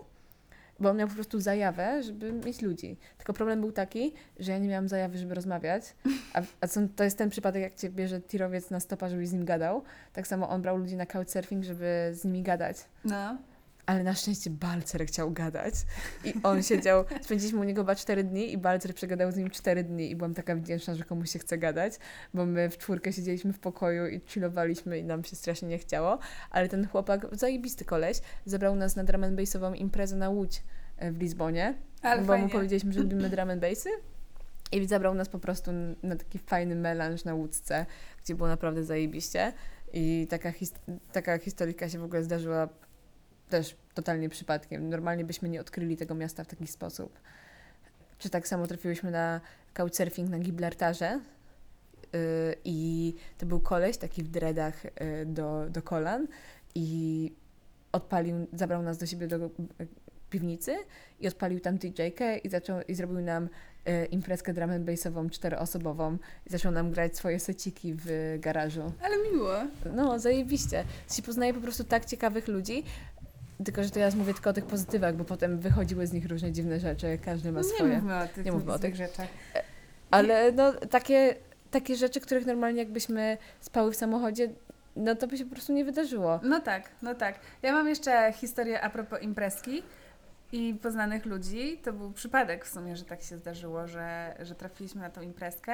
bo 0.80 0.90
on 0.90 0.96
miał 0.96 1.08
po 1.08 1.14
prostu 1.14 1.40
zajawę, 1.40 2.02
żeby 2.02 2.32
mieć 2.32 2.62
ludzi. 2.62 2.96
Tylko 3.16 3.32
problem 3.32 3.60
był 3.60 3.72
taki, 3.72 4.12
że 4.38 4.52
ja 4.52 4.58
nie 4.58 4.68
miałam 4.68 4.88
zajawy, 4.88 5.18
żeby 5.18 5.34
rozmawiać, 5.34 5.94
a, 6.34 6.42
a 6.60 6.66
są, 6.66 6.88
to 6.88 7.04
jest 7.04 7.18
ten 7.18 7.30
przypadek, 7.30 7.62
jak 7.62 7.74
cię 7.74 7.90
bierze 7.90 8.20
tirowiec 8.20 8.70
na 8.70 8.80
stopa, 8.80 9.08
żebyś 9.08 9.28
z 9.28 9.32
nim 9.32 9.44
gadał. 9.44 9.82
Tak 10.12 10.26
samo 10.26 10.48
on 10.48 10.62
brał 10.62 10.76
ludzi 10.76 10.96
na 10.96 11.06
couchsurfing, 11.06 11.64
żeby 11.64 12.10
z 12.12 12.24
nimi 12.24 12.42
gadać. 12.42 12.76
No. 13.04 13.38
Ale 13.86 14.02
na 14.02 14.14
szczęście 14.14 14.50
Balcer 14.50 15.06
chciał 15.06 15.30
gadać. 15.32 15.74
I 16.24 16.34
on 16.42 16.62
siedział, 16.62 17.04
spędziliśmy 17.24 17.60
u 17.60 17.64
niego 17.64 17.82
chyba 17.82 17.94
cztery 17.94 18.24
dni 18.24 18.52
i 18.52 18.58
Balcer 18.58 18.94
przegadał 18.94 19.32
z 19.32 19.36
nim 19.36 19.50
cztery 19.50 19.84
dni. 19.84 20.10
I 20.10 20.16
byłam 20.16 20.34
taka 20.34 20.56
wdzięczna, 20.56 20.94
że 20.94 21.04
komuś 21.04 21.30
się 21.30 21.38
chce 21.38 21.58
gadać, 21.58 21.92
bo 22.34 22.46
my 22.46 22.70
w 22.70 22.78
czwórkę 22.78 23.12
siedzieliśmy 23.12 23.52
w 23.52 23.58
pokoju 23.58 24.06
i 24.06 24.20
chillowaliśmy 24.26 24.98
i 24.98 25.04
nam 25.04 25.24
się 25.24 25.36
strasznie 25.36 25.68
nie 25.68 25.78
chciało, 25.78 26.18
ale 26.50 26.68
ten 26.68 26.88
chłopak, 26.88 27.26
zajebisty 27.32 27.84
koleś, 27.84 28.20
zabrał 28.44 28.76
nas 28.76 28.96
na 28.96 29.04
drum 29.04 29.24
and 29.24 29.36
bassową 29.36 29.74
imprezę 29.74 30.16
na 30.16 30.30
Łódź 30.30 30.62
e, 30.96 31.12
w 31.12 31.18
Lizbonie, 31.18 31.74
Ale 32.02 32.20
bo 32.20 32.26
fajnie. 32.26 32.44
mu 32.46 32.50
powiedzieliśmy, 32.52 32.92
że 32.92 33.00
lubimy 33.00 33.30
drum 33.30 33.50
and 33.50 33.60
bassy. 33.60 33.88
I 34.72 34.86
zabrał 34.86 35.14
nas 35.14 35.28
po 35.28 35.38
prostu 35.38 35.70
na 36.02 36.16
taki 36.16 36.38
fajny 36.38 36.74
melanż 36.74 37.24
na 37.24 37.34
Łódce, 37.34 37.86
gdzie 38.24 38.34
było 38.34 38.48
naprawdę 38.48 38.84
zajebiście. 38.84 39.52
I 39.92 40.26
taka, 40.30 40.50
his- 40.50 40.74
taka 41.12 41.38
historyjka 41.38 41.88
się 41.88 41.98
w 41.98 42.04
ogóle 42.04 42.24
zdarzyła 42.24 42.68
też 43.54 43.76
totalnie 43.94 44.28
przypadkiem. 44.28 44.88
Normalnie 44.88 45.24
byśmy 45.24 45.48
nie 45.48 45.60
odkryli 45.60 45.96
tego 45.96 46.14
miasta 46.14 46.44
w 46.44 46.46
taki 46.46 46.66
sposób. 46.66 47.18
Czy 48.18 48.30
tak 48.30 48.48
samo 48.48 48.66
trafiłyśmy 48.66 49.10
na 49.10 49.40
couchsurfing 49.74 50.30
na 50.30 50.38
Gibraltarze 50.38 51.20
yy, 52.12 52.20
i 52.64 53.14
to 53.38 53.46
był 53.46 53.60
koleś 53.60 53.96
taki 53.96 54.22
w 54.22 54.28
dreadach 54.28 54.84
yy, 54.84 55.26
do, 55.26 55.66
do 55.70 55.82
kolan 55.82 56.26
i 56.74 57.32
odpalił, 57.92 58.46
zabrał 58.52 58.82
nas 58.82 58.98
do 58.98 59.06
siebie 59.06 59.26
do 59.26 59.36
yy, 59.38 59.50
piwnicy 60.30 60.76
i 61.20 61.28
odpalił 61.28 61.60
tam 61.60 61.78
DJ-kę 61.78 62.38
i, 62.38 62.48
zaczął, 62.48 62.80
i 62.88 62.94
zrobił 62.94 63.20
nam 63.20 63.48
yy, 63.86 64.04
imprezkę 64.04 64.52
drum 64.52 64.70
and 64.70 64.84
bassową 64.84 65.30
czteroosobową 65.30 66.18
i 66.46 66.50
zaczął 66.50 66.72
nam 66.72 66.90
grać 66.90 67.16
swoje 67.16 67.40
seciki 67.40 67.94
w 67.96 68.36
garażu. 68.40 68.92
Ale 69.02 69.16
miło. 69.30 69.52
No, 69.94 70.18
zajebiście. 70.18 70.84
Się 71.12 71.22
poznaje 71.22 71.54
po 71.54 71.60
prostu 71.60 71.84
tak 71.84 72.04
ciekawych 72.04 72.48
ludzi, 72.48 72.84
tylko 73.64 73.84
że 73.84 73.90
teraz 73.90 74.14
mówię 74.14 74.34
tylko 74.34 74.50
o 74.50 74.52
tych 74.52 74.66
pozytywach, 74.66 75.16
bo 75.16 75.24
potem 75.24 75.58
wychodziły 75.58 76.06
z 76.06 76.12
nich 76.12 76.26
różne 76.28 76.52
dziwne 76.52 76.80
rzeczy, 76.80 77.18
każdy 77.24 77.52
ma 77.52 77.60
Nie 77.60 77.64
swoje. 77.64 77.94
mówmy 77.94 78.18
o 78.18 78.26
tych, 78.26 78.44
Nie 78.44 78.52
mówmy 78.52 78.72
o 78.72 78.78
tych. 78.78 78.96
rzeczach. 78.96 79.28
Ale 80.10 80.52
no, 80.52 80.72
takie, 80.72 81.34
takie 81.70 81.96
rzeczy, 81.96 82.20
których 82.20 82.46
normalnie 82.46 82.78
jakbyśmy 82.78 83.38
spały 83.60 83.92
w 83.92 83.96
samochodzie, 83.96 84.48
no 84.96 85.14
to 85.14 85.26
by 85.26 85.38
się 85.38 85.44
po 85.44 85.50
prostu 85.50 85.72
nie 85.72 85.84
wydarzyło. 85.84 86.40
No 86.42 86.60
tak, 86.60 86.88
no 87.02 87.14
tak. 87.14 87.38
Ja 87.62 87.72
mam 87.72 87.88
jeszcze 87.88 88.32
historię 88.32 88.80
a 88.80 88.90
propos 88.90 89.22
imprezki 89.22 89.82
i 90.52 90.74
poznanych 90.82 91.26
ludzi. 91.26 91.78
To 91.84 91.92
był 91.92 92.12
przypadek 92.12 92.64
w 92.64 92.68
sumie, 92.72 92.96
że 92.96 93.04
tak 93.04 93.22
się 93.22 93.36
zdarzyło, 93.36 93.86
że, 93.86 94.36
że 94.42 94.54
trafiliśmy 94.54 95.00
na 95.00 95.10
tą 95.10 95.20
imprezkę, 95.22 95.72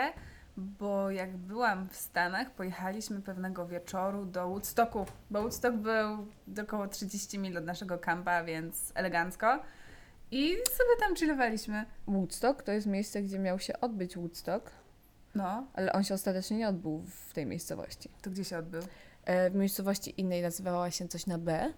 bo 0.60 1.10
jak 1.10 1.36
byłam 1.36 1.88
w 1.88 1.96
Stanach, 1.96 2.50
pojechaliśmy 2.50 3.22
pewnego 3.22 3.66
wieczoru 3.66 4.26
do 4.26 4.48
Woodstocku, 4.48 5.06
bo 5.30 5.40
Woodstock 5.40 5.76
był 5.76 6.26
około 6.62 6.88
30 6.88 7.38
mil 7.38 7.58
od 7.58 7.64
naszego 7.64 7.98
kampa, 7.98 8.44
więc 8.44 8.92
elegancko. 8.94 9.62
I 10.30 10.48
sobie 10.50 10.96
tam 11.00 11.16
chillowaliśmy. 11.16 11.84
Woodstock 12.06 12.62
to 12.62 12.72
jest 12.72 12.86
miejsce, 12.86 13.22
gdzie 13.22 13.38
miał 13.38 13.58
się 13.58 13.80
odbyć 13.80 14.16
Woodstock, 14.16 14.70
No, 15.34 15.66
ale 15.74 15.92
on 15.92 16.04
się 16.04 16.14
ostatecznie 16.14 16.56
nie 16.56 16.68
odbył 16.68 17.02
w 17.28 17.32
tej 17.32 17.46
miejscowości. 17.46 18.10
to 18.22 18.30
gdzie 18.30 18.44
się 18.44 18.58
odbył? 18.58 18.82
E, 19.24 19.50
w 19.50 19.54
miejscowości 19.54 20.20
innej 20.20 20.42
nazywała 20.42 20.90
się 20.90 21.08
coś 21.08 21.26
na 21.26 21.38
B, 21.38 21.72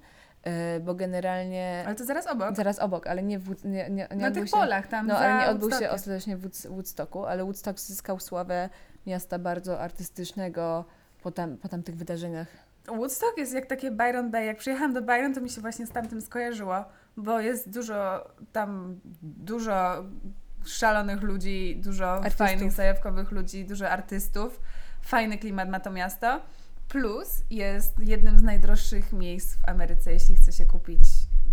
bo 0.81 0.95
generalnie... 0.95 1.85
Ale 1.87 1.95
to 1.95 2.05
zaraz 2.05 2.27
obok. 2.27 2.57
Zaraz 2.57 2.79
obok, 2.79 3.07
ale 3.07 3.23
nie 3.23 3.39
w 3.39 3.49
Wood- 3.49 3.65
nie, 3.65 3.91
nie, 3.91 4.09
nie 4.11 4.17
na 4.17 4.31
tych 4.31 4.45
się... 4.45 4.51
polach 4.51 4.87
tam 4.87 5.07
No, 5.07 5.19
ale 5.19 5.45
nie 5.45 5.51
odbył 5.51 5.71
się 5.71 5.91
ostatecznie 5.91 6.37
w 6.37 6.47
Woods- 6.47 6.69
Woodstocku, 6.69 7.25
ale 7.27 7.45
Woodstock 7.45 7.79
zyskał 7.79 8.21
sławę 8.21 8.69
miasta 9.07 9.39
bardzo 9.39 9.81
artystycznego 9.81 10.85
po, 11.23 11.31
tam, 11.31 11.57
po 11.57 11.69
tamtych 11.69 11.97
wydarzeniach. 11.97 12.49
Woodstock 12.87 13.39
jest 13.39 13.53
jak 13.55 13.67
takie 13.67 13.91
Byron 13.91 14.31
Bay. 14.31 14.45
Jak 14.45 14.59
przyjechałam 14.59 14.93
do 14.93 15.03
Byron, 15.03 15.35
to 15.35 15.41
mi 15.41 15.51
się 15.51 15.61
właśnie 15.61 15.87
z 15.87 15.91
tamtym 15.91 16.21
skojarzyło, 16.21 16.85
bo 17.17 17.41
jest 17.41 17.71
dużo 17.71 18.29
tam, 18.53 19.01
dużo 19.23 20.05
szalonych 20.65 21.23
ludzi, 21.23 21.81
dużo 21.85 22.13
Artystów. 22.13 22.39
fajnych, 22.39 22.73
zajawkowych 22.73 23.31
ludzi, 23.31 23.65
dużo 23.65 23.91
artystów. 23.91 24.61
Fajny 25.03 25.39
klimat 25.39 25.69
ma 25.69 25.81
to 25.81 25.91
miasto. 25.91 26.41
Plus 26.89 27.43
jest 27.51 27.99
jednym 27.99 28.39
z 28.39 28.43
najdroższych 28.43 29.13
miejsc 29.13 29.57
w 29.57 29.69
Ameryce, 29.69 30.13
jeśli 30.13 30.37
chce 30.37 30.53
się 30.53 30.67
kupić 30.67 31.01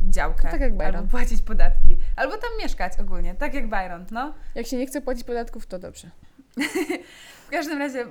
działkę. 0.02 0.44
To 0.44 0.52
tak 0.52 0.62
jak 0.62 0.78
Byron. 0.78 0.96
Albo 0.96 1.08
płacić 1.08 1.42
podatki. 1.42 1.98
Albo 2.15 2.38
tam 2.38 2.50
mieszkać 2.60 3.00
ogólnie, 3.00 3.36
tak 3.36 3.54
jak 3.54 3.70
Byron, 3.70 4.06
no. 4.12 4.34
Jak 4.56 4.68
się 4.68 4.78
nie 4.78 4.88
chce 4.88 5.02
płacić 5.02 5.24
podatków, 5.24 5.68
to 5.68 5.80
dobrze. 5.80 6.10
W 7.48 7.50
każdym 7.52 7.80
razie 7.80 8.06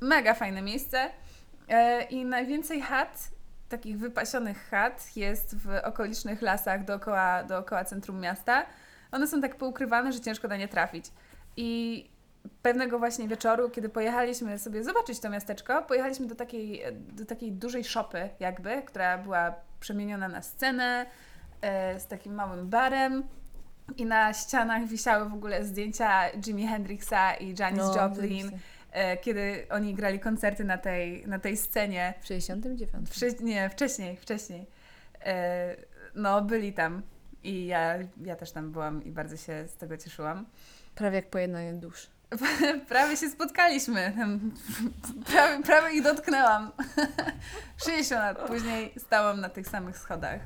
mega 0.00 0.34
fajne 0.34 0.62
miejsce 0.62 1.10
e, 1.68 2.02
i 2.02 2.24
najwięcej 2.24 2.80
chat, 2.80 3.30
takich 3.68 3.98
wypasionych 3.98 4.68
chat 4.70 5.16
jest 5.16 5.56
w 5.56 5.68
okolicznych 5.84 6.42
lasach 6.42 6.84
dookoła, 6.84 7.44
dookoła 7.44 7.84
centrum 7.84 8.20
miasta. 8.20 8.66
One 9.12 9.26
są 9.26 9.40
tak 9.40 9.56
poukrywane, 9.56 10.12
że 10.12 10.20
ciężko 10.20 10.48
na 10.48 10.56
nie 10.56 10.68
trafić. 10.68 11.06
I 11.56 12.10
pewnego 12.62 12.98
właśnie 12.98 13.28
wieczoru, 13.28 13.70
kiedy 13.70 13.88
pojechaliśmy 13.88 14.58
sobie 14.58 14.84
zobaczyć 14.84 15.20
to 15.20 15.30
miasteczko, 15.30 15.82
pojechaliśmy 15.82 16.26
do 16.26 16.34
takiej, 16.34 16.82
do 16.92 17.24
takiej 17.24 17.52
dużej 17.52 17.84
szopy 17.84 18.28
jakby, 18.40 18.82
która 18.82 19.18
była 19.18 19.54
przemieniona 19.80 20.28
na 20.28 20.42
scenę 20.42 21.06
e, 21.60 22.00
z 22.00 22.06
takim 22.06 22.34
małym 22.34 22.68
barem. 22.68 23.24
I 23.96 24.06
na 24.06 24.32
ścianach 24.32 24.86
wisiały 24.86 25.28
w 25.28 25.34
ogóle 25.34 25.64
zdjęcia 25.64 26.30
Jimi 26.46 26.66
Hendrixa 26.66 27.34
i 27.40 27.54
Janis 27.58 27.78
No, 27.78 27.96
Joplin, 27.96 28.50
e, 28.92 29.16
kiedy 29.16 29.66
oni 29.70 29.94
grali 29.94 30.20
koncerty 30.20 30.64
na 30.64 30.78
tej, 30.78 31.26
na 31.26 31.38
tej 31.38 31.56
scenie. 31.56 32.14
W 32.20 32.26
69. 32.26 32.80
Wcze- 33.10 33.42
nie, 33.42 33.70
wcześniej, 33.70 34.16
wcześniej. 34.16 34.66
E, 35.24 35.76
no, 36.14 36.42
byli 36.42 36.72
tam 36.72 37.02
i 37.42 37.66
ja, 37.66 37.98
ja 38.24 38.36
też 38.36 38.52
tam 38.52 38.72
byłam 38.72 39.04
i 39.04 39.10
bardzo 39.10 39.36
się 39.36 39.68
z 39.68 39.76
tego 39.76 39.96
cieszyłam. 39.96 40.46
Prawie 40.94 41.16
jak 41.16 41.30
pojednanie 41.30 41.72
dusz. 41.72 42.17
prawie 42.88 43.16
się 43.16 43.28
spotkaliśmy. 43.30 44.12
Prawie, 45.26 45.62
prawie 45.62 45.96
ich 45.96 46.02
dotknęłam. 46.02 46.72
60 47.84 48.22
lat 48.22 48.48
później 48.48 48.94
stałam 48.98 49.40
na 49.40 49.48
tych 49.48 49.68
samych 49.68 49.98
schodach. 49.98 50.40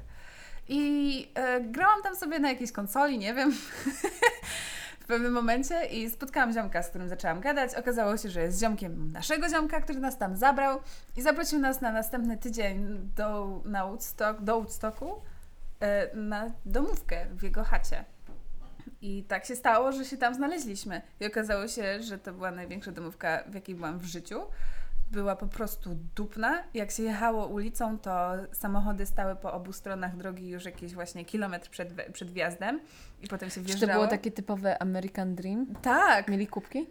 I 0.69 1.29
e, 1.35 1.61
grałam 1.61 2.03
tam 2.03 2.17
sobie 2.17 2.39
na 2.39 2.49
jakiejś 2.49 2.73
konsoli, 2.73 3.19
nie 3.19 3.35
wiem. 3.35 3.53
w 5.01 5.05
pewnym 5.07 5.33
momencie 5.33 5.85
i 5.87 6.11
spotkałam 6.11 6.53
ziomka, 6.53 6.83
z 6.83 6.89
którym 6.89 7.09
zaczęłam 7.09 7.41
gadać. 7.41 7.75
Okazało 7.75 8.17
się, 8.17 8.31
że 8.31 8.41
jest 8.41 8.61
ziomkiem 8.61 9.13
naszego 9.13 9.49
ziomka, 9.49 9.81
który 9.81 9.99
nas 9.99 10.19
tam 10.19 10.37
zabrał 10.37 10.81
i 11.17 11.23
zaprosił 11.23 11.59
nas 11.59 11.81
na 11.81 11.93
następny 11.93 12.39
tydzień 12.39 13.11
do, 13.17 13.61
na 13.65 13.87
Woodstock, 13.87 14.41
do 14.41 14.55
Woodstocku 14.55 15.23
e, 15.81 16.17
na 16.17 16.51
domówkę 16.65 17.27
w 17.31 17.43
jego 17.43 17.65
chacie. 17.65 18.05
I 19.03 19.25
tak 19.25 19.45
się 19.45 19.57
stało, 19.57 19.93
że 19.93 20.05
się 20.05 20.17
tam 20.17 20.35
znaleźliśmy. 20.35 21.03
I 21.21 21.27
okazało 21.27 21.69
się, 21.69 22.03
że 22.03 22.19
to 22.19 22.33
była 22.33 22.51
największa 22.51 22.93
domówka, 22.93 23.45
w 23.49 23.55
jakiej 23.55 23.75
byłam 23.75 23.99
w 23.99 24.05
życiu. 24.05 24.41
Była 25.11 25.37
po 25.37 25.47
prostu 25.47 25.97
dupna. 26.17 26.63
Jak 26.75 26.91
się 26.91 27.03
jechało 27.03 27.47
ulicą, 27.47 27.99
to 27.99 28.33
samochody 28.53 29.07
stały 29.07 29.37
po 29.37 29.53
obu 29.53 29.73
stronach 29.73 30.17
drogi 30.17 30.49
już 30.49 30.65
jakiś 30.65 30.95
właśnie 30.95 31.25
kilometr 31.25 31.71
przed, 31.71 31.89
przed 32.13 32.31
wjazdem. 32.31 32.81
I 33.23 33.29
potem 33.29 33.51
się 33.51 33.55
Czy 33.55 33.61
wjeżdżało. 33.67 33.93
to 33.93 33.99
było 33.99 34.07
takie 34.09 34.31
typowe 34.31 34.83
American 34.83 35.35
Dream? 35.35 35.67
Tak, 35.83 36.29
Mieli 36.29 36.47
kubki? 36.47 36.87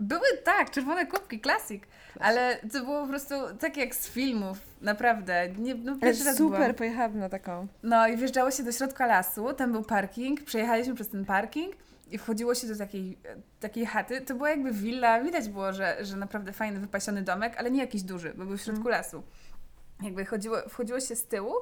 Były 0.00 0.26
tak, 0.44 0.70
czerwone 0.70 1.06
kubki, 1.06 1.40
klasik. 1.40 1.86
Ale 2.20 2.56
to 2.72 2.84
było 2.84 3.02
po 3.02 3.08
prostu 3.08 3.34
tak 3.60 3.76
jak 3.76 3.94
z 3.94 4.08
filmów, 4.08 4.58
naprawdę. 4.80 5.48
Nie, 5.58 5.74
no, 5.74 5.96
pierwszy 6.02 6.24
raz 6.24 6.36
byłam. 6.36 6.74
pojechałabym 6.74 7.20
na 7.20 7.28
taką. 7.28 7.66
No 7.82 8.08
i 8.08 8.16
wjeżdżało 8.16 8.50
się 8.50 8.62
do 8.62 8.72
środka 8.72 9.06
lasu, 9.06 9.52
tam 9.52 9.72
był 9.72 9.82
parking, 9.82 10.42
przejechaliśmy 10.42 10.94
przez 10.94 11.08
ten 11.08 11.24
parking 11.24 11.76
i 12.10 12.18
wchodziło 12.18 12.54
się 12.54 12.66
do 12.66 12.76
takiej, 12.76 13.18
takiej 13.60 13.86
chaty. 13.86 14.20
To 14.20 14.34
była 14.34 14.50
jakby 14.50 14.72
willa, 14.72 15.22
widać 15.22 15.48
było, 15.48 15.72
że, 15.72 15.96
że 16.04 16.16
naprawdę 16.16 16.52
fajny, 16.52 16.80
wypasiony 16.80 17.22
domek, 17.22 17.54
ale 17.56 17.70
nie 17.70 17.80
jakiś 17.80 18.02
duży, 18.02 18.34
bo 18.36 18.44
był 18.44 18.56
w 18.56 18.62
środku 18.62 18.88
lasu. 18.88 19.22
Jakby 20.02 20.24
chodziło, 20.24 20.56
wchodziło 20.68 21.00
się 21.00 21.16
z 21.16 21.26
tyłu 21.26 21.54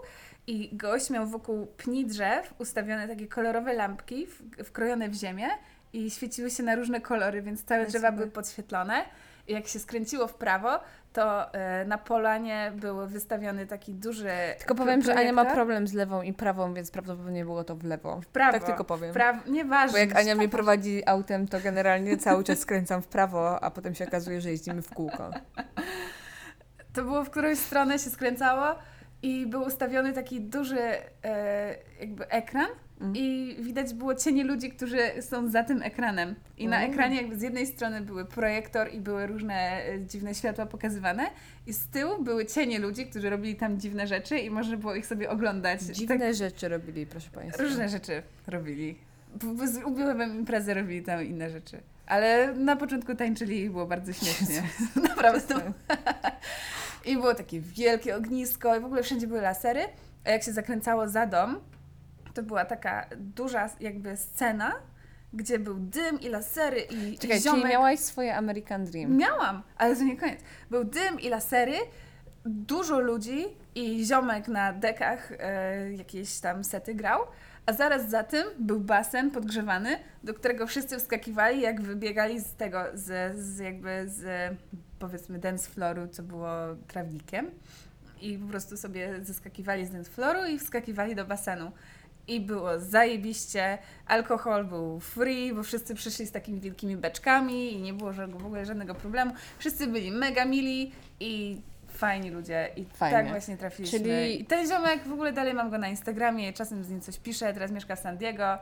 i 0.46 0.76
gość 0.76 1.10
miał 1.10 1.26
wokół 1.26 1.66
pni 1.66 2.06
drzew 2.06 2.54
ustawione 2.58 3.08
takie 3.08 3.28
kolorowe 3.28 3.72
lampki 3.72 4.26
wkrojone 4.64 5.08
w 5.08 5.14
ziemię 5.14 5.48
i 5.92 6.10
świeciły 6.10 6.50
się 6.50 6.62
na 6.62 6.74
różne 6.74 7.00
kolory, 7.00 7.42
więc 7.42 7.64
całe 7.64 7.86
drzewa 7.86 8.12
były 8.12 8.30
podświetlone. 8.30 9.04
I 9.48 9.52
jak 9.52 9.68
się 9.68 9.78
skręciło 9.78 10.26
w 10.26 10.34
prawo, 10.34 10.80
to 11.12 11.54
e, 11.54 11.84
na 11.84 11.98
polanie 11.98 12.72
był 12.74 13.06
wystawiony 13.06 13.66
taki 13.66 13.94
duży 13.94 14.30
Tylko 14.58 14.74
powiem, 14.74 15.02
że 15.02 15.14
Ania 15.14 15.32
ma 15.32 15.44
problem 15.44 15.88
z 15.88 15.92
lewą 15.92 16.22
i 16.22 16.32
prawą, 16.32 16.74
więc 16.74 16.90
prawdopodobnie 16.90 17.44
było 17.44 17.64
to 17.64 17.76
w 17.76 17.84
lewo. 17.84 18.20
W 18.20 18.26
prawo. 18.26 18.52
Tak 18.52 18.64
tylko 18.64 18.84
powiem. 18.84 19.14
Nieważne. 19.46 19.92
Bo 19.92 19.98
jak 19.98 20.16
Ania 20.16 20.34
mnie 20.34 20.48
prowadzi 20.48 21.02
autem, 21.06 21.48
to 21.48 21.60
generalnie 21.60 22.16
cały 22.16 22.44
czas 22.44 22.58
skręcam 22.58 23.02
w 23.02 23.06
prawo, 23.06 23.64
a 23.64 23.70
potem 23.70 23.94
się 23.94 24.06
okazuje, 24.08 24.40
że 24.40 24.50
jeździmy 24.50 24.82
w 24.82 24.94
kółko. 24.94 25.30
To 26.92 27.02
było 27.02 27.24
w 27.24 27.30
którąś 27.30 27.58
stronę 27.58 27.98
się 27.98 28.10
skręcało 28.10 28.74
i 29.22 29.46
był 29.46 29.62
ustawiony 29.62 30.12
taki 30.12 30.40
duży 30.40 30.80
e, 31.24 31.76
jakby 32.00 32.28
ekran 32.28 32.66
Mm. 33.02 33.16
i 33.16 33.56
widać 33.60 33.94
było 33.94 34.14
cienie 34.14 34.44
ludzi, 34.44 34.70
którzy 34.70 34.98
są 35.20 35.48
za 35.50 35.64
tym 35.64 35.82
ekranem. 35.82 36.34
I 36.58 36.68
na 36.68 36.76
Mm. 36.78 36.90
ekranie 36.90 37.16
jakby 37.16 37.36
z 37.38 37.42
jednej 37.42 37.66
strony 37.66 38.00
były 38.00 38.24
projektor 38.24 38.92
i 38.94 39.00
były 39.00 39.26
różne 39.26 39.54
e, 39.86 40.00
dziwne 40.06 40.34
światła 40.34 40.66
pokazywane 40.66 41.26
i 41.66 41.72
z 41.72 41.86
tyłu 41.86 42.22
były 42.24 42.46
cienie 42.46 42.78
ludzi, 42.78 43.06
którzy 43.06 43.30
robili 43.30 43.56
tam 43.56 43.80
dziwne 43.80 44.06
rzeczy 44.06 44.38
i 44.38 44.50
można 44.50 44.76
było 44.76 44.94
ich 44.94 45.06
sobie 45.06 45.30
oglądać. 45.30 45.80
Dziwne 45.82 46.34
rzeczy 46.34 46.68
robili, 46.68 47.06
proszę 47.06 47.26
Tak, 47.30 47.34
Państwa. 47.42 47.62
różne 47.62 47.88
rzeczy 47.88 48.22
robili. 48.46 48.98
Z 49.64 49.84
ubiłem 49.84 50.22
imprezę, 50.22 50.74
robili 50.74 51.02
tam 51.02 51.24
inne 51.24 51.50
rzeczy. 51.50 51.80
Ale 52.06 52.54
na 52.54 52.76
początku 52.76 53.14
tańczyli 53.14 53.60
i 53.60 53.70
było 53.70 53.86
bardzo 53.86 54.12
śmiesznie. 54.12 54.62
Naprawdę. 55.08 55.72
I 57.04 57.12
było 57.16 57.34
takie 57.34 57.60
wielkie 57.60 58.16
ognisko 58.16 58.76
i 58.76 58.80
w 58.80 58.84
ogóle 58.84 59.02
wszędzie 59.02 59.26
były 59.26 59.40
lasery. 59.40 59.80
A 60.24 60.30
jak 60.30 60.42
się 60.42 60.52
zakręcało 60.52 61.08
za 61.08 61.26
dom, 61.26 61.60
to 62.34 62.42
była 62.42 62.64
taka 62.64 63.06
duża 63.16 63.70
jakby 63.80 64.16
scena, 64.16 64.72
gdzie 65.32 65.58
był 65.58 65.74
dym 65.78 66.20
i 66.20 66.28
lasery 66.28 66.80
i, 66.80 67.18
Czekaj, 67.18 67.38
i 67.38 67.40
ziomek. 67.40 67.60
czyli 67.60 67.72
miałaś 67.72 67.98
swoje 68.00 68.36
American 68.36 68.84
Dream. 68.84 69.16
Miałam, 69.16 69.62
ale 69.76 69.96
to 69.96 70.02
nie 70.02 70.16
koniec. 70.16 70.40
Był 70.70 70.84
dym 70.84 71.20
i 71.20 71.28
lasery, 71.28 71.76
dużo 72.44 73.00
ludzi 73.00 73.46
i 73.74 74.04
ziomek 74.04 74.48
na 74.48 74.72
dekach 74.72 75.32
e, 75.38 75.92
jakieś 75.92 76.40
tam 76.40 76.64
sety 76.64 76.94
grał, 76.94 77.20
a 77.66 77.72
zaraz 77.72 78.10
za 78.10 78.24
tym 78.24 78.44
był 78.58 78.80
basen 78.80 79.30
podgrzewany, 79.30 79.98
do 80.24 80.34
którego 80.34 80.66
wszyscy 80.66 80.98
wskakiwali, 80.98 81.60
jak 81.60 81.80
wybiegali 81.80 82.40
z 82.40 82.54
tego, 82.54 82.84
z, 82.94 83.36
z 83.38 83.58
jakby 83.58 84.04
z 84.06 84.52
powiedzmy 84.98 85.38
dance 85.38 85.70
flooru, 85.70 86.08
co 86.08 86.22
było 86.22 86.50
trawnikiem 86.88 87.50
i 88.20 88.38
po 88.38 88.46
prostu 88.46 88.76
sobie 88.76 89.24
zeskakiwali 89.24 89.86
z 89.86 89.90
dance 89.90 90.10
flooru 90.10 90.46
i 90.46 90.58
wskakiwali 90.58 91.14
do 91.14 91.24
basenu. 91.24 91.72
I 92.28 92.40
było 92.40 92.80
zajebiście, 92.80 93.78
alkohol 94.06 94.64
był 94.64 95.00
free, 95.00 95.54
bo 95.54 95.62
wszyscy 95.62 95.94
przyszli 95.94 96.26
z 96.26 96.32
takimi 96.32 96.60
wielkimi 96.60 96.96
beczkami 96.96 97.72
i 97.72 97.82
nie 97.82 97.92
było 97.92 98.12
żadnego, 98.12 98.38
w 98.42 98.46
ogóle 98.46 98.66
żadnego 98.66 98.94
problemu. 98.94 99.34
Wszyscy 99.58 99.86
byli 99.86 100.10
mega 100.10 100.44
mili 100.44 100.92
i 101.20 101.60
fajni 101.88 102.30
ludzie 102.30 102.68
i 102.76 102.84
Fajnie. 102.84 103.16
tak 103.18 103.28
właśnie 103.28 103.56
trafiliśmy. 103.56 103.98
Czyli- 103.98 104.40
I 104.40 104.44
ten 104.44 104.68
ziomek, 104.68 105.04
w 105.08 105.12
ogóle 105.12 105.32
dalej 105.32 105.54
mam 105.54 105.70
go 105.70 105.78
na 105.78 105.88
Instagramie, 105.88 106.52
czasem 106.52 106.84
z 106.84 106.88
nim 106.90 107.00
coś 107.00 107.18
piszę, 107.18 107.52
teraz 107.52 107.70
mieszka 107.70 107.96
w 107.96 107.98
San 108.00 108.16
Diego, 108.16 108.58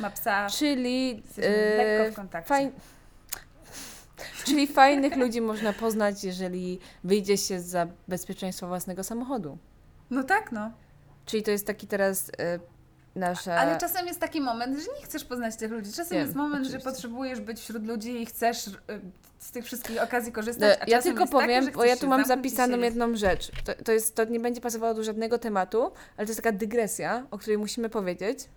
ma 0.00 0.10
psa, 0.10 0.46
Czyli 0.50 1.16
jesteśmy 1.16 1.44
e, 1.56 1.76
lekko 1.98 2.12
w 2.12 2.16
kontakcie. 2.16 2.48
faj... 2.48 2.70
Czyli 4.44 4.66
fajnych 4.66 5.16
ludzi 5.16 5.40
można 5.40 5.72
poznać, 5.72 6.24
jeżeli 6.24 6.78
wyjdzie 7.04 7.36
się 7.36 7.60
za 7.60 7.86
bezpieczeństwo 8.08 8.66
własnego 8.66 9.04
samochodu. 9.04 9.58
No 10.10 10.22
tak, 10.22 10.52
no. 10.52 10.70
Czyli 11.26 11.42
to 11.42 11.50
jest 11.50 11.66
taki 11.66 11.86
teraz 11.86 12.30
e, 13.16 13.20
nasza... 13.20 13.54
Ale 13.54 13.78
czasem 13.78 14.06
jest 14.06 14.20
taki 14.20 14.40
moment, 14.40 14.78
że 14.78 14.86
nie 14.98 15.04
chcesz 15.04 15.24
poznać 15.24 15.56
tych 15.56 15.70
ludzi. 15.70 15.92
Czasem 15.92 16.18
Wiem, 16.18 16.20
jest 16.20 16.34
moment, 16.34 16.66
oczywiście. 16.66 16.78
że 16.78 16.92
potrzebujesz 16.92 17.40
być 17.40 17.60
wśród 17.60 17.86
ludzi 17.86 18.22
i 18.22 18.26
chcesz 18.26 18.66
y, 18.66 18.72
z 19.38 19.50
tych 19.50 19.64
wszystkich 19.64 20.02
okazji 20.02 20.30
No, 20.30 20.34
korzystać. 20.34 20.78
a 20.80 20.84
ja 20.90 21.02
tylko 21.02 21.20
taki, 21.20 21.32
powiem, 21.32 21.64
że 21.64 21.70
bo 21.70 21.84
ja 21.84 21.96
tu 21.96 22.08
mam 22.08 22.24
zapisaną 22.24 22.78
jedną 22.78 23.16
rzecz. 23.16 23.50
To, 23.64 23.74
to, 23.84 23.92
jest, 23.92 24.14
to 24.14 24.24
nie 24.24 24.40
będzie 24.40 24.60
pasowało 24.60 24.94
do 24.94 25.04
żadnego 25.04 25.38
tematu, 25.38 25.92
ale 26.16 26.26
to 26.26 26.30
jest 26.30 26.42
taka 26.42 26.52
dygresja, 26.52 27.26
o 27.30 27.38
której 27.38 27.58
musimy 27.58 27.88
powiedzieć. 27.88 28.48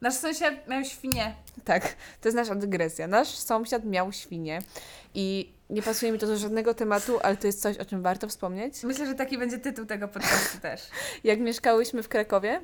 Nasz 0.00 0.14
sąsiad 0.14 0.68
miał 0.68 0.84
świnie. 0.84 1.34
Tak, 1.64 1.82
to 2.20 2.28
jest 2.28 2.36
nasza 2.36 2.54
dygresja. 2.54 3.06
Nasz 3.06 3.28
sąsiad 3.28 3.84
miał 3.84 4.12
świnie 4.12 4.62
i 5.14 5.52
nie 5.70 5.82
pasuje 5.82 6.12
mi 6.12 6.18
to 6.18 6.26
do 6.26 6.36
żadnego 6.36 6.74
tematu, 6.74 7.18
ale 7.22 7.36
to 7.36 7.46
jest 7.46 7.62
coś, 7.62 7.76
o 7.78 7.84
czym 7.84 8.02
warto 8.02 8.28
wspomnieć. 8.28 8.82
Myślę, 8.82 9.06
że 9.06 9.14
taki 9.14 9.38
będzie 9.38 9.58
tytuł 9.58 9.86
tego 9.86 10.08
podcastu 10.08 10.58
też. 10.60 10.80
Jak 11.24 11.40
mieszkałyśmy 11.40 12.02
w 12.02 12.08
Krakowie, 12.08 12.60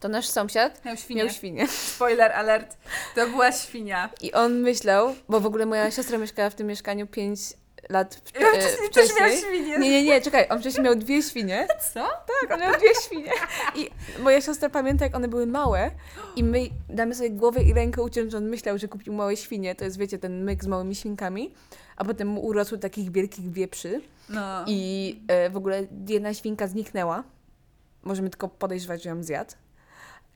to 0.00 0.08
nasz 0.08 0.26
sąsiad 0.28 0.84
Miał 0.84 0.96
świnie. 0.96 1.24
miał 1.24 1.32
świnie. 1.34 1.68
Spoiler 1.94 2.32
alert. 2.32 2.76
To 3.14 3.26
była 3.28 3.52
świnia. 3.52 4.10
I 4.20 4.32
on 4.32 4.60
myślał, 4.60 5.14
bo 5.28 5.40
w 5.40 5.46
ogóle 5.46 5.66
moja 5.66 5.90
siostra 5.90 6.18
mieszkała 6.18 6.50
w 6.50 6.54
tym 6.54 6.66
mieszkaniu 6.66 7.06
5 7.06 7.40
lat 7.88 8.14
w, 8.14 8.40
Ja 8.40 8.48
e, 8.48 8.60
wcześniej 8.60 8.90
też 8.90 9.08
miał 9.20 9.30
świnie. 9.30 9.78
Nie, 9.78 9.90
nie, 9.90 10.02
nie, 10.02 10.20
czekaj, 10.20 10.46
on 10.50 10.60
wcześniej 10.60 10.84
miał 10.84 10.94
dwie 10.94 11.22
świnie. 11.22 11.66
Co? 11.94 12.00
Tak, 12.40 12.52
on 12.54 12.60
miał 12.60 12.72
dwie 12.78 12.88
świnie. 13.04 13.32
I 13.76 13.90
moja 14.22 14.40
siostra 14.40 14.68
pamięta, 14.70 15.04
jak 15.04 15.16
one 15.16 15.28
były 15.28 15.46
małe 15.46 15.90
i 16.36 16.44
my 16.44 16.60
damy 16.88 17.14
sobie 17.14 17.30
głowę 17.30 17.62
i 17.62 17.72
rękę 17.72 18.02
uciąć, 18.02 18.32
że 18.32 18.38
on 18.38 18.48
myślał, 18.48 18.78
że 18.78 18.88
kupił 18.88 19.12
małe 19.12 19.36
świnie. 19.36 19.74
To 19.74 19.84
jest, 19.84 19.98
wiecie, 19.98 20.18
ten 20.18 20.44
myk 20.44 20.64
z 20.64 20.66
małymi 20.66 20.94
świnkami. 20.94 21.54
A 21.96 22.04
potem 22.04 22.28
mu 22.28 22.40
urosły 22.46 22.78
takich 22.78 23.12
wielkich 23.12 23.52
wieprzy 23.52 24.00
No. 24.28 24.64
i 24.66 25.20
e, 25.28 25.50
w 25.50 25.56
ogóle 25.56 25.86
jedna 26.08 26.34
świnka 26.34 26.66
zniknęła. 26.66 27.24
Możemy 28.02 28.30
tylko 28.30 28.48
podejrzewać, 28.48 29.02
że 29.02 29.10
ją 29.10 29.22
zjadł. 29.22 29.50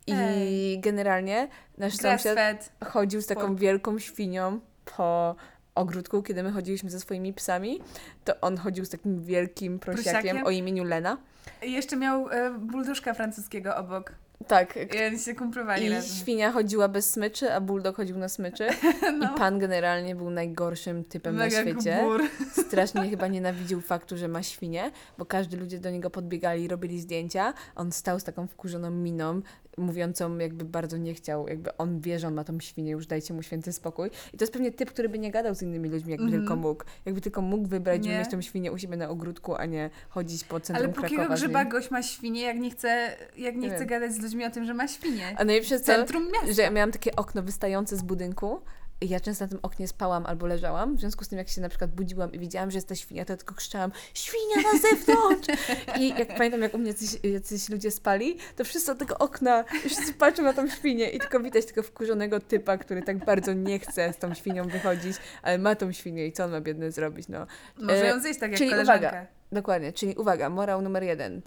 I 0.07 0.78
generalnie 0.80 1.48
nasz 1.78 1.96
sąsiad 1.96 2.72
chodził 2.84 3.22
z 3.22 3.26
taką 3.26 3.57
wielką 3.57 3.98
świnią 3.98 4.61
po 4.96 5.36
ogródku, 5.74 6.22
kiedy 6.22 6.42
my 6.42 6.52
chodziliśmy 6.52 6.90
ze 6.90 7.00
swoimi 7.00 7.32
psami, 7.32 7.80
to 8.24 8.40
on 8.40 8.57
chodził 8.57 8.84
z 8.84 8.90
takim 8.90 9.24
wielkim 9.24 9.78
prosiakiem, 9.78 10.12
Prosiakiem? 10.12 10.46
o 10.46 10.50
imieniu 10.50 10.84
Lena. 10.84 11.16
I 11.62 11.72
jeszcze 11.72 11.96
miał 11.96 12.30
e, 12.30 12.50
bulduszka 12.50 13.14
francuskiego 13.14 13.76
obok. 13.76 14.12
Tak. 14.47 14.78
I 14.95 15.05
oni 15.07 15.18
się 15.18 15.35
kumplowali 15.35 15.87
I 15.87 15.89
razem. 15.91 16.16
świnia 16.16 16.53
chodziła 16.53 16.89
bez 16.89 17.11
smyczy, 17.11 17.53
a 17.53 17.61
bulldog 17.61 17.97
chodził 17.97 18.18
na 18.18 18.28
smyczy. 18.28 18.66
No. 19.18 19.35
I 19.35 19.39
pan 19.39 19.59
generalnie 19.59 20.14
był 20.16 20.30
najgorszym 20.30 21.05
typem 21.05 21.35
Mega 21.35 21.57
na 21.57 21.62
świecie. 21.62 21.99
gbur. 22.03 22.22
Strasznie 22.66 23.11
chyba 23.11 23.26
nienawidził 23.26 23.80
faktu, 23.80 24.16
że 24.16 24.28
ma 24.28 24.43
świnię, 24.43 24.91
bo 25.18 25.26
każdy 25.26 25.57
ludzie 25.57 25.78
do 25.78 25.91
niego 25.91 26.11
podbiegali 26.11 26.64
i 26.64 26.68
robili 26.68 27.01
zdjęcia. 27.01 27.55
On 27.76 27.93
stał 27.93 28.20
z 28.20 28.24
taką 28.24 28.47
wkurzoną 28.47 28.91
miną, 28.91 29.41
mówiącą 29.78 30.39
jakby 30.39 30.64
bardzo 30.64 30.97
nie 30.97 31.14
chciał, 31.14 31.49
jakby 31.49 31.76
on 31.76 32.01
wie, 32.01 32.18
że 32.18 32.26
on 32.28 32.35
ma 32.35 32.45
tą 32.45 32.61
świnię, 32.61 32.93
już 32.93 33.07
dajcie 33.07 33.35
mu 33.35 33.43
święty 33.43 33.72
spokój. 33.72 34.11
I 34.32 34.39
to 34.39 34.45
jest 34.45 34.53
pewnie 34.53 34.72
typ, 34.72 34.91
który 34.91 35.09
by 35.09 35.18
nie 35.18 35.30
gadał 35.30 35.55
z 35.55 35.62
innymi 35.62 35.89
ludźmi, 35.89 36.11
jakby 36.11 36.24
Mhm. 36.24 36.43
tylko 36.43 36.57
mógł. 36.57 36.85
Jakby 37.07 37.20
tylko 37.20 37.43
mógł 37.43 37.68
wybrać, 37.68 38.05
żeby 38.05 38.18
mieć 38.18 38.30
tą 38.30 38.41
świnię 38.43 38.72
u 38.72 38.78
siebie 38.78 38.97
na 38.97 39.09
ogródku, 39.09 39.55
a 39.55 39.64
nie 39.66 39.91
chodzić 40.09 40.45
po 40.45 40.61
centrum 40.61 40.87
Ale 40.87 40.95
po 40.95 41.01
jakiego 41.03 41.16
Krakowa. 41.20 41.37
z 41.37 41.41
grzyba 41.41 41.62
nim. 41.62 41.72
gość 41.72 41.91
ma 41.91 42.03
świnie, 42.03 42.43
jak 42.43 42.59
nie 42.59 42.70
chce, 42.70 43.16
jak 43.37 43.55
nie 43.57 43.68
Nie 43.68 43.74
chce 43.74 43.87
gadać 43.87 44.12
z 44.12 44.18
ludźmi 44.25 44.45
o 44.45 44.51
tym, 44.51 44.64
że 44.64 44.75
ma 44.75 44.89
świnie? 44.89 45.35
A 45.39 45.45
najlepsze 45.45 45.77
W 45.79 45.81
co, 45.81 45.87
centrum 45.87 46.31
miasta. 46.33 46.53
że 46.53 46.62
ja 46.62 46.70
miałam 46.70 46.93
takie 46.93 47.16
okno 47.16 47.43
wystające 47.43 47.97
z 47.97 48.03
budynku 48.03 48.61
I 49.01 49.09
ja 49.09 49.20
często 49.20 49.45
na 49.45 49.49
tym 49.49 49.59
oknie 49.62 49.89
spałam 49.89 50.27
albo 50.27 50.47
leżałam, 50.47 50.97
w 50.97 51.01
związku 51.01 51.25
z 51.25 51.29
tym 51.29 51.39
jak 51.39 51.49
się 51.49 51.61
na 51.61 51.68
przykład 51.68 51.91
budziłam 51.91 52.33
i 52.33 52.39
widziałam, 52.39 52.70
że 52.70 52.77
jest 52.79 52.89
ta 52.89 52.95
świnia, 52.95 53.25
to 53.25 53.33
ja 53.33 53.37
tylko 53.37 53.55
krzyczałam 53.55 53.93
świnia 54.14 54.57
na 54.72 54.79
zewnątrz! 54.79 55.49
I 56.01 56.09
jak 56.09 56.37
pamiętam, 56.37 56.62
jak 56.62 56.75
u 56.75 56.79
mnie 56.79 56.89
jacyś, 56.89 57.11
jacyś 57.22 57.68
ludzie 57.68 57.91
spali, 57.91 58.37
to 58.57 58.64
wszyscy 58.64 58.93
od 58.93 58.99
tego 58.99 59.18
okna 59.18 59.64
już 59.85 59.93
patrzą 60.18 60.43
na 60.43 60.53
tą 60.53 60.68
świnię 60.68 61.11
i 61.11 61.18
tylko 61.18 61.41
widać 61.41 61.66
tego 61.66 61.83
wkurzonego 61.83 62.41
typa, 62.41 62.79
który 62.79 63.03
tak 63.03 63.25
bardzo 63.25 63.53
nie 63.53 63.79
chce 63.79 64.12
z 64.12 64.16
tą 64.18 64.35
świnią 64.35 64.68
wychodzić, 64.68 65.16
ale 65.43 65.59
ma 65.59 65.75
tą 65.75 65.93
świnię 65.93 66.27
i 66.27 66.33
co 66.33 66.45
on 66.45 66.51
ma 66.51 66.61
biedny 66.61 66.93
zrobić, 66.93 67.29
no. 67.29 67.47
Może 67.79 68.05
E, 68.05 68.09
ją 68.09 68.20
zjeść 68.20 68.41
tak 68.41 68.51
jak 68.51 68.59
czyli 68.59 68.70
koleżankę. 68.70 69.07
uwaga. 69.09 69.27
Dokładnie, 69.53 69.93
czyli 69.93 70.14
uwaga, 70.14 70.49
morał 70.51 70.83
numer 70.83 71.03
jeden. 71.03 71.41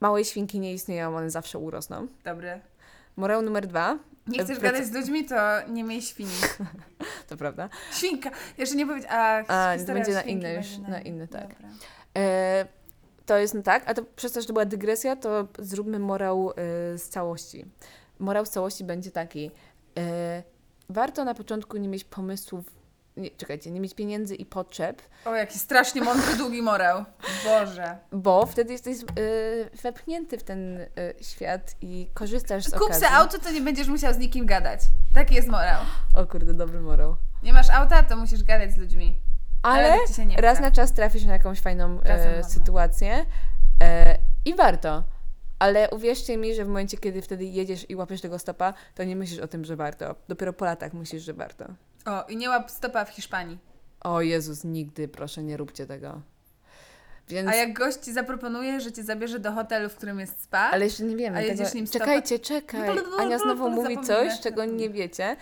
Małe 0.00 0.24
świnki 0.24 0.60
nie 0.60 0.74
istnieją, 0.74 1.16
one 1.16 1.30
zawsze 1.30 1.58
urosną. 1.58 2.06
Dobry. 2.24 2.60
Morał 3.16 3.42
numer 3.42 3.66
dwa, 3.66 3.98
Nie 4.26 4.44
chcesz 4.44 4.58
gadać 4.58 4.86
z 4.86 4.92
ludźmi, 4.92 5.24
to 5.24 5.36
nie 5.68 5.84
miej 5.84 6.02
świni. 6.02 6.30
to 7.28 7.36
prawda, 7.36 7.68
Świnka! 7.92 8.30
Jeszcze 8.58 8.76
nie 8.76 8.86
powiedzieć, 8.86 9.10
a, 9.10 9.42
A, 9.48 9.78
to 9.78 9.92
będzie 9.92 10.12
na 10.12 10.22
inne 10.22 10.54
już, 10.54 10.66
będzie 10.66 10.90
na 10.90 11.00
inne, 11.00 11.28
tak. 11.28 11.54
E, 12.16 12.66
to 13.26 13.38
jest 13.38 13.54
no 13.54 13.62
tak, 13.62 13.82
a 13.86 13.94
to 13.94 14.02
przez 14.16 14.32
to, 14.32 14.40
że 14.40 14.46
to 14.46 14.52
była 14.52 14.64
dygresja, 14.64 15.16
to 15.16 15.48
zróbmy 15.58 15.98
morał 15.98 16.50
e, 16.50 16.54
z 16.98 17.08
całości. 17.08 17.64
Morał 18.18 18.46
z 18.46 18.50
całości 18.50 18.84
będzie 18.84 19.10
taki. 19.10 19.50
E, 19.98 20.42
warto 20.88 21.24
na 21.24 21.34
początku 21.34 21.76
nie 21.76 21.88
mieć 21.88 22.04
pomysłów, 22.04 22.79
nie, 23.20 23.30
czekajcie, 23.30 23.70
nie 23.70 23.80
mieć 23.80 23.94
pieniędzy 23.94 24.34
i 24.34 24.46
potrzeb, 24.46 25.02
O, 25.24 25.34
jaki 25.34 25.58
strasznie 25.58 26.02
mądry, 26.02 26.36
długi 26.36 26.62
morał. 26.62 27.04
Boże. 27.44 27.98
bo 28.12 28.46
wtedy 28.46 28.72
jesteś 28.72 28.96
e, 29.02 29.04
wepchnięty 29.82 30.38
w 30.38 30.42
ten 30.42 30.78
e, 30.80 30.86
świat 31.20 31.76
i 31.80 32.10
korzystasz 32.14 32.64
z 32.64 32.70
Kup 32.70 32.82
okazji. 32.82 33.02
se 33.02 33.10
auto, 33.10 33.38
to 33.38 33.50
nie 33.50 33.60
będziesz 33.60 33.88
musiał 33.88 34.14
z 34.14 34.18
nikim 34.18 34.46
gadać. 34.46 34.80
Taki 35.14 35.34
jest 35.34 35.48
morał. 35.48 35.82
O 36.14 36.26
kurde, 36.26 36.54
dobry 36.54 36.80
morał. 36.80 37.16
Nie 37.42 37.52
masz 37.52 37.70
auta, 37.70 38.02
to 38.02 38.16
musisz 38.16 38.42
gadać 38.42 38.72
z 38.72 38.76
ludźmi. 38.76 39.18
Ale 39.62 39.96
nie 40.26 40.36
raz 40.36 40.60
na 40.60 40.70
czas 40.70 40.92
trafisz 40.92 41.24
na 41.24 41.32
jakąś 41.32 41.60
fajną 41.60 42.00
e, 42.00 42.44
sytuację 42.44 43.26
e, 43.82 44.18
i 44.44 44.54
warto. 44.54 45.02
Ale 45.58 45.90
uwierzcie 45.90 46.36
mi, 46.36 46.54
że 46.54 46.64
w 46.64 46.68
momencie, 46.68 46.96
kiedy 46.96 47.22
wtedy 47.22 47.44
jedziesz 47.44 47.90
i 47.90 47.96
łapiesz 47.96 48.20
tego 48.20 48.38
stopa, 48.38 48.74
to 48.94 49.04
nie 49.04 49.16
myślisz 49.16 49.40
o 49.40 49.48
tym, 49.48 49.64
że 49.64 49.76
warto. 49.76 50.14
Dopiero 50.28 50.52
po 50.52 50.64
latach 50.64 50.92
myślisz, 50.92 51.22
że 51.22 51.32
warto. 51.34 51.64
O, 52.06 52.24
i 52.28 52.36
nie 52.36 52.48
łap 52.48 52.70
stopa 52.70 53.04
w 53.04 53.10
Hiszpanii. 53.10 53.58
O 54.00 54.20
Jezus, 54.20 54.64
nigdy, 54.64 55.08
proszę, 55.08 55.42
nie 55.42 55.56
róbcie 55.56 55.86
tego. 55.86 56.20
Więc, 57.28 57.48
A 57.48 57.54
jak 57.54 57.72
gość 57.72 57.98
ci 57.98 58.12
zaproponuje, 58.12 58.80
że 58.80 58.92
cię 58.92 59.02
zabierze 59.02 59.38
do 59.38 59.52
hotelu, 59.52 59.88
w 59.88 59.94
którym 59.94 60.20
jest 60.20 60.42
spa, 60.42 60.58
ale 60.58 60.84
jeszcze 60.84 61.02
nie 61.04 61.16
wiemy. 61.16 61.38
A 61.38 61.40
Tego... 61.40 61.52
jedziesz 61.52 61.74
nim 61.74 61.84
stopa- 61.84 61.98
Czekajcie, 61.98 62.38
czekaj. 62.38 62.98
Ania 63.18 63.38
znowu 63.38 63.70
mówi 63.70 64.00
coś, 64.00 64.40
czego 64.40 64.64
nie 64.64 64.90
wiecie. 64.90 65.36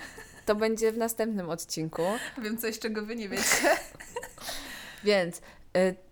To 0.47 0.55
będzie 0.55 0.93
w 0.93 0.99
następnym 0.99 1.51
odcinku. 1.51 2.03
wiem 2.45 2.59
coś, 2.59 2.79
czego 2.79 3.03
wy 3.03 3.17
nie 3.17 3.29
wiecie. 3.29 3.45
Więc 5.05 5.39
y, 5.39 5.41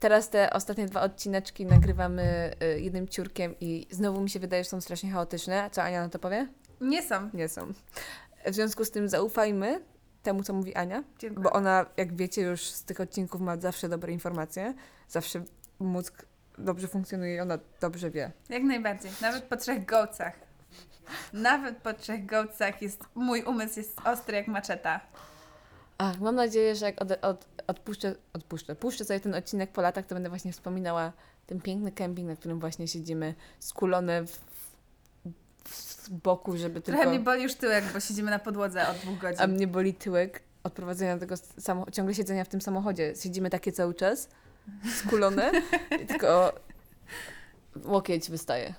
teraz 0.01 0.31
te 0.31 0.53
ostatnie 0.53 0.87
dwa 0.87 1.03
odcineczki 1.03 1.67
nagrywamy 1.67 2.53
y, 2.63 2.81
jednym 2.81 3.09
ciurkiem 3.09 3.55
i 3.61 3.87
znowu 3.91 4.21
mi 4.21 4.31
się 4.31 4.41
wydaje, 4.41 4.65
że 4.65 4.71
są 4.71 4.81
strasznie 4.81 5.11
chaotyczne. 5.11 5.69
Co 5.73 5.83
Ania 5.83 6.03
na 6.03 6.09
to 6.09 6.19
powie? 6.19 6.47
Nie 6.81 7.03
są. 7.03 7.31
Nie 7.35 7.49
są. 7.49 7.73
W 8.47 8.55
związku 8.55 8.85
z 8.85 8.91
tym 8.91 9.09
zaufajmy 9.09 9.81
temu, 10.27 10.43
co 10.43 10.53
mówi 10.53 10.75
Ania, 10.75 11.05
Dziękuję. 11.19 11.43
bo 11.45 11.53
ona, 11.53 11.87
jak 11.97 12.17
wiecie, 12.17 12.43
już 12.43 12.61
z 12.61 12.85
tych 12.85 13.01
odcinków 13.01 13.41
ma 13.41 13.57
zawsze 13.57 13.89
dobre 13.89 14.13
informacje. 14.13 14.75
Zawsze 15.09 15.45
mózg 15.79 16.27
dobrze 16.59 16.89
funkcjonuje 16.89 17.35
i 17.37 17.41
ona 17.41 17.59
dobrze 17.81 18.11
wie. 18.11 18.33
Jak 18.49 18.63
najbardziej. 18.63 19.11
Nawet 19.23 19.45
po 19.45 19.57
trzech 19.57 19.85
gołcach. 19.85 20.35
Nawet 21.33 21.77
po 21.77 21.93
trzech 21.95 22.27
gołcach 22.27 22.83
jest, 22.83 23.05
mój 23.15 23.43
umysł 23.43 23.79
jest 23.79 24.01
ostry 24.05 24.37
jak 24.37 24.49
maczeta. 24.49 25.01
Ach, 25.99 26.21
mam 26.21 26.35
nadzieję, 26.35 26.75
że 26.75 26.87
jak 26.87 27.03
od, 27.03 27.25
od, 27.25 27.47
odpuszczę, 27.67 28.15
odpuszczę, 28.33 28.75
puszczę 28.75 29.05
sobie 29.05 29.21
ten 29.21 29.35
odcinek 29.35 29.73
po 29.73 29.81
latach, 29.83 30.07
to 30.07 30.15
będę 30.15 30.29
właśnie 30.29 30.53
wspominała 30.53 31.13
ten 31.47 31.61
piękny 31.61 31.93
kemping, 31.93 32.29
na 32.29 32.37
którym 32.37 32.61
właśnie 32.61 32.89
siedzimy, 32.89 33.35
skulone 33.59 34.23
w, 34.23 34.31
w, 34.31 34.56
z 35.69 36.09
boku, 36.09 36.57
żeby 36.57 36.81
tylko... 36.81 37.01
Trochę 37.01 37.17
mnie 37.17 37.25
boli 37.25 37.43
już 37.43 37.55
tyłek, 37.55 37.85
bo 37.95 38.01
siedzimy 38.01 38.31
na 38.31 38.39
podłodze 38.39 38.89
od 38.89 38.97
dwóch 38.97 39.19
godzin. 39.19 39.41
A 39.41 39.47
mnie 39.47 39.67
boli 39.67 39.95
tyłek 39.95 40.43
od 40.63 40.73
prowadzenia 40.73 41.19
tego 41.19 41.35
samo, 41.37 41.91
ciągle 41.91 42.15
siedzenia 42.15 42.45
w 42.45 42.49
tym 42.49 42.61
samochodzie. 42.61 43.13
Siedzimy 43.23 43.51
takie 43.51 43.73
cały 43.73 43.95
czas, 43.95 44.29
skulone, 44.99 45.51
i 46.03 46.07
tylko 46.07 46.53
łokieć 47.85 48.31
wystaje. 48.31 48.75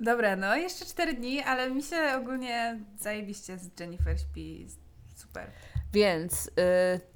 Dobra, 0.00 0.36
no 0.36 0.56
jeszcze 0.56 0.84
cztery 0.84 1.14
dni, 1.14 1.42
ale 1.42 1.70
mi 1.70 1.82
się 1.82 1.96
ogólnie 2.16 2.80
zajebiście 2.98 3.58
z 3.58 3.80
Jennifer 3.80 4.20
śpi. 4.20 4.68
Super. 5.16 5.50
Więc 5.92 6.46
y, 6.46 6.50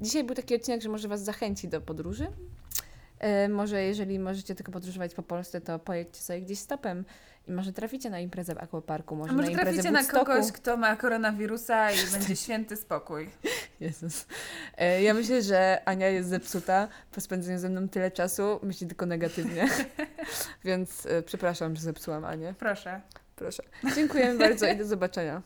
dzisiaj 0.01 0.25
był 0.25 0.37
taki 0.37 0.55
odcinek, 0.55 0.83
że 0.83 0.89
może 0.89 1.09
Was 1.09 1.25
zachęci 1.25 1.69
do 1.69 1.81
podróży. 1.81 2.27
Y, 3.45 3.49
może 3.49 3.83
jeżeli 3.83 4.19
możecie 4.19 4.55
tylko 4.55 4.73
podróżować 4.73 5.15
po 5.15 5.23
Polsce, 5.23 5.61
to 5.61 5.79
pojedźcie 5.79 6.23
sobie 6.23 6.41
gdzieś 6.41 6.59
stopem 6.59 7.05
i 7.49 7.53
może 7.53 7.73
traficie 7.73 8.11
na 8.11 8.21
imprezę 8.21 8.55
w 8.55 8.59
aquaparku, 8.59 9.17
może, 9.17 9.31
A 9.31 9.35
może 9.35 9.47
na 9.47 9.53
imprezę 9.53 9.73
traficie 9.73 9.91
na 9.91 10.05
kogoś, 10.25 10.53
kto 10.53 10.77
ma 10.77 10.97
koronawirusa 10.97 11.91
i 11.91 11.97
będzie 12.13 12.37
święty 12.37 12.77
spokój. 12.77 13.31
Jezus. 13.81 14.27
E, 14.77 15.03
Ja 15.03 15.15
myślę, 15.15 15.43
że 15.43 15.83
Ania 15.85 16.09
jest 16.09 16.29
zepsuta 16.29 16.89
po 17.13 17.21
spędzeniu 17.21 17.59
ze 17.59 17.69
mną 17.69 17.89
tyle 17.89 18.11
czasu. 18.11 18.61
Myśli 18.63 18.87
tylko 18.87 19.07
negatywnie. 19.07 19.69
Więc 20.65 21.07
e, 21.07 21.23
przepraszam, 21.23 21.77
że 21.77 21.83
zepsułam 21.83 22.25
Anię. 22.25 22.55
Proszę. 22.59 23.01
Proszę. 23.37 23.63
Dziękujemy 23.95 24.39
bardzo 24.39 24.67
i 24.67 24.77
do 24.77 24.85
zobaczenia. 24.85 25.43